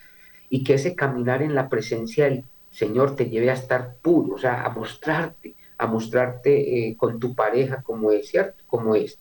y 0.49 0.65
que 0.65 0.75
ese 0.75 0.95
caminar 0.95 1.43
en 1.43 1.55
la 1.55 1.69
presencia 1.69 2.25
del 2.25 2.45
Señor 2.71 3.17
te 3.17 3.29
lleve 3.29 3.51
a 3.51 3.53
estar 3.55 3.97
puro, 4.01 4.37
o 4.37 4.39
sea, 4.39 4.65
a 4.65 4.71
mostrarte, 4.71 5.57
a 5.77 5.87
mostrarte 5.87 6.89
eh, 6.89 6.97
con 6.97 7.21
tu 7.21 7.35
pareja 7.35 7.83
como 7.83 8.13
es, 8.13 8.31
¿cierto? 8.31 8.65
Como 8.67 8.95
es 8.95 9.19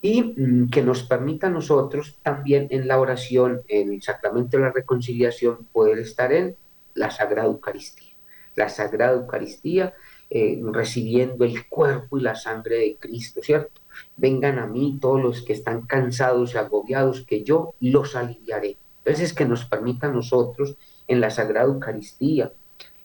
y 0.00 0.22
mm, 0.22 0.70
que 0.70 0.82
nos 0.82 1.02
permita 1.02 1.48
a 1.48 1.50
nosotros 1.50 2.18
también 2.22 2.68
en 2.70 2.86
la 2.86 3.00
oración, 3.00 3.62
en 3.68 3.92
el 3.92 4.02
sacramento 4.02 4.56
de 4.56 4.64
la 4.64 4.72
reconciliación, 4.72 5.66
poder 5.72 5.98
estar 5.98 6.32
en 6.32 6.56
la 6.94 7.10
Sagrada 7.10 7.48
Eucaristía. 7.48 8.14
La 8.54 8.68
Sagrada 8.68 9.14
Eucaristía, 9.14 9.94
eh, 10.30 10.60
recibiendo 10.72 11.44
el 11.44 11.66
cuerpo 11.68 12.18
y 12.18 12.22
la 12.22 12.34
sangre 12.34 12.76
de 12.76 12.96
Cristo, 12.98 13.40
¿cierto? 13.42 13.80
Vengan 14.16 14.58
a 14.58 14.66
mí 14.66 14.98
todos 15.00 15.22
los 15.22 15.42
que 15.42 15.52
están 15.52 15.82
cansados 15.82 16.54
y 16.54 16.58
agobiados, 16.58 17.24
que 17.24 17.42
yo 17.42 17.74
los 17.80 18.14
aliviaré. 18.14 18.76
Entonces, 19.04 19.32
que 19.32 19.46
nos 19.46 19.64
permita 19.64 20.08
a 20.08 20.12
nosotros 20.12 20.76
en 21.06 21.20
la 21.20 21.30
Sagrada 21.30 21.66
Eucaristía, 21.66 22.52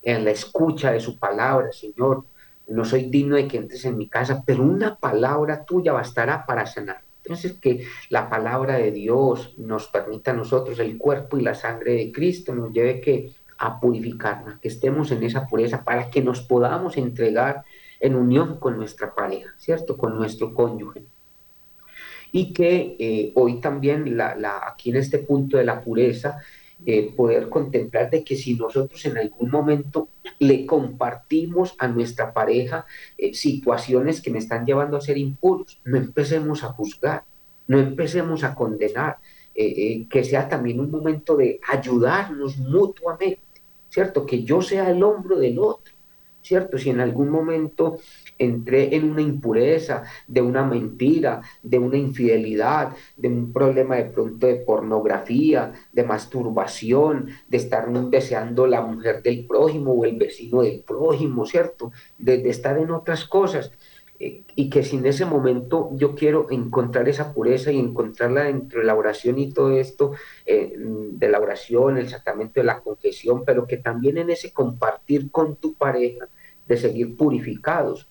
en 0.03 0.25
la 0.25 0.31
escucha 0.31 0.91
de 0.91 0.99
su 0.99 1.17
palabra, 1.17 1.71
Señor, 1.71 2.25
no 2.67 2.85
soy 2.85 3.09
digno 3.09 3.35
de 3.35 3.47
que 3.47 3.57
entres 3.57 3.85
en 3.85 3.97
mi 3.97 4.07
casa, 4.07 4.43
pero 4.45 4.63
una 4.63 4.95
palabra 4.97 5.65
tuya 5.65 5.93
bastará 5.93 6.45
para 6.45 6.65
sanar. 6.65 7.01
Entonces, 7.23 7.53
que 7.53 7.85
la 8.09 8.29
palabra 8.29 8.77
de 8.77 8.91
Dios 8.91 9.53
nos 9.57 9.87
permita 9.87 10.31
a 10.31 10.33
nosotros, 10.35 10.79
el 10.79 10.97
cuerpo 10.97 11.37
y 11.37 11.41
la 11.41 11.55
sangre 11.55 11.93
de 11.93 12.11
Cristo, 12.11 12.53
nos 12.53 12.73
lleve 12.73 12.99
que 12.99 13.31
a 13.57 13.79
purificarnos, 13.79 14.59
que 14.59 14.67
estemos 14.67 15.11
en 15.11 15.23
esa 15.23 15.47
pureza 15.47 15.85
para 15.85 16.09
que 16.09 16.21
nos 16.21 16.41
podamos 16.41 16.97
entregar 16.97 17.63
en 18.01 18.15
unión 18.15 18.59
con 18.59 18.75
nuestra 18.75 19.15
pareja, 19.15 19.53
¿cierto? 19.57 19.95
Con 19.97 20.15
nuestro 20.17 20.53
cónyuge. 20.53 21.05
y 22.35 22.51
que 22.51 22.95
eh, 22.99 23.31
hoy 23.35 23.61
también 23.61 24.17
la, 24.17 24.35
aquí 24.67 24.89
en 24.89 24.95
este 24.95 25.19
punto 25.19 25.55
de 25.55 25.63
la 25.63 25.79
pureza, 25.81 26.39
eh, 26.85 27.13
poder 27.15 27.49
contemplar 27.49 28.09
de 28.09 28.23
que 28.23 28.35
si 28.35 28.55
nosotros 28.55 29.05
en 29.05 29.17
algún 29.17 29.49
momento 29.49 30.09
le 30.39 30.65
compartimos 30.65 31.75
a 31.77 31.87
nuestra 31.87 32.33
pareja 32.33 32.85
eh, 33.17 33.33
situaciones 33.33 34.21
que 34.21 34.31
me 34.31 34.39
están 34.39 34.65
llevando 34.65 34.97
a 34.97 35.01
ser 35.01 35.17
impuros, 35.17 35.79
no 35.83 35.97
empecemos 35.97 36.63
a 36.63 36.69
juzgar, 36.69 37.23
no 37.67 37.79
empecemos 37.79 38.43
a 38.43 38.53
condenar, 38.53 39.17
que 39.55 40.23
sea 40.23 40.49
también 40.49 40.79
un 40.79 40.89
momento 40.89 41.37
de 41.37 41.59
ayudarnos 41.71 42.57
mutuamente, 42.57 43.61
¿cierto? 43.87 44.25
Que 44.25 44.43
yo 44.43 44.63
sea 44.63 44.89
el 44.89 45.03
hombro 45.03 45.37
del 45.37 45.59
otro, 45.59 45.92
¿cierto? 46.43 46.77
Si 46.77 46.89
en 46.89 46.99
algún 46.99 47.29
momento 47.29 47.97
entré 48.37 48.95
en 48.95 49.09
una 49.09 49.21
impureza, 49.21 50.03
de 50.27 50.41
una 50.41 50.63
mentira, 50.63 51.41
de 51.61 51.79
una 51.79 51.97
infidelidad, 51.97 52.93
de 53.15 53.27
un 53.27 53.53
problema 53.53 53.95
de 53.95 54.05
pronto 54.05 54.47
de 54.47 54.55
pornografía, 54.55 55.71
de 55.91 56.03
masturbación, 56.03 57.29
de 57.47 57.57
estar 57.57 57.91
deseando 58.09 58.67
la 58.67 58.81
mujer 58.81 59.23
del 59.23 59.45
prójimo 59.45 59.93
o 59.93 60.05
el 60.05 60.15
vecino 60.15 60.61
del 60.61 60.81
prójimo, 60.81 61.45
¿cierto? 61.45 61.91
De, 62.17 62.49
estar 62.49 62.77
en 62.77 62.91
otras 62.91 63.25
cosas. 63.25 63.71
Y 64.55 64.69
que 64.69 64.83
sin 64.83 65.05
ese 65.05 65.25
momento 65.25 65.89
yo 65.93 66.15
quiero 66.15 66.47
encontrar 66.51 67.09
esa 67.09 67.33
pureza 67.33 67.71
y 67.71 67.79
encontrarla 67.79 68.43
dentro 68.43 68.79
de 68.79 68.85
la 68.85 68.95
oración 68.95 69.39
y 69.39 69.51
todo 69.51 69.71
esto, 69.71 70.11
eh, 70.45 70.73
de 70.77 71.29
la 71.29 71.39
oración, 71.39 71.97
el 71.97 72.09
sacramento 72.09 72.59
de 72.59 72.65
la 72.65 72.81
confesión, 72.81 73.43
pero 73.45 73.65
que 73.65 73.77
también 73.77 74.17
en 74.17 74.29
ese 74.29 74.53
compartir 74.53 75.31
con 75.31 75.55
tu 75.55 75.73
pareja, 75.73 76.27
de 76.67 76.77
seguir 76.77 77.17
purificados, 77.17 78.07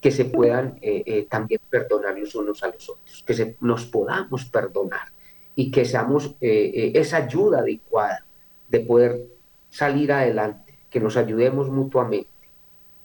que 0.00 0.10
se 0.10 0.26
puedan 0.26 0.78
eh, 0.82 1.02
eh, 1.06 1.26
también 1.30 1.60
perdonar 1.70 2.18
los 2.18 2.34
unos 2.34 2.62
a 2.62 2.66
los 2.68 2.90
otros, 2.90 3.24
que 3.26 3.56
nos 3.60 3.86
podamos 3.86 4.44
perdonar 4.44 5.12
y 5.56 5.70
que 5.70 5.84
seamos 5.84 6.34
esa 6.40 7.18
ayuda 7.18 7.60
adecuada 7.60 8.26
de 8.68 8.80
poder 8.80 9.26
salir 9.70 10.12
adelante, 10.12 10.78
que 10.90 11.00
nos 11.00 11.16
ayudemos 11.16 11.70
mutuamente, 11.70 12.28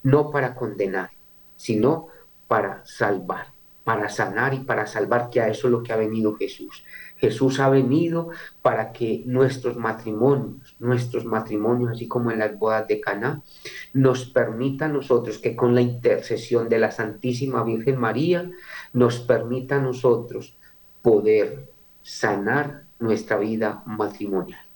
no 0.03 0.32
para 0.32 0.55
condenar, 0.55 1.11
sino 1.60 2.07
para 2.47 2.86
salvar, 2.86 3.47
para 3.84 4.07
sanar 4.07 4.53
y 4.53 4.60
para 4.62 4.88
salvar, 4.88 5.30
que 5.30 5.41
a 5.41 5.49
eso 5.49 5.68
es 5.68 5.72
lo 5.72 5.84
que 5.84 5.91
ha 5.91 5.97
venido 5.97 6.38
Jesús. 6.38 6.86
Jesús 7.18 7.60
ha 7.60 7.68
venido 7.70 8.30
para 8.62 8.93
que 8.93 9.24
nuestros 9.26 9.76
matrimonios, 9.76 10.78
nuestros 10.80 11.26
matrimonios, 11.26 11.91
así 11.91 12.07
como 12.07 12.32
en 12.32 12.39
las 12.39 12.57
bodas 12.57 12.88
de 12.88 13.01
Caná, 13.01 13.43
nos 13.91 14.24
permita 14.24 14.86
a 14.86 14.89
nosotros 14.89 15.38
que 15.38 15.53
con 15.53 15.76
la 15.76 15.82
intercesión 15.82 16.70
de 16.70 16.80
la 16.80 16.91
Santísima 16.91 17.62
Virgen 17.64 17.99
María, 17.99 18.49
nos 18.93 19.20
permita 19.20 19.76
a 19.76 19.82
nosotros 19.82 20.57
poder 21.01 21.70
sanar 22.01 22.86
nuestra 22.99 23.38
vida 23.38 23.84
matrimonial. 23.86 24.68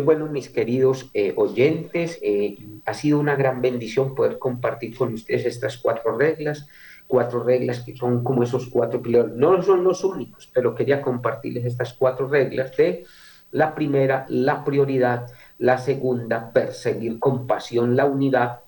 Bueno, 0.00 0.26
mis 0.26 0.50
queridos 0.50 1.10
eh, 1.14 1.32
oyentes, 1.36 2.18
eh, 2.22 2.56
ha 2.84 2.94
sido 2.94 3.18
una 3.18 3.34
gran 3.34 3.60
bendición 3.60 4.14
poder 4.14 4.38
compartir 4.38 4.96
con 4.96 5.14
ustedes 5.14 5.46
estas 5.46 5.78
cuatro 5.78 6.16
reglas 6.16 6.66
cuatro 7.06 7.42
reglas 7.42 7.80
que 7.80 7.96
son 7.96 8.24
como 8.24 8.42
esos 8.42 8.68
cuatro 8.68 9.00
pilares. 9.00 9.32
No 9.34 9.62
son 9.62 9.84
los 9.84 10.04
únicos, 10.04 10.50
pero 10.52 10.74
quería 10.74 11.00
compartirles 11.00 11.64
estas 11.64 11.92
cuatro 11.92 12.28
reglas 12.28 12.76
de 12.76 13.04
la 13.52 13.74
primera, 13.74 14.26
la 14.28 14.64
prioridad, 14.64 15.30
la 15.58 15.78
segunda, 15.78 16.52
perseguir 16.52 17.18
con 17.18 17.46
pasión 17.46 17.96
la 17.96 18.04
unidad, 18.04 18.60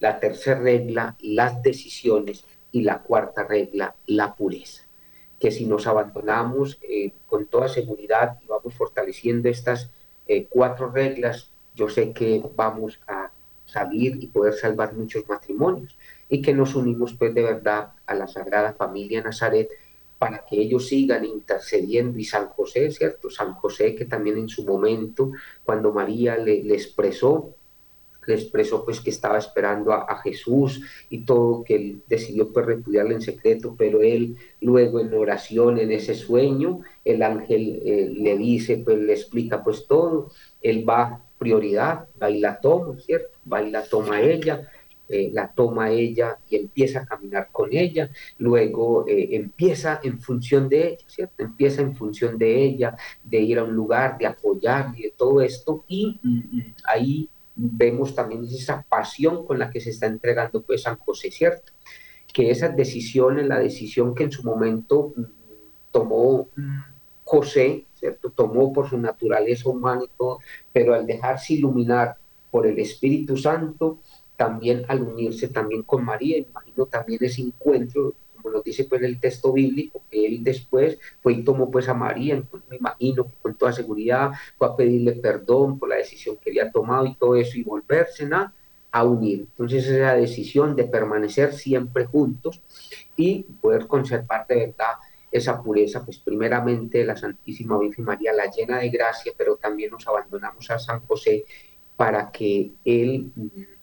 la 0.00 0.20
tercera 0.20 0.60
regla, 0.60 1.16
las 1.20 1.62
decisiones 1.62 2.44
y 2.72 2.82
la 2.82 3.02
cuarta 3.02 3.44
regla, 3.44 3.94
la 4.06 4.34
pureza. 4.34 4.82
Que 5.38 5.50
si 5.50 5.66
nos 5.66 5.86
abandonamos 5.86 6.78
eh, 6.82 7.12
con 7.26 7.46
toda 7.46 7.68
seguridad 7.68 8.38
y 8.42 8.46
vamos 8.46 8.74
fortaleciendo 8.74 9.48
estas 9.48 9.90
eh, 10.26 10.46
cuatro 10.48 10.90
reglas, 10.90 11.50
yo 11.74 11.88
sé 11.88 12.12
que 12.12 12.42
vamos 12.54 13.00
a 13.06 13.30
salir 13.66 14.22
y 14.22 14.26
poder 14.28 14.54
salvar 14.54 14.94
muchos 14.94 15.26
matrimonios 15.28 15.96
y 16.28 16.40
que 16.40 16.54
nos 16.54 16.74
unimos 16.74 17.14
pues 17.14 17.34
de 17.34 17.42
verdad 17.42 17.92
a 18.06 18.14
la 18.14 18.28
Sagrada 18.28 18.72
Familia 18.72 19.22
Nazaret 19.22 19.68
para 20.18 20.44
que 20.44 20.56
ellos 20.60 20.88
sigan 20.88 21.24
intercediendo 21.24 22.18
y 22.18 22.24
San 22.24 22.48
José, 22.48 22.90
¿cierto? 22.90 23.28
San 23.30 23.54
José 23.54 23.94
que 23.94 24.04
también 24.04 24.38
en 24.38 24.48
su 24.48 24.64
momento, 24.64 25.32
cuando 25.64 25.92
María 25.92 26.36
le, 26.36 26.60
expresó, 26.72 27.54
le 28.26 28.34
expresó 28.34 28.84
pues 28.84 29.00
que 29.00 29.10
estaba 29.10 29.38
esperando 29.38 29.92
a, 29.92 30.14
Jesús 30.24 30.82
y 31.10 31.24
todo, 31.24 31.64
que 31.64 31.74
él 31.74 32.02
decidió 32.08 32.52
pues 32.52 32.64
repudiarle 32.66 33.14
en 33.14 33.20
secreto, 33.20 33.74
pero 33.76 34.00
él 34.00 34.36
luego 34.60 35.00
en 35.00 35.12
oración, 35.12 35.78
en 35.78 35.90
ese 35.92 36.14
sueño, 36.14 36.80
el 37.04 37.22
ángel 37.22 37.82
eh, 37.84 38.10
le 38.14 38.38
dice, 38.38 38.78
pues 38.78 38.98
le 38.98 39.12
explica 39.12 39.62
pues 39.62 39.86
todo, 39.86 40.30
él 40.62 40.88
va 40.88 41.24
prioridad, 41.38 42.06
va 42.20 42.30
y 42.30 42.42
toma, 42.62 42.98
¿cierto? 43.00 43.38
Va 43.50 43.62
y 43.62 43.70
la 43.70 43.82
toma 43.82 44.22
ella, 44.22 44.66
eh, 45.06 45.30
la 45.32 45.52
toma 45.52 45.90
ella 45.90 46.38
y 46.48 46.56
empieza 46.56 47.00
a 47.00 47.06
caminar 47.06 47.48
con 47.52 47.68
ella, 47.72 48.10
luego 48.38 49.06
eh, 49.06 49.36
empieza 49.36 50.00
en 50.02 50.18
función 50.18 50.68
de 50.68 50.88
ella, 50.88 51.04
¿cierto? 51.06 51.42
Empieza 51.42 51.82
en 51.82 51.94
función 51.94 52.38
de 52.38 52.64
ella, 52.64 52.96
de 53.22 53.38
ir 53.40 53.58
a 53.58 53.64
un 53.64 53.74
lugar, 53.74 54.16
de 54.16 54.26
apoyar 54.26 54.94
y 54.96 55.02
de 55.02 55.10
todo 55.10 55.42
esto, 55.42 55.84
y 55.88 56.18
mm, 56.22 56.56
mm, 56.56 56.74
ahí 56.86 57.28
vemos 57.56 58.14
también 58.14 58.44
esa 58.44 58.82
pasión 58.82 59.46
con 59.46 59.58
la 59.58 59.70
que 59.70 59.80
se 59.80 59.90
está 59.90 60.06
entregando 60.06 60.62
pues 60.62 60.82
San 60.82 60.96
José, 60.98 61.30
¿cierto? 61.30 61.72
Que 62.32 62.50
esas 62.50 62.76
decisiones, 62.76 63.46
la 63.46 63.58
decisión 63.58 64.14
que 64.14 64.24
en 64.24 64.32
su 64.32 64.42
momento 64.42 65.12
mm, 65.16 65.22
tomó 65.90 66.48
José, 67.24 67.84
¿cierto? 67.94 68.30
Tomó 68.30 68.72
por 68.72 68.88
su 68.90 68.98
naturaleza 68.98 69.68
humana 69.68 70.02
y 70.04 70.10
todo, 70.16 70.40
pero 70.72 70.94
al 70.94 71.06
dejarse 71.06 71.54
iluminar 71.54 72.16
por 72.50 72.66
el 72.66 72.78
Espíritu 72.78 73.36
Santo, 73.36 73.98
también 74.36 74.84
al 74.88 75.02
unirse 75.02 75.48
también 75.48 75.82
con 75.84 76.04
María, 76.04 76.38
imagino 76.38 76.86
también 76.86 77.22
ese 77.22 77.42
encuentro, 77.42 78.14
como 78.44 78.56
lo 78.56 78.62
dice 78.62 78.84
pues 78.84 79.00
el 79.02 79.18
texto 79.18 79.54
bíblico, 79.54 80.02
que 80.10 80.26
él 80.26 80.44
después 80.44 80.98
fue 81.22 81.32
y 81.32 81.42
tomó 81.42 81.70
pues 81.70 81.88
a 81.88 81.94
María, 81.94 82.42
pues, 82.50 82.62
me 82.68 82.76
imagino 82.76 83.26
que 83.26 83.34
con 83.40 83.54
toda 83.54 83.72
seguridad 83.72 84.32
fue 84.58 84.68
a 84.68 84.76
pedirle 84.76 85.12
perdón 85.12 85.78
por 85.78 85.88
la 85.88 85.96
decisión 85.96 86.36
que 86.36 86.50
había 86.50 86.70
tomado 86.70 87.06
y 87.06 87.14
todo 87.14 87.36
eso 87.36 87.56
y 87.56 87.62
volverse 87.62 88.28
a, 88.30 88.52
a 88.92 89.04
unir. 89.04 89.40
Entonces 89.40 89.88
esa 89.88 90.14
decisión 90.14 90.76
de 90.76 90.84
permanecer 90.84 91.54
siempre 91.54 92.04
juntos 92.04 92.60
y 93.16 93.44
poder 93.62 93.86
conservar 93.86 94.46
de 94.46 94.56
verdad 94.56 94.94
esa 95.32 95.62
pureza, 95.62 96.04
pues 96.04 96.18
primeramente 96.18 97.02
la 97.02 97.16
Santísima 97.16 97.78
Virgen 97.78 98.04
María 98.04 98.34
la 98.34 98.50
llena 98.50 98.78
de 98.78 98.90
gracia, 98.90 99.32
pero 99.36 99.56
también 99.56 99.90
nos 99.90 100.06
abandonamos 100.06 100.70
a 100.70 100.78
San 100.78 101.00
José 101.06 101.46
para 101.96 102.30
que 102.30 102.72
Él 102.84 103.32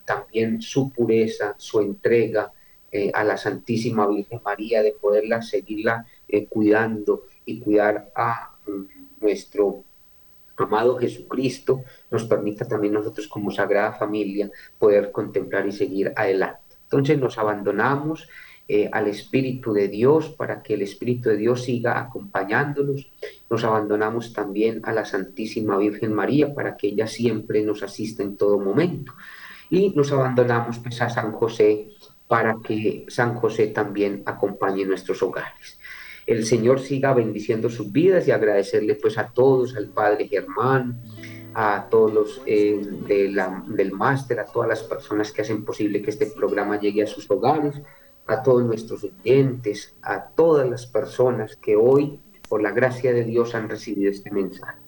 también 0.04 0.62
su 0.62 0.92
pureza, 0.92 1.54
su 1.58 1.80
entrega 1.80 2.52
eh, 2.92 3.10
a 3.14 3.24
la 3.24 3.38
Santísima 3.38 4.06
Virgen 4.06 4.40
María, 4.44 4.82
de 4.82 4.92
poderla 4.92 5.40
seguirla 5.40 6.06
eh, 6.28 6.46
cuidando 6.46 7.24
y 7.46 7.58
cuidar 7.58 8.12
a 8.14 8.54
mm, 8.66 9.22
nuestro 9.22 9.82
amado 10.58 10.98
Jesucristo, 10.98 11.84
nos 12.10 12.24
permita 12.24 12.68
también 12.68 12.92
nosotros 12.92 13.28
como 13.28 13.50
Sagrada 13.50 13.94
Familia 13.94 14.50
poder 14.78 15.10
contemplar 15.10 15.66
y 15.66 15.72
seguir 15.72 16.12
adelante. 16.14 16.76
Entonces 16.84 17.18
nos 17.18 17.38
abandonamos 17.38 18.28
eh, 18.68 18.88
al 18.92 19.08
Espíritu 19.08 19.72
de 19.72 19.88
Dios 19.88 20.28
para 20.28 20.62
que 20.62 20.74
el 20.74 20.82
Espíritu 20.82 21.30
de 21.30 21.36
Dios 21.36 21.64
siga 21.64 21.98
acompañándonos. 21.98 23.10
Nos 23.48 23.64
abandonamos 23.64 24.32
también 24.32 24.80
a 24.84 24.92
la 24.92 25.04
Santísima 25.04 25.78
Virgen 25.78 26.12
María 26.12 26.54
para 26.54 26.76
que 26.76 26.88
ella 26.88 27.06
siempre 27.06 27.62
nos 27.62 27.82
asista 27.82 28.22
en 28.22 28.36
todo 28.36 28.60
momento 28.60 29.12
y 29.68 29.88
nos 29.96 30.12
abandonamos 30.12 30.78
pues, 30.78 31.00
a 31.00 31.08
San 31.08 31.32
José 31.32 31.88
para 32.32 32.56
que 32.64 33.04
San 33.08 33.34
José 33.34 33.66
también 33.66 34.22
acompañe 34.24 34.86
nuestros 34.86 35.22
hogares. 35.22 35.78
El 36.26 36.46
Señor 36.46 36.80
siga 36.80 37.12
bendiciendo 37.12 37.68
sus 37.68 37.92
vidas 37.92 38.26
y 38.26 38.30
agradecerle 38.30 38.94
pues 38.94 39.18
a 39.18 39.28
todos, 39.28 39.76
al 39.76 39.90
Padre 39.90 40.28
Germán, 40.28 40.98
a 41.52 41.88
todos 41.90 42.14
los 42.14 42.42
eh, 42.46 42.80
del 43.06 43.92
máster, 43.92 44.40
a 44.40 44.46
todas 44.46 44.66
las 44.66 44.82
personas 44.82 45.30
que 45.30 45.42
hacen 45.42 45.62
posible 45.62 46.00
que 46.00 46.08
este 46.08 46.24
programa 46.24 46.80
llegue 46.80 47.02
a 47.02 47.06
sus 47.06 47.30
hogares, 47.30 47.82
a 48.26 48.42
todos 48.42 48.64
nuestros 48.64 49.04
oyentes, 49.04 49.94
a 50.00 50.28
todas 50.28 50.66
las 50.66 50.86
personas 50.86 51.56
que 51.56 51.76
hoy, 51.76 52.18
por 52.48 52.62
la 52.62 52.70
gracia 52.70 53.12
de 53.12 53.24
Dios, 53.24 53.54
han 53.54 53.68
recibido 53.68 54.10
este 54.10 54.30
mensaje. 54.30 54.80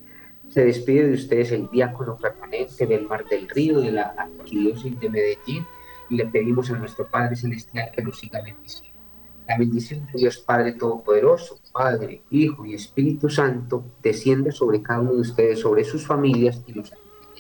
Se 0.49 0.65
despide 0.65 1.09
de 1.09 1.15
ustedes 1.17 1.53
el 1.53 1.69
diácono 1.71 2.19
permanente 2.19 2.87
del 2.87 3.07
Mar 3.07 3.27
del 3.27 3.51
Río, 3.51 3.83
de 3.83 3.93
la 3.93 4.15
Arquidiócesis 4.17 4.99
de 4.99 5.11
Medellín, 5.11 5.67
y 6.11 6.17
le 6.17 6.27
pedimos 6.27 6.71
a 6.71 6.77
nuestro 6.77 7.07
Padre 7.09 7.37
Celestial 7.37 7.91
que 7.95 8.03
nos 8.03 8.19
siga 8.19 8.43
bendiciendo. 8.43 8.99
La 9.47 9.59
bendición 9.59 10.07
de 10.07 10.13
Dios 10.21 10.39
Padre 10.39 10.73
Todopoderoso, 10.73 11.59
Padre, 11.73 12.23
Hijo 12.31 12.65
y 12.65 12.75
Espíritu 12.75 13.29
Santo, 13.29 13.85
desciende 14.03 14.53
sobre 14.53 14.81
cada 14.81 15.01
uno 15.01 15.15
de 15.15 15.21
ustedes, 15.21 15.61
sobre 15.61 15.85
sus 15.85 16.07
familias 16.07 16.63
y 16.67 16.73
los 16.73 16.93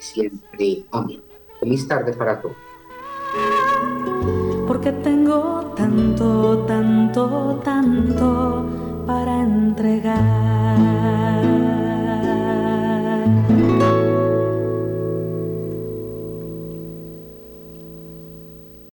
siempre. 0.04 0.84
Amén. 0.92 1.22
Feliz 1.60 1.88
tarde 1.88 2.12
para 2.12 2.40
todos. 2.40 2.56
Porque 4.66 4.92
tengo 4.92 5.72
tanto, 5.76 6.64
tanto, 6.66 7.60
tanto 7.64 8.66
para 9.06 9.42
entregar. 9.42 10.74